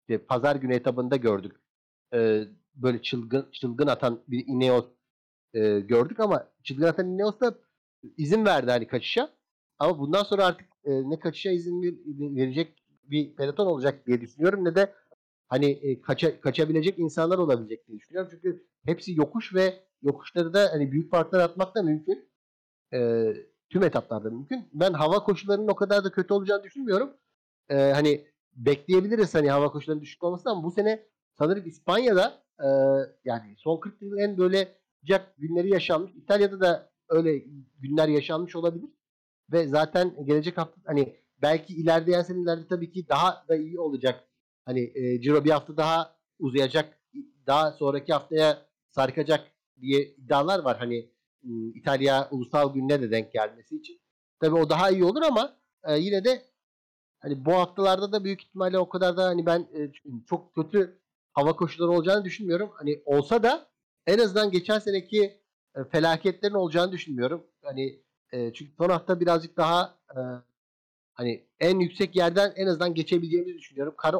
işte 0.00 0.18
pazar 0.18 0.56
günü 0.56 0.74
etabında 0.74 1.16
gördük. 1.16 1.56
E, 2.14 2.44
böyle 2.74 3.02
çılgın 3.02 3.48
çılgın 3.52 3.86
atan 3.86 4.20
bir 4.28 4.44
Ineos 4.46 4.86
e, 5.54 5.80
gördük 5.80 6.20
ama 6.20 6.48
çılgın 6.62 6.86
atan 6.86 7.08
Ineos 7.08 7.40
da 7.40 7.58
izin 8.16 8.44
verdi 8.44 8.70
hani 8.70 8.86
kaçışa. 8.86 9.30
Ama 9.78 9.98
bundan 9.98 10.22
sonra 10.22 10.46
artık 10.46 10.68
e, 10.84 11.10
ne 11.10 11.18
kaçışa 11.18 11.50
izin 11.50 11.82
ver, 11.82 11.94
verecek 12.36 12.81
bir 13.12 13.36
peloton 13.36 13.66
olacak 13.66 14.06
diye 14.06 14.20
düşünüyorum 14.20 14.64
ne 14.64 14.74
de 14.74 14.94
hani 15.48 15.66
e, 15.66 16.00
kaça, 16.00 16.40
kaçabilecek 16.40 16.98
insanlar 16.98 17.38
olabilecek 17.38 17.88
diye 17.88 17.98
düşünüyorum. 17.98 18.30
Çünkü 18.34 18.66
hepsi 18.84 19.12
yokuş 19.14 19.54
ve 19.54 19.74
yokuşları 20.02 20.54
da 20.54 20.68
hani 20.72 20.92
büyük 20.92 21.10
farklar 21.10 21.40
atmak 21.40 21.74
da 21.74 21.82
mümkün. 21.82 22.28
E, 22.92 23.28
tüm 23.70 23.82
etaplarda 23.82 24.30
mümkün. 24.30 24.68
Ben 24.72 24.92
hava 24.92 25.24
koşullarının 25.24 25.68
o 25.68 25.74
kadar 25.74 26.04
da 26.04 26.10
kötü 26.12 26.34
olacağını 26.34 26.62
düşünmüyorum. 26.62 27.16
E, 27.68 27.76
hani 27.76 28.26
bekleyebiliriz 28.56 29.34
hani 29.34 29.50
hava 29.50 29.72
koşullarının 29.72 30.02
düşük 30.02 30.22
olmasını 30.22 30.52
ama 30.52 30.62
bu 30.62 30.70
sene 30.70 31.06
sanırım 31.38 31.66
İspanya'da 31.66 32.42
e, 32.60 32.68
yani 33.24 33.54
son 33.58 33.80
40 33.80 34.02
yılın 34.02 34.18
en 34.18 34.38
böyle 34.38 34.78
sıcak 35.00 35.36
günleri 35.36 35.68
yaşanmış. 35.68 36.12
İtalya'da 36.14 36.60
da 36.60 36.90
öyle 37.08 37.44
günler 37.78 38.08
yaşanmış 38.08 38.56
olabilir. 38.56 38.88
Ve 39.52 39.66
zaten 39.66 40.24
gelecek 40.24 40.58
hafta 40.58 40.80
hani 40.84 41.21
belki 41.42 41.74
ilerleyen 41.74 42.22
senelerde 42.22 42.66
tabii 42.68 42.92
ki 42.92 43.08
daha 43.08 43.44
da 43.48 43.56
iyi 43.56 43.80
olacak. 43.80 44.24
Hani 44.64 44.92
e, 44.94 45.20
Ciro 45.20 45.44
bir 45.44 45.50
hafta 45.50 45.76
daha 45.76 46.16
uzayacak. 46.38 46.98
Daha 47.46 47.72
sonraki 47.72 48.12
haftaya 48.12 48.66
sarkacak 48.90 49.52
diye 49.80 50.02
iddialar 50.02 50.58
var. 50.58 50.78
Hani 50.78 51.10
İtalya 51.74 52.28
ulusal 52.30 52.74
gününe 52.74 53.00
de 53.00 53.10
denk 53.10 53.32
gelmesi 53.32 53.76
için. 53.76 54.00
Tabii 54.40 54.56
o 54.56 54.70
daha 54.70 54.90
iyi 54.90 55.04
olur 55.04 55.22
ama 55.22 55.56
e, 55.84 55.98
yine 55.98 56.24
de 56.24 56.42
hani 57.18 57.44
bu 57.44 57.52
haftalarda 57.52 58.12
da 58.12 58.24
büyük 58.24 58.42
ihtimalle 58.42 58.78
o 58.78 58.88
kadar 58.88 59.16
da 59.16 59.24
hani 59.24 59.46
ben 59.46 59.60
e, 59.60 59.92
çok 60.26 60.54
kötü 60.54 60.98
hava 61.32 61.56
koşulları 61.56 61.90
olacağını 61.90 62.24
düşünmüyorum. 62.24 62.70
Hani 62.74 63.02
olsa 63.04 63.42
da 63.42 63.68
en 64.06 64.18
azından 64.18 64.50
geçen 64.50 64.78
seneki 64.78 65.40
e, 65.76 65.84
felaketlerin 65.84 66.54
olacağını 66.54 66.92
düşünmüyorum. 66.92 67.46
Hani 67.62 68.02
e, 68.32 68.52
çünkü 68.52 68.72
son 68.78 68.88
hafta 68.88 69.20
birazcık 69.20 69.56
daha 69.56 69.98
e, 70.10 70.18
hani 71.14 71.46
en 71.60 71.78
yüksek 71.78 72.16
yerden 72.16 72.52
en 72.56 72.66
azından 72.66 72.94
geçebileceğimizi 72.94 73.58
düşünüyorum. 73.58 73.94
Kara 73.96 74.18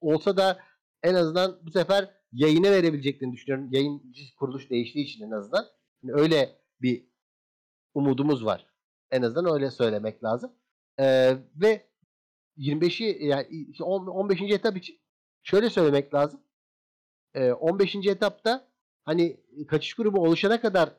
olsa 0.00 0.36
da 0.36 0.58
en 1.02 1.14
azından 1.14 1.58
bu 1.62 1.70
sefer 1.70 2.10
yayına 2.32 2.70
verebileceklerini 2.70 3.34
düşünüyorum. 3.34 3.68
Yayıncı 3.72 4.22
kuruluş 4.38 4.70
değiştiği 4.70 5.04
için 5.04 5.26
en 5.26 5.30
azından. 5.30 5.66
Yani 6.02 6.20
öyle 6.20 6.58
bir 6.82 7.06
umudumuz 7.94 8.44
var. 8.44 8.66
En 9.10 9.22
azından 9.22 9.54
öyle 9.54 9.70
söylemek 9.70 10.24
lazım. 10.24 10.52
Ee, 11.00 11.36
ve 11.56 11.86
25'i 12.58 13.26
yani 13.26 13.72
15. 13.82 14.42
etap 14.42 14.76
için 14.76 15.00
şöyle 15.42 15.70
söylemek 15.70 16.14
lazım. 16.14 16.40
Ee, 17.34 17.52
15. 17.52 17.96
etapta 18.06 18.68
hani 19.04 19.40
kaçış 19.68 19.94
grubu 19.94 20.20
oluşana 20.20 20.60
kadar 20.60 20.90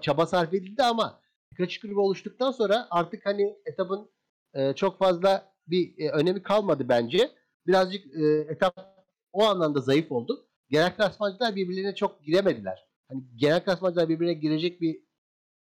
çaba 0.00 0.26
sarf 0.26 0.54
edildi 0.54 0.82
ama 0.82 1.20
kaçış 1.56 1.80
grubu 1.80 2.00
oluştuktan 2.00 2.50
sonra 2.50 2.86
artık 2.90 3.26
hani 3.26 3.58
etapın 3.66 4.10
e, 4.56 4.72
çok 4.72 4.98
fazla 4.98 5.52
bir 5.66 5.98
e, 5.98 6.10
önemi 6.10 6.42
kalmadı 6.42 6.88
bence. 6.88 7.30
Birazcık 7.66 8.06
e, 8.16 8.24
etap 8.52 8.96
o 9.32 9.44
anlamda 9.44 9.80
zayıf 9.80 10.12
oldu. 10.12 10.46
Genel 10.70 10.96
klasmancılar 10.96 11.56
birbirlerine 11.56 11.94
çok 11.94 12.24
giremediler. 12.24 12.86
Hani 13.08 13.22
genel 13.36 13.64
klasmancılar 13.64 14.08
birbirine 14.08 14.34
girecek 14.34 14.80
bir 14.80 15.00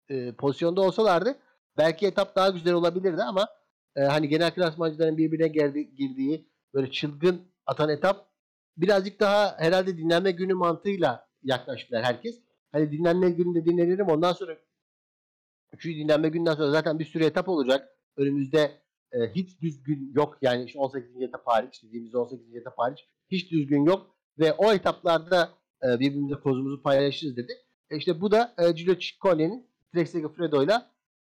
e, 0.09 0.32
pozisyonda 0.32 0.80
olsalardı 0.80 1.37
belki 1.78 2.07
etap 2.07 2.37
daha 2.37 2.49
güzel 2.49 2.72
olabilirdi 2.74 3.22
ama 3.22 3.49
e, 3.97 4.01
hani 4.01 4.28
genel 4.28 4.55
klasmancıların 4.55 5.16
birbirine 5.16 5.49
geldi, 5.49 5.95
girdiği 5.95 6.49
böyle 6.74 6.91
çılgın 6.91 7.43
atan 7.66 7.89
etap 7.89 8.30
birazcık 8.76 9.20
daha 9.20 9.59
herhalde 9.59 9.99
dinlenme 9.99 10.30
günü 10.30 10.55
mantığıyla 10.55 11.28
yaklaştılar 11.43 12.05
herkes. 12.05 12.41
Hani 12.72 12.93
dinlenme 12.93 13.30
gününde 13.30 13.64
dinlenirim 13.64 14.09
ondan 14.09 14.32
sonra 14.32 14.57
üçüncü 15.72 15.99
dinlenme 15.99 16.28
günden 16.28 16.55
sonra 16.55 16.70
zaten 16.70 16.99
bir 16.99 17.05
sürü 17.05 17.24
etap 17.24 17.49
olacak. 17.49 17.95
Önümüzde 18.17 18.81
e, 19.12 19.19
hiç 19.35 19.61
düzgün 19.61 20.12
yok. 20.14 20.39
Yani 20.43 20.64
işte 20.64 20.79
18. 20.79 21.23
etap 21.23 21.47
hariç 21.47 21.83
dediğimiz 21.83 22.14
18. 22.14 22.55
etap 22.55 22.79
hariç 22.79 23.09
hiç 23.31 23.51
düzgün 23.51 23.85
yok. 23.85 24.17
Ve 24.39 24.53
o 24.53 24.73
etaplarda 24.73 25.51
e, 25.85 26.01
birbirimize 26.01 26.35
kozumuzu 26.35 26.83
paylaşırız 26.83 27.37
dedi. 27.37 27.53
E 27.91 27.97
işte 27.97 28.21
bu 28.21 28.31
da 28.31 28.55
e, 28.59 28.71
Giulio 28.71 28.99
Ciccone'nin 28.99 29.67
Trek 29.93 30.09
Segafredo'yla 30.09 30.91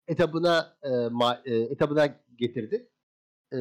etabına 0.08 0.78
e, 0.84 0.90
ma, 1.12 1.42
e, 1.46 1.56
etabına 1.56 2.08
getirdi. 2.36 2.90
E, 3.54 3.58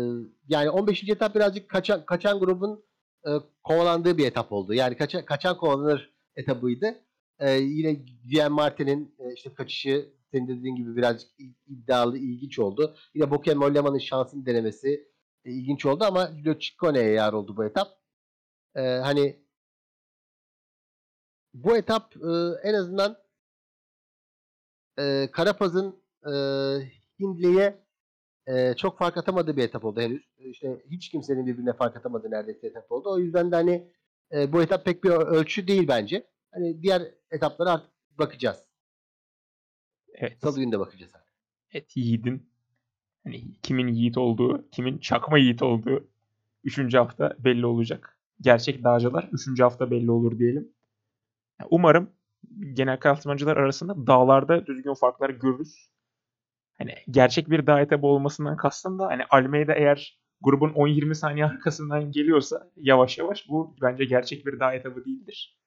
yani 0.48 0.70
15. 0.70 1.08
etap 1.08 1.34
birazcık 1.34 1.68
kaçan 1.68 2.06
kaçan 2.06 2.38
grubun 2.38 2.84
e, 3.26 3.30
kovalandığı 3.62 4.18
bir 4.18 4.26
etap 4.26 4.52
oldu. 4.52 4.74
Yani 4.74 4.96
kaça, 4.96 5.24
kaçan 5.24 5.56
kovalanır 5.56 6.14
etabıydı. 6.36 6.94
E, 7.38 7.52
yine 7.52 7.94
Guillaume 8.24 8.54
Martin'in 8.54 9.14
e, 9.18 9.34
işte 9.34 9.54
kaçışı 9.54 10.17
senin 10.32 10.48
dediğin 10.48 10.76
gibi 10.76 10.96
birazcık 10.96 11.30
iddialı, 11.66 12.18
ilginç 12.18 12.58
oldu. 12.58 12.96
Yine 13.14 13.30
Boken 13.30 13.58
Mollema'nın 13.58 13.98
şansını 13.98 14.46
denemesi 14.46 15.08
e, 15.44 15.50
ilginç 15.52 15.86
oldu 15.86 16.04
ama 16.04 16.30
Ciccone'ye 16.58 17.10
yar 17.10 17.32
oldu 17.32 17.56
bu 17.56 17.64
etap. 17.64 17.88
E, 18.76 18.80
hani 18.80 19.42
bu 21.54 21.76
etap 21.76 22.16
e, 22.16 22.28
en 22.68 22.74
azından 22.74 23.16
e, 24.98 25.28
Karapaz'ın 25.32 26.02
e, 26.26 26.32
Hindley'e 27.20 27.84
e, 28.46 28.74
çok 28.74 28.98
fark 28.98 29.16
atamadığı 29.16 29.56
bir 29.56 29.64
etap 29.64 29.84
oldu 29.84 30.00
henüz. 30.00 30.22
İşte 30.38 30.82
hiç 30.90 31.08
kimsenin 31.08 31.46
birbirine 31.46 31.72
fark 31.72 31.96
atamadığı 31.96 32.30
neredeyse 32.30 32.66
etap 32.66 32.92
oldu. 32.92 33.10
O 33.12 33.18
yüzden 33.18 33.52
de 33.52 33.56
hani 33.56 33.92
e, 34.32 34.52
bu 34.52 34.62
etap 34.62 34.84
pek 34.84 35.04
bir 35.04 35.10
ölçü 35.10 35.68
değil 35.68 35.88
bence. 35.88 36.26
Hani 36.52 36.82
diğer 36.82 37.02
etaplara 37.30 37.70
artık 37.72 37.90
bakacağız. 38.18 38.67
Evet. 40.18 40.38
Salı 40.42 40.60
günde 40.60 40.78
bakacağız. 40.78 41.12
Evet 41.72 41.96
Yiğit'in 41.96 42.50
hani 43.24 43.44
kimin 43.62 43.88
Yiğit 43.88 44.18
olduğu, 44.18 44.70
kimin 44.70 44.98
çakma 44.98 45.38
Yiğit 45.38 45.62
olduğu 45.62 46.08
3. 46.64 46.94
hafta 46.94 47.36
belli 47.38 47.66
olacak. 47.66 48.18
Gerçek 48.40 48.84
dağcılar 48.84 49.28
3. 49.32 49.60
hafta 49.60 49.90
belli 49.90 50.10
olur 50.10 50.38
diyelim. 50.38 50.68
Umarım 51.70 52.10
genel 52.72 53.00
klasmancılar 53.00 53.56
arasında 53.56 54.06
dağlarda 54.06 54.66
düzgün 54.66 54.94
farklar 54.94 55.30
görürüz. 55.30 55.90
Hani 56.78 56.94
gerçek 57.10 57.50
bir 57.50 57.66
dağ 57.66 57.80
etabı 57.80 58.06
olmasından 58.06 58.56
kastım 58.56 58.98
da 58.98 59.06
hani 59.06 59.22
Almeida 59.30 59.74
eğer 59.74 60.18
grubun 60.40 60.70
10-20 60.70 61.14
saniye 61.14 61.46
arkasından 61.46 62.12
geliyorsa 62.12 62.70
yavaş 62.76 63.18
yavaş 63.18 63.48
bu 63.48 63.76
bence 63.82 64.04
gerçek 64.04 64.46
bir 64.46 64.60
dağ 64.60 64.74
etabı 64.74 65.04
değildir. 65.04 65.58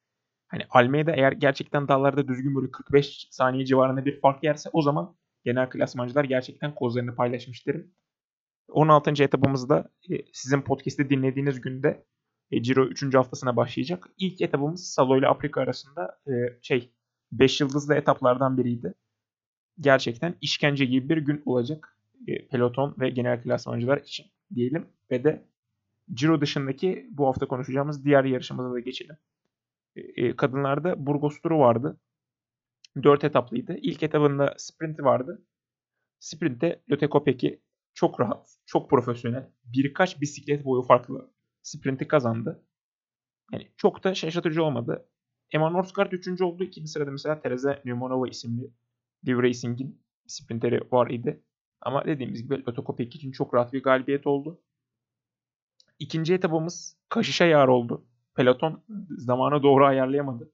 Hani 0.51 0.63
Almeida 0.69 1.11
eğer 1.11 1.31
gerçekten 1.31 1.87
dağlarda 1.87 2.27
düzgün 2.27 2.55
böyle 2.55 2.71
45 2.71 3.27
saniye 3.31 3.65
civarında 3.65 4.05
bir 4.05 4.19
fark 4.19 4.43
yerse 4.43 4.69
o 4.73 4.81
zaman 4.81 5.15
genel 5.45 5.69
klasmancılar 5.69 6.23
gerçekten 6.23 6.75
kozlarını 6.75 7.15
paylaşmış 7.15 7.67
derim. 7.67 7.91
16. 8.69 9.23
etabımızda 9.23 9.91
e, 10.09 10.15
sizin 10.33 10.61
podcast'i 10.61 11.09
dinlediğiniz 11.09 11.61
günde 11.61 12.05
e, 12.51 12.63
Ciro 12.63 12.85
3. 12.85 13.15
haftasına 13.15 13.55
başlayacak. 13.55 14.09
İlk 14.17 14.41
etabımız 14.41 14.93
Salo 14.93 15.17
ile 15.17 15.27
Afrika 15.27 15.61
arasında 15.61 16.19
e, 16.27 16.31
şey 16.61 16.91
5 17.31 17.61
yıldızlı 17.61 17.95
etaplardan 17.95 18.57
biriydi. 18.57 18.93
Gerçekten 19.79 20.35
işkence 20.41 20.85
gibi 20.85 21.09
bir 21.09 21.17
gün 21.17 21.41
olacak 21.45 21.97
peloton 22.51 22.95
ve 22.99 23.09
genel 23.09 23.43
klasmancılar 23.43 23.97
için 23.97 24.25
diyelim 24.55 24.87
ve 25.11 25.23
de 25.23 25.45
Ciro 26.13 26.41
dışındaki 26.41 27.07
bu 27.11 27.27
hafta 27.27 27.47
konuşacağımız 27.47 28.05
diğer 28.05 28.23
yarışımıza 28.23 28.73
da 28.73 28.79
geçelim. 28.79 29.17
E, 29.95 30.35
kadınlarda 30.35 31.05
Burgos 31.05 31.41
turu 31.41 31.59
vardı. 31.59 31.99
4 33.03 33.23
etaplıydı. 33.23 33.77
İlk 33.81 34.03
etabında 34.03 34.55
sprinti 34.57 35.03
vardı. 35.03 35.45
Sprintte 36.19 36.83
Lotte 36.91 37.09
Kopecky 37.09 37.59
çok 37.93 38.19
rahat, 38.19 38.57
çok 38.65 38.89
profesyonel, 38.89 39.49
birkaç 39.63 40.21
bisiklet 40.21 40.65
boyu 40.65 40.81
farklı 40.81 41.31
sprinti 41.63 42.07
kazandı. 42.07 42.65
Yani 43.51 43.71
çok 43.77 44.03
da 44.03 44.15
şaşırtıcı 44.15 44.63
olmadı. 44.63 45.09
Emma 45.51 45.69
Norsgaard 45.69 46.11
3. 46.11 46.41
oldu. 46.41 46.63
İkinci 46.63 46.87
sırada 46.91 47.11
mesela 47.11 47.41
Teresa 47.41 47.81
Numanova 47.85 48.27
isimli 48.27 48.71
Liv 49.27 49.43
Racing'in 49.43 50.01
sprinteri 50.27 50.81
var 50.91 51.09
idi. 51.09 51.43
Ama 51.81 52.05
dediğimiz 52.05 52.43
gibi 52.43 52.65
Lotto 52.67 52.83
Kopecky 52.83 53.17
için 53.17 53.31
çok 53.31 53.53
rahat 53.53 53.73
bir 53.73 53.83
galibiyet 53.83 54.27
oldu. 54.27 54.61
İkinci 55.99 56.33
etabımız 56.33 56.97
kaşışa 57.09 57.45
yar 57.45 57.67
oldu. 57.67 58.05
Peloton 58.35 58.83
zamanı 59.09 59.63
doğru 59.63 59.85
ayarlayamadı. 59.85 60.51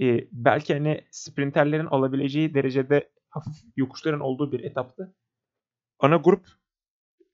Ee, 0.00 0.28
belki 0.32 0.74
hani 0.74 1.04
sprinterlerin 1.10 1.86
alabileceği 1.86 2.54
derecede 2.54 3.10
hafif 3.28 3.54
yokuşların 3.76 4.20
olduğu 4.20 4.52
bir 4.52 4.60
etaptı. 4.60 5.16
Ana 5.98 6.16
grup 6.16 6.46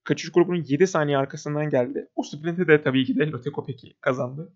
kaçış 0.04 0.32
grubunun 0.32 0.64
7 0.68 0.86
saniye 0.86 1.18
arkasından 1.18 1.70
geldi. 1.70 2.08
O 2.14 2.22
sprinti 2.22 2.68
de 2.68 2.82
tabii 2.82 3.04
ki 3.04 3.16
de 3.16 3.30
Lotte 3.30 3.52
Kopecky 3.52 3.94
kazandı. 4.00 4.52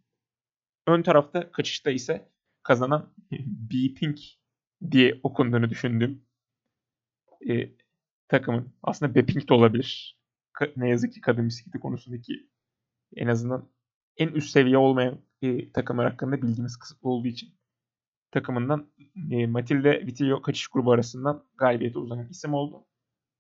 Ön 0.87 1.03
tarafta 1.03 1.53
kaçışta 1.53 1.91
ise 1.91 2.33
kazanan 2.63 3.15
B 3.31 3.95
Pink 3.95 4.21
diye 4.91 5.21
okunduğunu 5.23 5.71
düşündüğüm 5.71 6.25
e, 7.51 7.71
takımın 8.29 8.75
aslında 8.83 9.15
B 9.15 9.27
Pink 9.27 9.49
de 9.49 9.55
olabilir. 9.55 10.19
Ka- 10.55 10.73
ne 10.77 10.89
yazık 10.89 11.13
ki 11.13 11.21
kadın 11.21 11.47
bisikleti 11.49 11.79
konusundaki 11.81 12.49
en 13.17 13.27
azından 13.27 13.69
en 14.19 14.29
üst 14.29 14.51
seviye 14.51 14.79
olmayan 14.79 15.19
e, 15.43 15.73
takımlar 15.73 16.11
hakkında 16.11 16.43
bilgimiz 16.43 16.77
kısıtlı 16.77 17.09
olduğu 17.09 17.29
için 17.29 17.49
takımından 18.31 18.91
e, 19.31 19.47
Matilde 19.47 20.07
Vitillo 20.07 20.43
kaçış 20.43 20.69
grubu 20.69 20.93
arasından 20.93 21.45
galibiyete 21.59 21.99
uzanan 21.99 22.29
isim 22.29 22.55
oldu. 22.55 22.87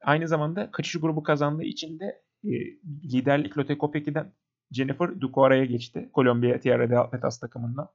Aynı 0.03 0.29
zamanda 0.29 0.70
kaçış 0.70 1.01
grubu 1.01 1.22
kazandığı 1.22 1.64
için 1.64 2.01
de 2.01 2.22
e, 2.45 2.51
liderlik 2.85 3.59
Lotte 3.59 3.79
Kopecky'den 3.79 4.33
Jennifer 4.70 5.20
Ducoara'ya 5.20 5.64
geçti. 5.64 6.11
Kolombiya 6.12 6.61
Tierra 6.61 6.91
de 6.91 6.99
Alpetas 6.99 7.41
takımından. 7.41 7.89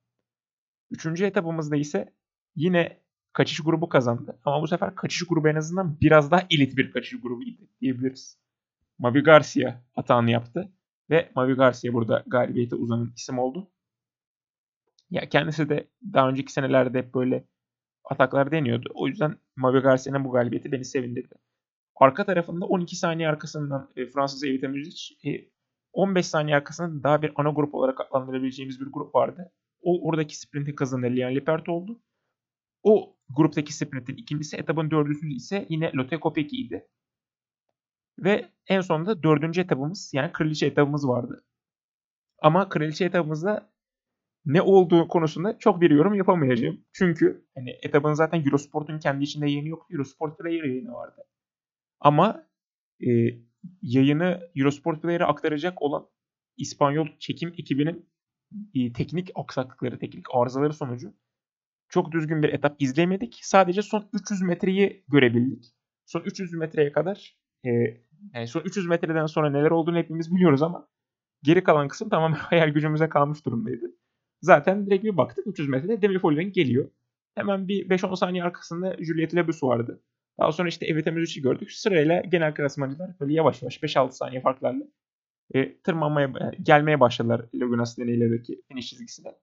Üçüncü 0.92 1.26
etapımızda 1.26 1.76
ise 1.76 2.14
yine 2.56 3.04
kaçış 3.34 3.60
grubu 3.60 3.90
kazandı. 3.90 4.40
Ama 4.46 4.62
bu 4.62 4.68
sefer 4.68 4.96
kaçış 4.96 5.28
grubu 5.28 5.50
en 5.50 5.56
azından 5.56 5.98
biraz 6.02 6.32
daha 6.32 6.48
elit 6.50 6.78
bir 6.78 6.92
kaçış 6.92 7.22
grubuydu 7.22 7.62
diyebiliriz. 7.82 8.40
Mavi 8.98 9.24
Garcia 9.24 9.82
atağını 9.96 10.32
yaptı. 10.32 10.72
Ve 11.10 11.32
Mavi 11.36 11.54
Garcia 11.54 11.94
burada 11.94 12.24
galibiyete 12.28 12.76
uzanan 12.76 13.14
isim 13.16 13.40
oldu. 13.40 13.72
Ya 15.10 15.30
kendisi 15.30 15.70
de 15.70 15.90
daha 16.14 16.30
önceki 16.30 16.54
senelerde 16.54 16.98
hep 16.98 17.16
böyle 17.16 17.48
ataklar 18.04 18.52
deniyordu. 18.52 18.92
O 18.94 19.08
yüzden 19.08 19.38
Mavi 19.56 19.80
Garcia'nın 19.80 20.26
bu 20.26 20.32
galibiyeti 20.32 20.72
beni 20.72 20.86
sevindirdi. 20.86 21.36
Arka 21.96 22.26
tarafında 22.26 22.66
12 22.66 22.96
saniye 22.96 23.30
arkasından 23.30 23.92
e, 23.96 24.06
Fransız 24.06 24.44
Evita 24.44 24.68
Müzic, 24.68 25.30
e, 25.30 25.50
15 25.94 26.28
saniye 26.28 26.56
arkasında 26.56 27.04
daha 27.04 27.22
bir 27.22 27.32
ana 27.36 27.50
grup 27.50 27.76
olarak 27.76 28.02
adlandırabileceğimiz 28.02 28.82
bir 28.82 28.86
grup 28.92 29.16
vardı. 29.16 29.52
O 29.82 30.08
oradaki 30.08 30.40
sprinti 30.40 30.76
kazanan 30.76 31.16
Lian 31.16 31.36
Lepert 31.36 31.70
oldu. 31.70 32.02
O 32.84 33.16
gruptaki 33.30 33.74
sprintin 33.74 34.16
ikincisi, 34.16 34.58
etapın 34.58 34.92
dördüncüsü 34.92 35.34
ise 35.34 35.66
yine 35.70 35.92
Lotte 35.96 36.20
Kopecky 36.20 36.62
idi. 36.62 36.88
Ve 38.20 38.50
en 38.68 38.82
sonunda 38.82 39.24
dördüncü 39.24 39.62
etapımız 39.62 40.12
yani 40.14 40.32
kraliçe 40.32 40.66
etapımız 40.66 41.08
vardı. 41.08 41.46
Ama 42.42 42.70
kraliçe 42.70 43.06
etapımızda 43.06 43.74
ne 44.46 44.62
olduğu 44.62 45.08
konusunda 45.08 45.58
çok 45.60 45.82
bir 45.82 45.92
yorum 45.92 46.14
yapamayacağım. 46.14 46.86
Çünkü 46.94 47.48
hani 47.56 47.70
etapın 47.84 48.14
zaten 48.14 48.46
Eurosport'un 48.46 49.00
kendi 49.00 49.24
içinde 49.24 49.50
yayını 49.50 49.68
yok. 49.68 49.88
Eurosport 49.92 50.40
Player 50.40 50.64
yayını 50.64 50.94
vardı. 50.94 51.24
Ama 52.00 52.48
e, 53.08 53.10
yayını 53.82 54.52
Eurosport 54.56 55.02
Player'a 55.02 55.28
aktaracak 55.28 55.82
olan 55.82 56.10
İspanyol 56.58 57.08
çekim 57.20 57.50
ekibinin 57.58 58.10
e, 58.76 58.94
teknik 58.94 59.32
aksaklıkları, 59.36 60.00
teknik 60.00 60.26
arızaları 60.34 60.74
sonucu 60.74 61.14
çok 61.90 62.12
düzgün 62.12 62.44
bir 62.44 62.50
etap 62.50 62.82
izleyemedik. 62.82 63.40
Sadece 63.44 63.82
son 63.82 64.10
300 64.14 64.42
metreyi 64.42 65.04
görebildik. 65.08 65.74
Son 66.06 66.22
300 66.22 66.54
metreye 66.54 66.92
kadar 66.92 67.38
e, 67.66 67.70
yani 68.34 68.48
son 68.48 68.62
300 68.62 68.88
metreden 68.88 69.26
sonra 69.26 69.50
neler 69.50 69.72
olduğunu 69.72 69.98
hepimiz 69.98 70.36
biliyoruz 70.36 70.62
ama 70.64 70.88
geri 71.44 71.64
kalan 71.64 71.88
kısım 71.88 72.10
tamamen 72.10 72.36
hayal 72.38 72.70
gücümüze 72.70 73.10
kalmış 73.10 73.46
durumdaydı. 73.46 73.86
Zaten 74.42 74.86
direkt 74.86 75.04
bir 75.04 75.18
baktık 75.18 75.48
300 75.48 75.70
metrede 75.70 76.02
Demir 76.02 76.20
Follering 76.20 76.54
geliyor. 76.54 76.90
Hemen 77.36 77.68
bir 77.68 77.90
5-10 77.90 78.16
saniye 78.18 78.44
arkasında 78.44 78.98
Juliet 79.00 79.36
Lebus 79.36 79.64
vardı. 79.64 80.02
Daha 80.40 80.52
sonra 80.52 80.68
işte 80.68 80.86
Evita 80.86 81.12
Müzic'i 81.12 81.42
gördük. 81.42 81.72
Sırayla 81.72 82.22
genel 82.22 82.54
klasmancılar 82.56 83.12
böyle 83.20 83.34
yavaş 83.34 83.62
yavaş 83.62 83.78
5-6 83.78 84.12
saniye 84.12 84.42
farklarla 84.42 84.84
e, 85.54 85.78
tırmanmaya, 85.78 86.28
e, 86.28 86.64
gelmeye 86.64 87.00
başladılar 87.00 87.46
Laguna 87.54 87.86
Senegal'deki 87.86 88.62
finish 88.68 88.90
çizgisine. 88.90 89.36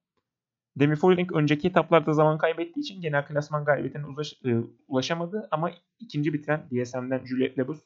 Demi 0.76 0.96
Follering 0.96 1.32
önceki 1.32 1.68
etaplarda 1.68 2.12
zaman 2.12 2.38
kaybettiği 2.38 2.84
için 2.84 3.00
genel 3.00 3.26
klasman 3.26 3.64
galibiyetine 3.64 4.06
ulaş, 4.06 4.40
e, 4.44 4.56
ulaşamadı 4.88 5.48
ama 5.50 5.70
ikinci 5.98 6.32
bitiren 6.32 6.66
DSM'den 6.70 7.26
Juliet 7.26 7.58
Lebus 7.58 7.80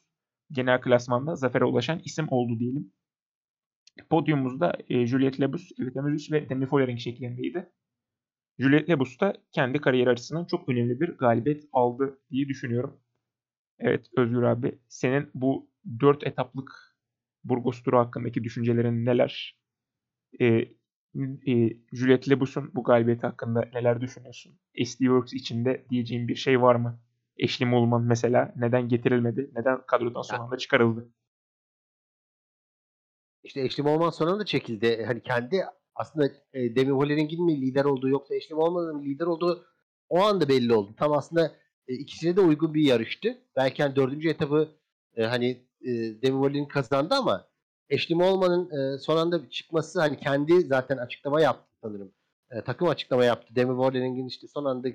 genel 0.51 0.81
klasmanda 0.81 1.35
zafere 1.35 1.65
ulaşan 1.65 2.01
isim 2.05 2.27
oldu 2.29 2.59
diyelim. 2.59 2.91
Podyumumuzda 4.09 4.73
e, 4.89 5.07
Juliet 5.07 5.39
Lebus, 5.39 5.71
Evita 5.79 6.05
ve 6.05 6.49
Demi 6.49 6.65
Follering 6.65 6.99
şeklindeydi. 6.99 7.69
Juliet 8.59 8.89
Lebus 8.89 9.19
da 9.19 9.33
kendi 9.51 9.81
kariyeri 9.81 10.09
açısından 10.09 10.45
çok 10.45 10.69
önemli 10.69 10.99
bir 10.99 11.09
galibiyet 11.09 11.63
aldı 11.73 12.19
diye 12.31 12.47
düşünüyorum. 12.47 12.99
Evet 13.79 14.07
Özgür 14.17 14.43
abi 14.43 14.79
senin 14.89 15.31
bu 15.33 15.69
4 15.99 16.27
etaplık 16.27 16.95
Burgos 17.43 17.83
turu 17.83 17.97
hakkındaki 17.97 18.43
düşüncelerin 18.43 19.05
neler? 19.05 19.59
E, 20.39 20.45
e, 21.47 21.77
Juliet 21.93 22.29
Lebus'un 22.29 22.71
bu 22.75 22.83
galibiyeti 22.83 23.27
hakkında 23.27 23.69
neler 23.73 24.01
düşünüyorsun? 24.01 24.59
SD 24.85 24.99
Works 24.99 25.33
içinde 25.33 25.85
diyeceğin 25.89 26.27
bir 26.27 26.35
şey 26.35 26.61
var 26.61 26.75
mı? 26.75 26.99
Ashley 27.43 27.69
Mulman 27.69 28.01
mesela 28.01 28.53
neden 28.55 28.89
getirilmedi? 28.89 29.51
Neden 29.55 29.81
kadrodan 29.87 30.21
son 30.21 30.37
anda 30.39 30.57
çıkarıldı? 30.57 31.09
İşte 33.43 33.63
Ashley 33.63 33.85
Mulman 33.85 34.09
sonra 34.09 34.39
da 34.39 34.45
çekildi. 34.45 35.05
Hani 35.05 35.23
kendi 35.23 35.65
aslında 35.95 36.27
e, 36.53 36.75
Demi 36.75 36.91
Hollering'in 36.91 37.45
mi 37.45 37.61
lider 37.61 37.85
olduğu 37.85 38.09
yoksa 38.09 38.35
Ashley 38.35 38.57
Mulman'ın 38.57 39.03
lider 39.03 39.25
olduğu 39.25 39.65
o 40.09 40.21
anda 40.21 40.49
belli 40.49 40.73
oldu. 40.73 40.95
Tam 40.97 41.11
aslında 41.13 41.51
e, 41.87 41.93
ikisine 41.93 42.35
de 42.35 42.41
uygun 42.41 42.73
bir 42.73 42.81
yarıştı. 42.81 43.37
Belki 43.55 43.83
hani 43.83 43.95
dördüncü 43.95 44.29
etabı 44.29 44.69
e, 45.15 45.23
hani 45.23 45.67
e, 45.81 45.91
Demi 46.21 46.37
Hollering 46.37 46.71
kazandı 46.71 47.15
ama 47.15 47.47
Ashley 47.93 48.17
Mulman'ın 48.17 48.69
e, 48.69 48.97
son 48.97 49.17
anda 49.17 49.49
çıkması 49.49 49.99
hani 49.99 50.17
kendi 50.17 50.61
zaten 50.61 50.97
açıklama 50.97 51.41
yaptı 51.41 51.71
sanırım. 51.81 52.11
E, 52.51 52.61
takım 52.61 52.87
açıklama 52.87 53.25
yaptı. 53.25 53.55
Demi 53.55 53.71
Hollering'in 53.71 54.27
işte 54.27 54.47
son 54.47 54.65
anda 54.65 54.87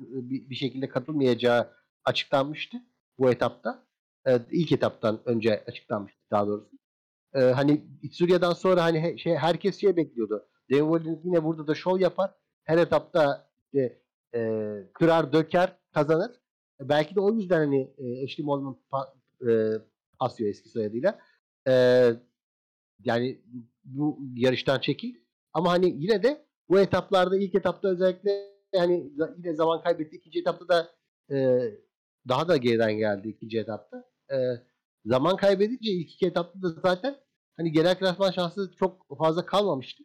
bir, 0.00 0.50
bir 0.50 0.54
şekilde 0.54 0.88
katılmayacağı 0.88 1.70
açıklanmıştı 2.04 2.76
bu 3.18 3.30
etapta. 3.30 3.86
E, 4.26 4.40
ilk 4.50 4.72
etaptan 4.72 5.20
önce 5.24 5.64
açıklanmıştı 5.66 6.20
daha 6.30 6.46
doğrusu. 6.46 6.78
E, 7.34 7.40
hani 7.40 7.84
Itsuria'dan 8.02 8.52
sonra 8.52 8.82
hani 8.82 9.18
şey 9.18 9.36
herkes 9.36 9.80
şey 9.80 9.96
bekliyordu. 9.96 10.48
Hollering 10.72 11.24
yine 11.24 11.44
burada 11.44 11.66
da 11.66 11.74
şov 11.74 12.00
yapar. 12.00 12.30
Her 12.64 12.78
etapta 12.78 13.50
işte, 13.64 14.00
e, 14.34 14.40
kırar 14.94 15.32
döker 15.32 15.78
kazanır. 15.92 16.30
Belki 16.80 17.14
de 17.14 17.20
o 17.20 17.32
yüzden 17.32 17.58
hani 17.58 17.94
e, 17.98 18.24
Ashley 18.24 18.46
Mulman 18.46 18.76
pa, 18.90 19.14
e, 19.48 19.72
Asio 20.18 20.46
eski 20.46 20.68
soyadıyla 20.68 21.18
e, 21.68 21.72
yani 23.04 23.40
bu 23.84 24.18
yarıştan 24.34 24.80
çekil. 24.80 25.14
Ama 25.52 25.70
hani 25.70 25.94
yine 25.98 26.22
de 26.22 26.44
bu 26.68 26.80
etaplarda 26.80 27.36
ilk 27.36 27.54
etapta 27.54 27.88
özellikle 27.88 28.30
yani 28.72 29.12
yine 29.38 29.54
zaman 29.54 29.82
kaybetti. 29.82 30.16
İkinci 30.16 30.40
etapta 30.40 30.68
da 30.68 30.88
e, 31.30 31.60
daha 32.28 32.48
da 32.48 32.56
geriden 32.56 32.92
geldi 32.98 33.28
ikinci 33.28 33.58
etapta. 33.58 34.04
E, 34.32 34.36
zaman 35.04 35.36
kaybedince 35.36 35.90
ilk 35.90 36.10
iki 36.12 36.26
etapta 36.26 36.62
da 36.62 36.68
zaten 36.68 37.16
hani 37.56 37.72
genel 37.72 37.98
klasman 37.98 38.30
şansı 38.30 38.72
çok 38.78 39.18
fazla 39.18 39.46
kalmamıştı. 39.46 40.04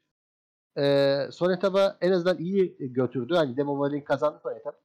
E, 0.77 1.15
son 1.31 1.51
etaba 1.51 1.97
en 2.01 2.11
azından 2.11 2.37
iyi 2.37 2.77
götürdü. 2.79 3.33
Hani 3.35 3.57
Demo 3.57 3.79
Valin 3.79 4.01
kazandı 4.01 4.39
son 4.43 4.55
etap. 4.55 4.81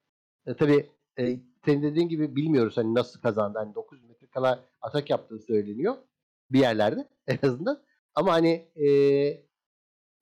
E, 0.46 0.54
tabii 0.54 0.90
e, 1.18 1.40
senin 1.64 1.82
dediğin 1.82 2.08
gibi 2.08 2.36
bilmiyoruz 2.36 2.76
hani 2.76 2.94
nasıl 2.94 3.20
kazandı. 3.20 3.58
Hani 3.58 3.74
900 3.74 4.08
metre 4.08 4.26
kala 4.26 4.64
atak 4.80 5.10
yaptığı 5.10 5.38
söyleniyor. 5.38 5.94
Bir 6.50 6.58
yerlerde 6.60 7.08
en 7.26 7.38
azından. 7.42 7.82
Ama 8.14 8.32
hani, 8.32 8.68
e, 8.76 8.88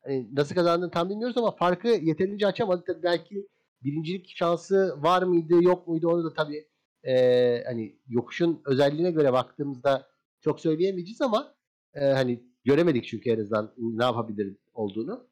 hani 0.05 0.35
nasıl 0.35 0.55
kazandığını 0.55 0.91
tam 0.91 1.11
bilmiyoruz 1.11 1.39
ama 1.39 1.51
farkı 1.51 1.89
yeterince 1.89 2.47
açamadı. 2.47 2.85
Tabii 2.87 3.03
belki 3.03 3.49
birincilik 3.83 4.29
şansı 4.37 5.03
var 5.03 5.23
mıydı 5.23 5.65
yok 5.65 5.89
muydu 5.89 6.09
onu 6.09 6.25
da 6.25 6.35
tabii 6.35 6.69
e, 7.05 7.65
hani 7.67 7.97
yokuşun 8.09 8.63
özelliğine 8.65 9.11
göre 9.11 9.33
baktığımızda 9.33 10.07
çok 10.41 10.61
söyleyemeyeceğiz 10.61 11.21
ama 11.21 11.55
e, 11.95 12.05
hani 12.05 12.45
göremedik 12.65 13.05
çünkü 13.05 13.31
en 13.31 13.41
azından 13.41 13.75
ne 13.77 14.05
yapabilir 14.05 14.57
olduğunu. 14.75 15.29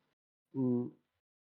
Hmm. 0.53 0.91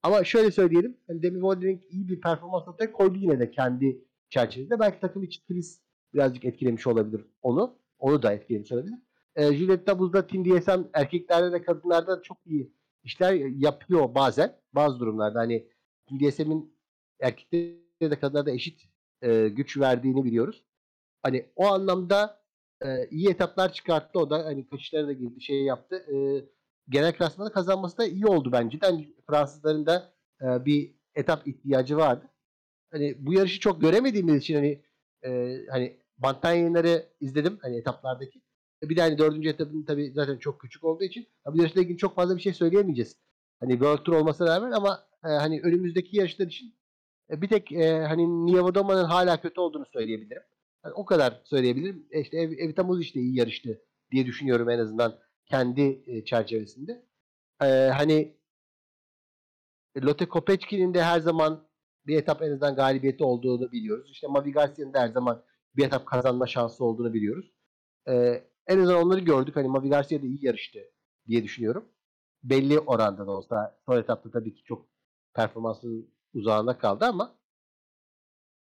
Ama 0.03 0.25
şöyle 0.25 0.51
söyleyelim. 0.51 0.97
Hani 1.07 1.23
Demi 1.23 1.43
Vollering 1.43 1.83
iyi 1.91 2.09
bir 2.09 2.21
performans 2.21 2.69
ortaya 2.69 2.93
koydu 2.93 3.19
yine 3.19 3.41
de 3.41 3.51
kendi 3.51 4.05
çerçevesinde. 4.31 4.81
Belki 4.81 5.01
takım 5.01 5.23
içi 5.23 5.47
kriz 5.47 5.83
birazcık 6.15 6.45
etkilemiş 6.45 6.87
olabilir 6.87 7.27
onu. 7.43 7.79
Onu 7.99 8.23
da 8.23 8.33
etkilemiş 8.33 8.73
olabilir. 8.73 8.99
E, 9.37 9.55
Juliet 9.55 9.87
Dabuz'da 9.87 10.27
Team 10.27 10.45
DSM 10.45 10.81
erkeklerde 10.93 11.53
de 11.53 11.63
kadınlarda 11.63 12.23
çok 12.23 12.39
iyi 12.47 12.75
işler 13.05 13.35
yapıyor 13.35 14.15
bazen. 14.15 14.57
Bazı 14.73 15.01
durumlarda 15.01 15.39
hani 15.39 15.69
Team 16.09 16.21
DSM'in 16.21 16.77
erkeklerde 17.21 18.11
de 18.11 18.21
kadınlarda 18.21 18.51
eşit 18.51 18.83
e, 19.23 19.49
güç 19.49 19.79
verdiğini 19.79 20.25
biliyoruz. 20.25 20.65
Hani 21.23 21.47
o 21.57 21.67
anlamda 21.67 22.41
e, 22.85 23.09
iyi 23.11 23.29
etaplar 23.29 23.73
çıkarttı 23.73 24.19
o 24.19 24.31
da. 24.31 24.45
Hani 24.45 24.67
kaçışlara 24.67 25.07
da 25.07 25.13
girdi 25.13 25.41
şey 25.41 25.63
yaptı. 25.65 25.97
E, 25.97 26.45
genel 26.89 27.13
klasmanı 27.17 27.53
kazanması 27.53 27.99
da 27.99 28.07
iyi 28.07 28.27
oldu 28.27 28.53
bence. 28.53 28.79
Hani 28.81 29.15
Fransızların 29.27 29.87
da 29.87 30.13
e, 30.43 30.65
bir 30.65 30.95
etap 31.15 31.49
ihtiyacı 31.49 31.97
vardı. 31.97 32.27
Hani 32.91 33.17
bu 33.19 33.33
yarışı 33.33 33.61
çok 33.61 33.81
göremediğimiz 33.81 34.37
için 34.37 34.55
hani 34.55 34.83
e, 35.25 35.59
hani 35.71 35.97
banttan 36.19 36.53
yayınları 36.53 37.07
izledim 37.21 37.59
hani 37.63 37.77
etaplardaki. 37.77 38.43
Bir 38.83 38.97
de 38.97 39.01
hani 39.01 39.19
dördüncü 39.19 39.49
etapın 39.49 39.83
tabii 39.83 40.13
zaten 40.13 40.39
çok 40.39 40.61
küçük 40.61 40.85
olduğu 40.85 41.05
için 41.05 41.27
bu 41.47 41.59
yarışla 41.59 41.81
ilgili 41.81 41.99
çok 41.99 42.15
fazla 42.15 42.37
bir 42.37 42.43
şey 42.43 42.55
söyleyemeyeceğiz. 42.55 43.17
Hani 43.61 43.73
World 43.73 44.05
Tour 44.05 44.17
olmasına 44.17 44.57
rağmen 44.57 44.71
ama 44.71 45.05
e, 45.25 45.29
hani 45.29 45.61
önümüzdeki 45.61 46.17
yarışlar 46.17 46.47
için 46.47 46.67
e, 46.67 46.73
bir 47.31 47.49
tek 47.49 47.73
e, 47.73 48.05
hani 48.05 48.47
Niyavodama'nın 48.47 49.05
hala 49.05 49.41
kötü 49.41 49.61
olduğunu 49.61 49.87
söyleyebilirim. 49.93 50.43
Yani 50.85 50.95
o 50.95 51.05
kadar 51.05 51.43
söyleyebilirim. 51.45 52.07
E 52.11 52.21
işte 52.21 52.37
Ev, 52.37 52.53
Evitamuz 52.53 53.01
işte 53.01 53.21
iyi 53.21 53.39
yarıştı 53.39 53.83
diye 54.11 54.27
düşünüyorum 54.27 54.71
en 54.71 54.79
azından 54.79 55.19
kendi 55.47 56.03
e, 56.07 56.25
çerçevesinde. 56.25 57.07
E, 57.63 57.67
hani 57.69 58.37
Lotte 59.97 60.29
Kopeçki'nin 60.29 60.95
de 60.95 61.03
her 61.03 61.21
zaman 61.21 61.69
bir 62.07 62.17
etap 62.17 62.43
en 62.43 62.51
azından 62.51 62.77
galibiyeti 62.77 63.25
olduğunu 63.25 63.73
biliyoruz. 63.73 64.11
İşte 64.11 64.27
Mavi 64.27 64.53
Garcia'nın 64.53 64.95
da 64.95 65.01
her 65.01 65.09
zaman 65.09 65.43
bir 65.77 65.87
etap 65.87 66.07
kazanma 66.07 66.47
şansı 66.47 66.85
olduğunu 66.85 67.15
biliyoruz. 67.15 67.53
Ee, 68.09 68.45
en 68.67 68.79
azından 68.79 69.07
onları 69.07 69.21
gördük. 69.21 69.57
Hani 69.57 69.69
Mavi 69.69 69.89
Garcia 69.89 70.23
da 70.23 70.27
iyi 70.27 70.45
yarıştı 70.45 70.79
diye 71.29 71.45
düşünüyorum. 71.45 71.89
Belli 72.43 72.79
oranda 72.79 73.27
da 73.27 73.31
olsa 73.31 73.81
son 73.87 73.97
etapta 73.97 74.31
tabii 74.31 74.55
ki 74.55 74.65
çok 74.65 74.87
performansının 75.35 76.11
uzağında 76.35 76.79
kaldı 76.79 77.05
ama 77.05 77.39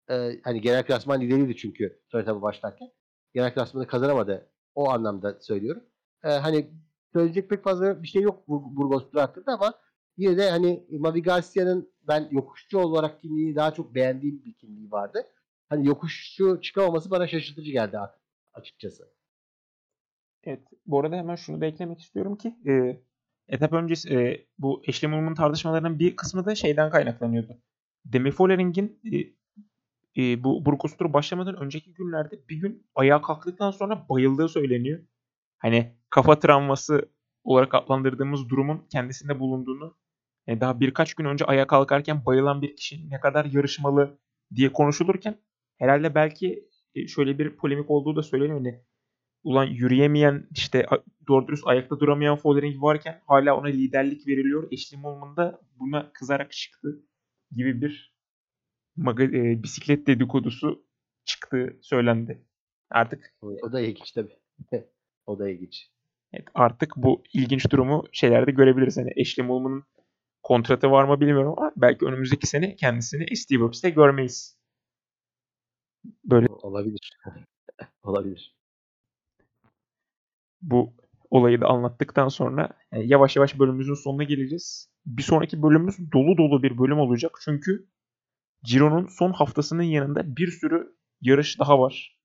e, 0.09 0.41
hani 0.43 0.61
genel 0.61 0.85
klasman 0.85 1.21
lideriydi 1.21 1.55
çünkü 1.55 2.01
son 2.11 2.19
etapı 2.19 2.41
başlarken. 2.41 2.91
Genel 3.33 3.53
klasmanı 3.53 3.87
kazanamadı. 3.87 4.49
O 4.75 4.89
anlamda 4.89 5.39
söylüyorum. 5.41 5.83
E, 6.23 6.29
hani 6.29 6.71
söyleyecek 7.13 7.49
pek 7.49 7.63
fazla 7.63 8.03
bir 8.03 8.07
şey 8.07 8.21
yok 8.21 8.47
Burgos 8.47 9.13
hakkında 9.13 9.53
ama 9.53 9.73
yine 10.17 10.37
de 10.37 10.49
hani 10.49 10.87
Mavi 10.89 11.23
Garcia'nın 11.23 11.93
ben 12.07 12.27
yokuşçu 12.31 12.79
olarak 12.79 13.21
kimliğini 13.21 13.55
daha 13.55 13.73
çok 13.73 13.95
beğendiğim 13.95 14.45
bir 14.45 14.53
kimliği 14.53 14.91
vardı. 14.91 15.27
Hani 15.69 15.87
yokuşçu 15.87 16.61
çıkamaması 16.61 17.11
bana 17.11 17.27
şaşırtıcı 17.27 17.71
geldi 17.71 17.97
açıkçası. 18.53 19.13
Evet. 20.43 20.61
Bu 20.85 20.99
arada 20.99 21.15
hemen 21.15 21.35
şunu 21.35 21.61
da 21.61 21.65
eklemek 21.65 21.99
istiyorum 21.99 22.35
ki 22.35 22.55
e, 22.67 23.01
etap 23.51 23.73
öncesi 23.73 24.13
e, 24.13 24.45
bu 24.57 24.81
Ashley 24.89 25.11
Moon'un 25.11 25.35
tartışmalarının 25.35 25.99
bir 25.99 26.15
kısmı 26.15 26.45
da 26.45 26.55
şeyden 26.55 26.89
kaynaklanıyordu. 26.89 27.57
Demi 28.05 28.31
Follering'in 28.31 28.99
e, 29.11 29.17
e, 30.17 30.43
bu 30.43 30.65
Burgos 30.65 30.97
turu 30.97 31.13
başlamadan 31.13 31.55
önceki 31.55 31.93
günlerde 31.93 32.39
bir 32.49 32.55
gün 32.55 32.87
ayağa 32.95 33.21
kalktıktan 33.21 33.71
sonra 33.71 34.05
bayıldığı 34.09 34.49
söyleniyor. 34.49 34.99
Hani 35.57 35.95
kafa 36.09 36.39
travması 36.39 37.09
olarak 37.43 37.75
adlandırdığımız 37.75 38.49
durumun 38.49 38.87
kendisinde 38.91 39.39
bulunduğunu 39.39 39.97
yani 40.47 40.61
daha 40.61 40.79
birkaç 40.79 41.13
gün 41.13 41.25
önce 41.25 41.45
ayağa 41.45 41.67
kalkarken 41.67 42.25
bayılan 42.25 42.61
bir 42.61 42.75
kişi 42.75 43.09
ne 43.09 43.19
kadar 43.19 43.45
yarışmalı 43.45 44.19
diye 44.55 44.73
konuşulurken 44.73 45.37
herhalde 45.77 46.15
belki 46.15 46.69
e, 46.95 47.07
şöyle 47.07 47.39
bir 47.39 47.55
polemik 47.55 47.89
olduğu 47.89 48.15
da 48.15 48.23
söyleniyor. 48.23 48.57
Hani 48.57 48.81
ulan 49.43 49.65
yürüyemeyen 49.65 50.47
işte 50.51 50.85
doğru 51.27 51.47
dürüst 51.47 51.67
ayakta 51.67 51.99
duramayan 51.99 52.35
Follering 52.35 52.81
varken 52.81 53.21
hala 53.27 53.57
ona 53.57 53.67
liderlik 53.67 54.27
veriliyor. 54.27 54.71
Mulman 54.97 55.37
da 55.37 55.61
buna 55.79 56.11
kızarak 56.13 56.51
çıktı 56.51 57.03
gibi 57.51 57.81
bir 57.81 58.13
e, 59.19 59.63
bisiklet 59.63 60.07
dedikodusu 60.07 60.85
çıktı 61.25 61.79
söylendi. 61.81 62.45
Artık 62.89 63.35
o 63.41 63.71
da 63.71 63.81
ilginç 63.81 64.11
tabii. 64.11 64.37
o 65.25 65.39
da 65.39 65.49
ilginç. 65.49 65.91
Evet, 66.33 66.47
artık 66.53 66.93
bu 66.95 67.23
ilginç 67.33 67.71
durumu 67.71 68.03
şeylerde 68.11 68.51
görebiliriz. 68.51 68.97
Hani 68.97 69.11
Ashley 69.21 69.47
Mulman'ın 69.47 69.83
kontratı 70.43 70.91
var 70.91 71.03
mı 71.03 71.19
bilmiyorum 71.19 71.53
ama 71.57 71.71
belki 71.75 72.05
önümüzdeki 72.05 72.47
sene 72.47 72.75
kendisini 72.75 73.37
SD 73.37 73.49
Works'te 73.49 73.89
görmeyiz. 73.89 74.57
Böyle 76.25 76.47
olabilir. 76.47 77.09
olabilir 78.03 78.60
bu 80.61 80.93
olayı 81.29 81.61
da 81.61 81.67
anlattıktan 81.67 82.27
sonra 82.27 82.69
yani 82.91 83.07
yavaş 83.07 83.35
yavaş 83.35 83.59
bölümümüzün 83.59 83.93
sonuna 83.93 84.23
geleceğiz. 84.23 84.89
Bir 85.05 85.23
sonraki 85.23 85.61
bölümümüz 85.61 86.11
dolu 86.13 86.37
dolu 86.37 86.63
bir 86.63 86.77
bölüm 86.77 86.99
olacak. 86.99 87.31
Çünkü 87.45 87.87
Ciro'nun 88.63 89.07
son 89.07 89.31
haftasının 89.31 89.83
yanında 89.83 90.35
bir 90.37 90.47
sürü 90.47 90.95
yarış 91.21 91.59
daha 91.59 91.79
var. 91.79 92.17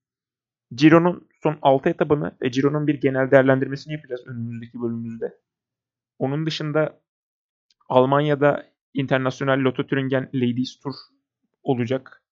Ciro'nun 0.74 1.28
son 1.43 1.59
6 1.62 1.89
etabını 1.89 2.37
ve 2.43 2.51
Ciro'nun 2.51 2.87
bir 2.87 3.01
genel 3.01 3.30
değerlendirmesini 3.30 3.93
yapacağız 3.93 4.26
önümüzdeki 4.26 4.80
bölümümüzde. 4.80 5.39
Onun 6.18 6.47
dışında 6.47 7.01
Almanya'da 7.89 8.66
International 8.95 9.59
Lotto 9.59 9.87
Thüringen 9.87 10.30
Ladies 10.34 10.80
Tour 10.80 10.95
olacak. 11.62 12.22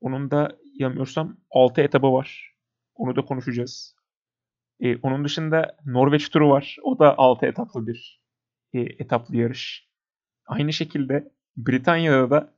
Onun 0.00 0.30
da 0.30 0.58
yanılmıyorsam 0.78 1.36
6 1.50 1.80
etabı 1.80 2.12
var. 2.12 2.56
Onu 2.94 3.16
da 3.16 3.24
konuşacağız. 3.24 3.96
E, 4.80 4.96
onun 4.96 5.24
dışında 5.24 5.76
Norveç 5.86 6.28
turu 6.28 6.50
var. 6.50 6.76
O 6.82 6.98
da 6.98 7.18
6 7.18 7.46
etaplı 7.46 7.86
bir 7.86 8.22
e, 8.74 8.80
etaplı 8.80 9.36
yarış. 9.36 9.88
Aynı 10.46 10.72
şekilde 10.72 11.32
Britanya'da 11.56 12.30
da 12.30 12.54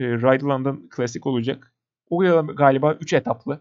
e, 0.00 0.04
Ride 0.04 0.44
London 0.44 0.90
Classic 0.96 1.28
olacak. 1.28 1.74
O 2.10 2.24
da 2.24 2.40
galiba 2.40 2.94
3 2.94 3.12
etaplı. 3.12 3.60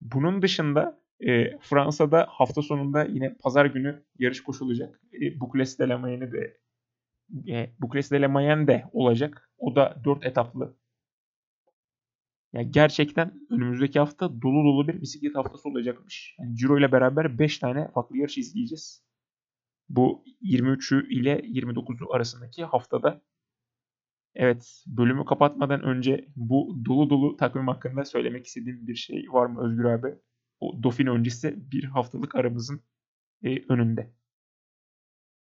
Bunun 0.00 0.42
dışında 0.42 1.02
e, 1.20 1.58
Fransa'da 1.58 2.26
hafta 2.30 2.62
sonunda 2.62 3.04
yine 3.04 3.34
pazar 3.34 3.66
günü 3.66 4.04
yarış 4.18 4.42
koşulacak. 4.42 5.00
E, 5.22 5.40
Boucles 5.40 5.78
de 5.78 5.88
la 5.88 5.98
Mayenne 5.98 6.32
de 6.32 6.58
e, 7.48 7.70
Boucles 7.80 8.10
de 8.10 8.20
la 8.20 8.28
Mayenne 8.28 8.66
de 8.66 8.84
olacak. 8.92 9.50
O 9.58 9.76
da 9.76 9.96
4 10.04 10.24
etaplı. 10.26 10.76
Yani 12.52 12.70
gerçekten 12.70 13.40
önümüzdeki 13.50 13.98
hafta 13.98 14.28
dolu 14.42 14.64
dolu 14.64 14.88
bir 14.88 15.00
bisiklet 15.00 15.36
haftası 15.36 15.68
olacakmış. 15.68 16.36
Yani 16.38 16.56
Ciro 16.56 16.78
ile 16.78 16.92
beraber 16.92 17.38
5 17.38 17.58
tane 17.58 17.90
farklı 17.94 18.16
yarış 18.16 18.38
izleyeceğiz. 18.38 19.04
Bu 19.88 20.24
23'ü 20.42 21.08
ile 21.08 21.40
29'u 21.40 22.14
arasındaki 22.14 22.64
haftada. 22.64 23.22
Evet, 24.34 24.84
bölümü 24.86 25.24
kapatmadan 25.24 25.82
önce 25.82 26.28
bu 26.36 26.84
dolu 26.84 27.10
dolu 27.10 27.36
takvim 27.36 27.68
hakkında 27.68 28.04
söylemek 28.04 28.46
istediğim 28.46 28.86
bir 28.86 28.94
şey 28.94 29.26
var 29.32 29.46
mı 29.46 29.66
Özgür 29.66 29.84
abi? 29.84 30.14
O 30.60 30.82
Dauphin 30.82 31.06
öncesi 31.06 31.70
bir 31.72 31.84
haftalık 31.84 32.34
aramızın 32.34 32.82
e, 33.42 33.72
önünde. 33.72 34.12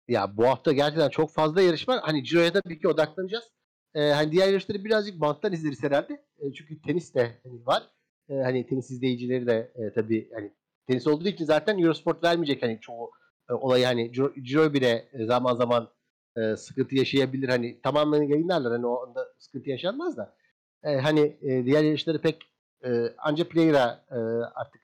Ya 0.08 0.38
bu 0.38 0.48
hafta 0.48 0.72
gerçekten 0.72 1.10
çok 1.10 1.34
fazla 1.34 1.62
yarış 1.62 1.88
var. 1.88 2.00
Hani 2.04 2.24
Ciro'ya 2.24 2.54
da 2.54 2.62
bir 2.66 2.76
iki 2.76 2.88
odaklanacağız. 2.88 3.52
Ee, 3.96 4.10
hani 4.10 4.32
diğer 4.32 4.48
yarışları 4.48 4.86
birazcık 4.86 5.22
banttan 5.22 5.54
izleriz 5.54 5.84
herhalde. 5.84 6.14
E, 6.40 6.54
çünkü 6.54 6.82
tenis 6.82 7.16
de 7.16 7.32
hani 7.44 7.66
var. 7.66 7.84
E, 8.30 8.34
hani 8.34 8.68
tenis 8.68 8.92
izleyicileri 8.92 9.48
de 9.48 9.72
e, 9.76 9.94
tabii 9.94 10.30
hani 10.34 10.52
tenis 10.88 11.08
olduğu 11.08 11.28
için 11.28 11.46
zaten 11.46 11.80
Eurosport 11.80 12.24
vermeyecek 12.24 12.64
hani 12.64 12.80
çoğu 12.82 13.12
e, 13.50 13.54
olayı 13.54 13.86
hani 13.86 14.12
Ciro 14.44 14.74
bile 14.74 15.10
e, 15.14 15.26
zaman 15.26 15.56
zaman 15.56 15.90
e, 16.38 16.56
sıkıntı 16.56 16.96
yaşayabilir. 16.96 17.50
Hani 17.50 17.82
tamamen 17.82 18.24
yayınlarlar. 18.24 18.72
Hani 18.72 18.86
o 18.86 19.08
anda 19.08 19.28
sıkıntı 19.40 19.70
yaşanmaz 19.70 20.18
da. 20.18 20.36
E, 20.84 20.96
hani 20.96 21.38
e, 21.42 21.66
diğer 21.66 21.84
yarışları 21.84 22.22
pek 22.22 22.42
e, 22.86 22.90
anca 23.18 23.48
player'a 23.50 24.06
e, 24.12 24.18
artık 24.56 24.82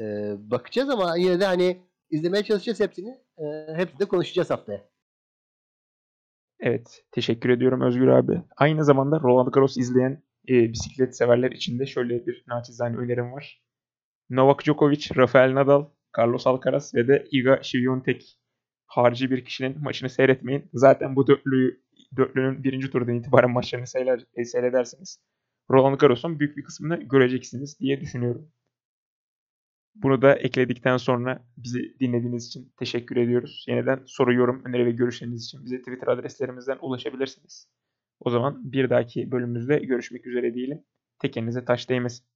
e, 0.00 0.04
bakacağız 0.50 0.90
ama 0.90 1.16
yine 1.16 1.40
de 1.40 1.44
hani 1.44 1.82
izlemeye 2.10 2.44
çalışacağız 2.44 2.80
hepsini. 2.80 3.18
E, 3.38 3.44
hepsini 3.76 4.00
de 4.00 4.04
konuşacağız 4.04 4.50
haftaya. 4.50 4.88
Evet, 6.60 7.04
teşekkür 7.12 7.50
ediyorum 7.50 7.80
Özgür 7.80 8.08
abi. 8.08 8.42
Aynı 8.56 8.84
zamanda 8.84 9.20
Roland 9.20 9.48
Garros 9.48 9.76
izleyen 9.76 10.22
e, 10.48 10.72
bisiklet 10.72 11.16
severler 11.16 11.50
için 11.52 11.78
de 11.78 11.86
şöyle 11.86 12.26
bir 12.26 12.44
naçizane 12.48 12.96
önerim 12.96 13.32
var. 13.32 13.62
Novak 14.30 14.64
Djokovic, 14.64 15.08
Rafael 15.16 15.54
Nadal, 15.54 15.86
Carlos 16.18 16.46
Alcaraz 16.46 16.94
ve 16.94 17.08
de 17.08 17.24
Iga 17.30 17.62
Świątek 17.62 18.38
harici 18.86 19.30
bir 19.30 19.44
kişinin 19.44 19.82
maçını 19.82 20.10
seyretmeyin. 20.10 20.70
Zaten 20.72 21.16
bu 21.16 21.26
dörtlüyü, 21.26 21.82
dörtlünün 22.16 22.64
birinci 22.64 22.90
turdan 22.90 23.14
itibaren 23.14 23.50
maçlarını 23.50 23.86
seyrer, 23.86 24.20
e, 24.34 24.44
seyredersiniz. 24.44 25.20
Roland 25.70 25.98
Garros'un 25.98 26.40
büyük 26.40 26.56
bir 26.56 26.64
kısmını 26.64 26.96
göreceksiniz 26.96 27.80
diye 27.80 28.00
düşünüyorum. 28.00 28.50
Bunu 30.02 30.22
da 30.22 30.34
ekledikten 30.34 30.96
sonra 30.96 31.46
bizi 31.56 31.96
dinlediğiniz 32.00 32.46
için 32.46 32.72
teşekkür 32.78 33.16
ediyoruz. 33.16 33.64
Yeniden 33.68 34.02
soru, 34.06 34.34
yorum, 34.34 34.64
öneri 34.64 34.86
ve 34.86 34.90
görüşleriniz 34.90 35.44
için 35.44 35.64
bize 35.64 35.78
Twitter 35.78 36.08
adreslerimizden 36.08 36.78
ulaşabilirsiniz. 36.80 37.68
O 38.20 38.30
zaman 38.30 38.72
bir 38.72 38.90
dahaki 38.90 39.30
bölümümüzde 39.30 39.78
görüşmek 39.78 40.26
üzere 40.26 40.54
diyelim. 40.54 40.84
Tekerinize 41.18 41.64
taş 41.64 41.88
değmesin. 41.88 42.26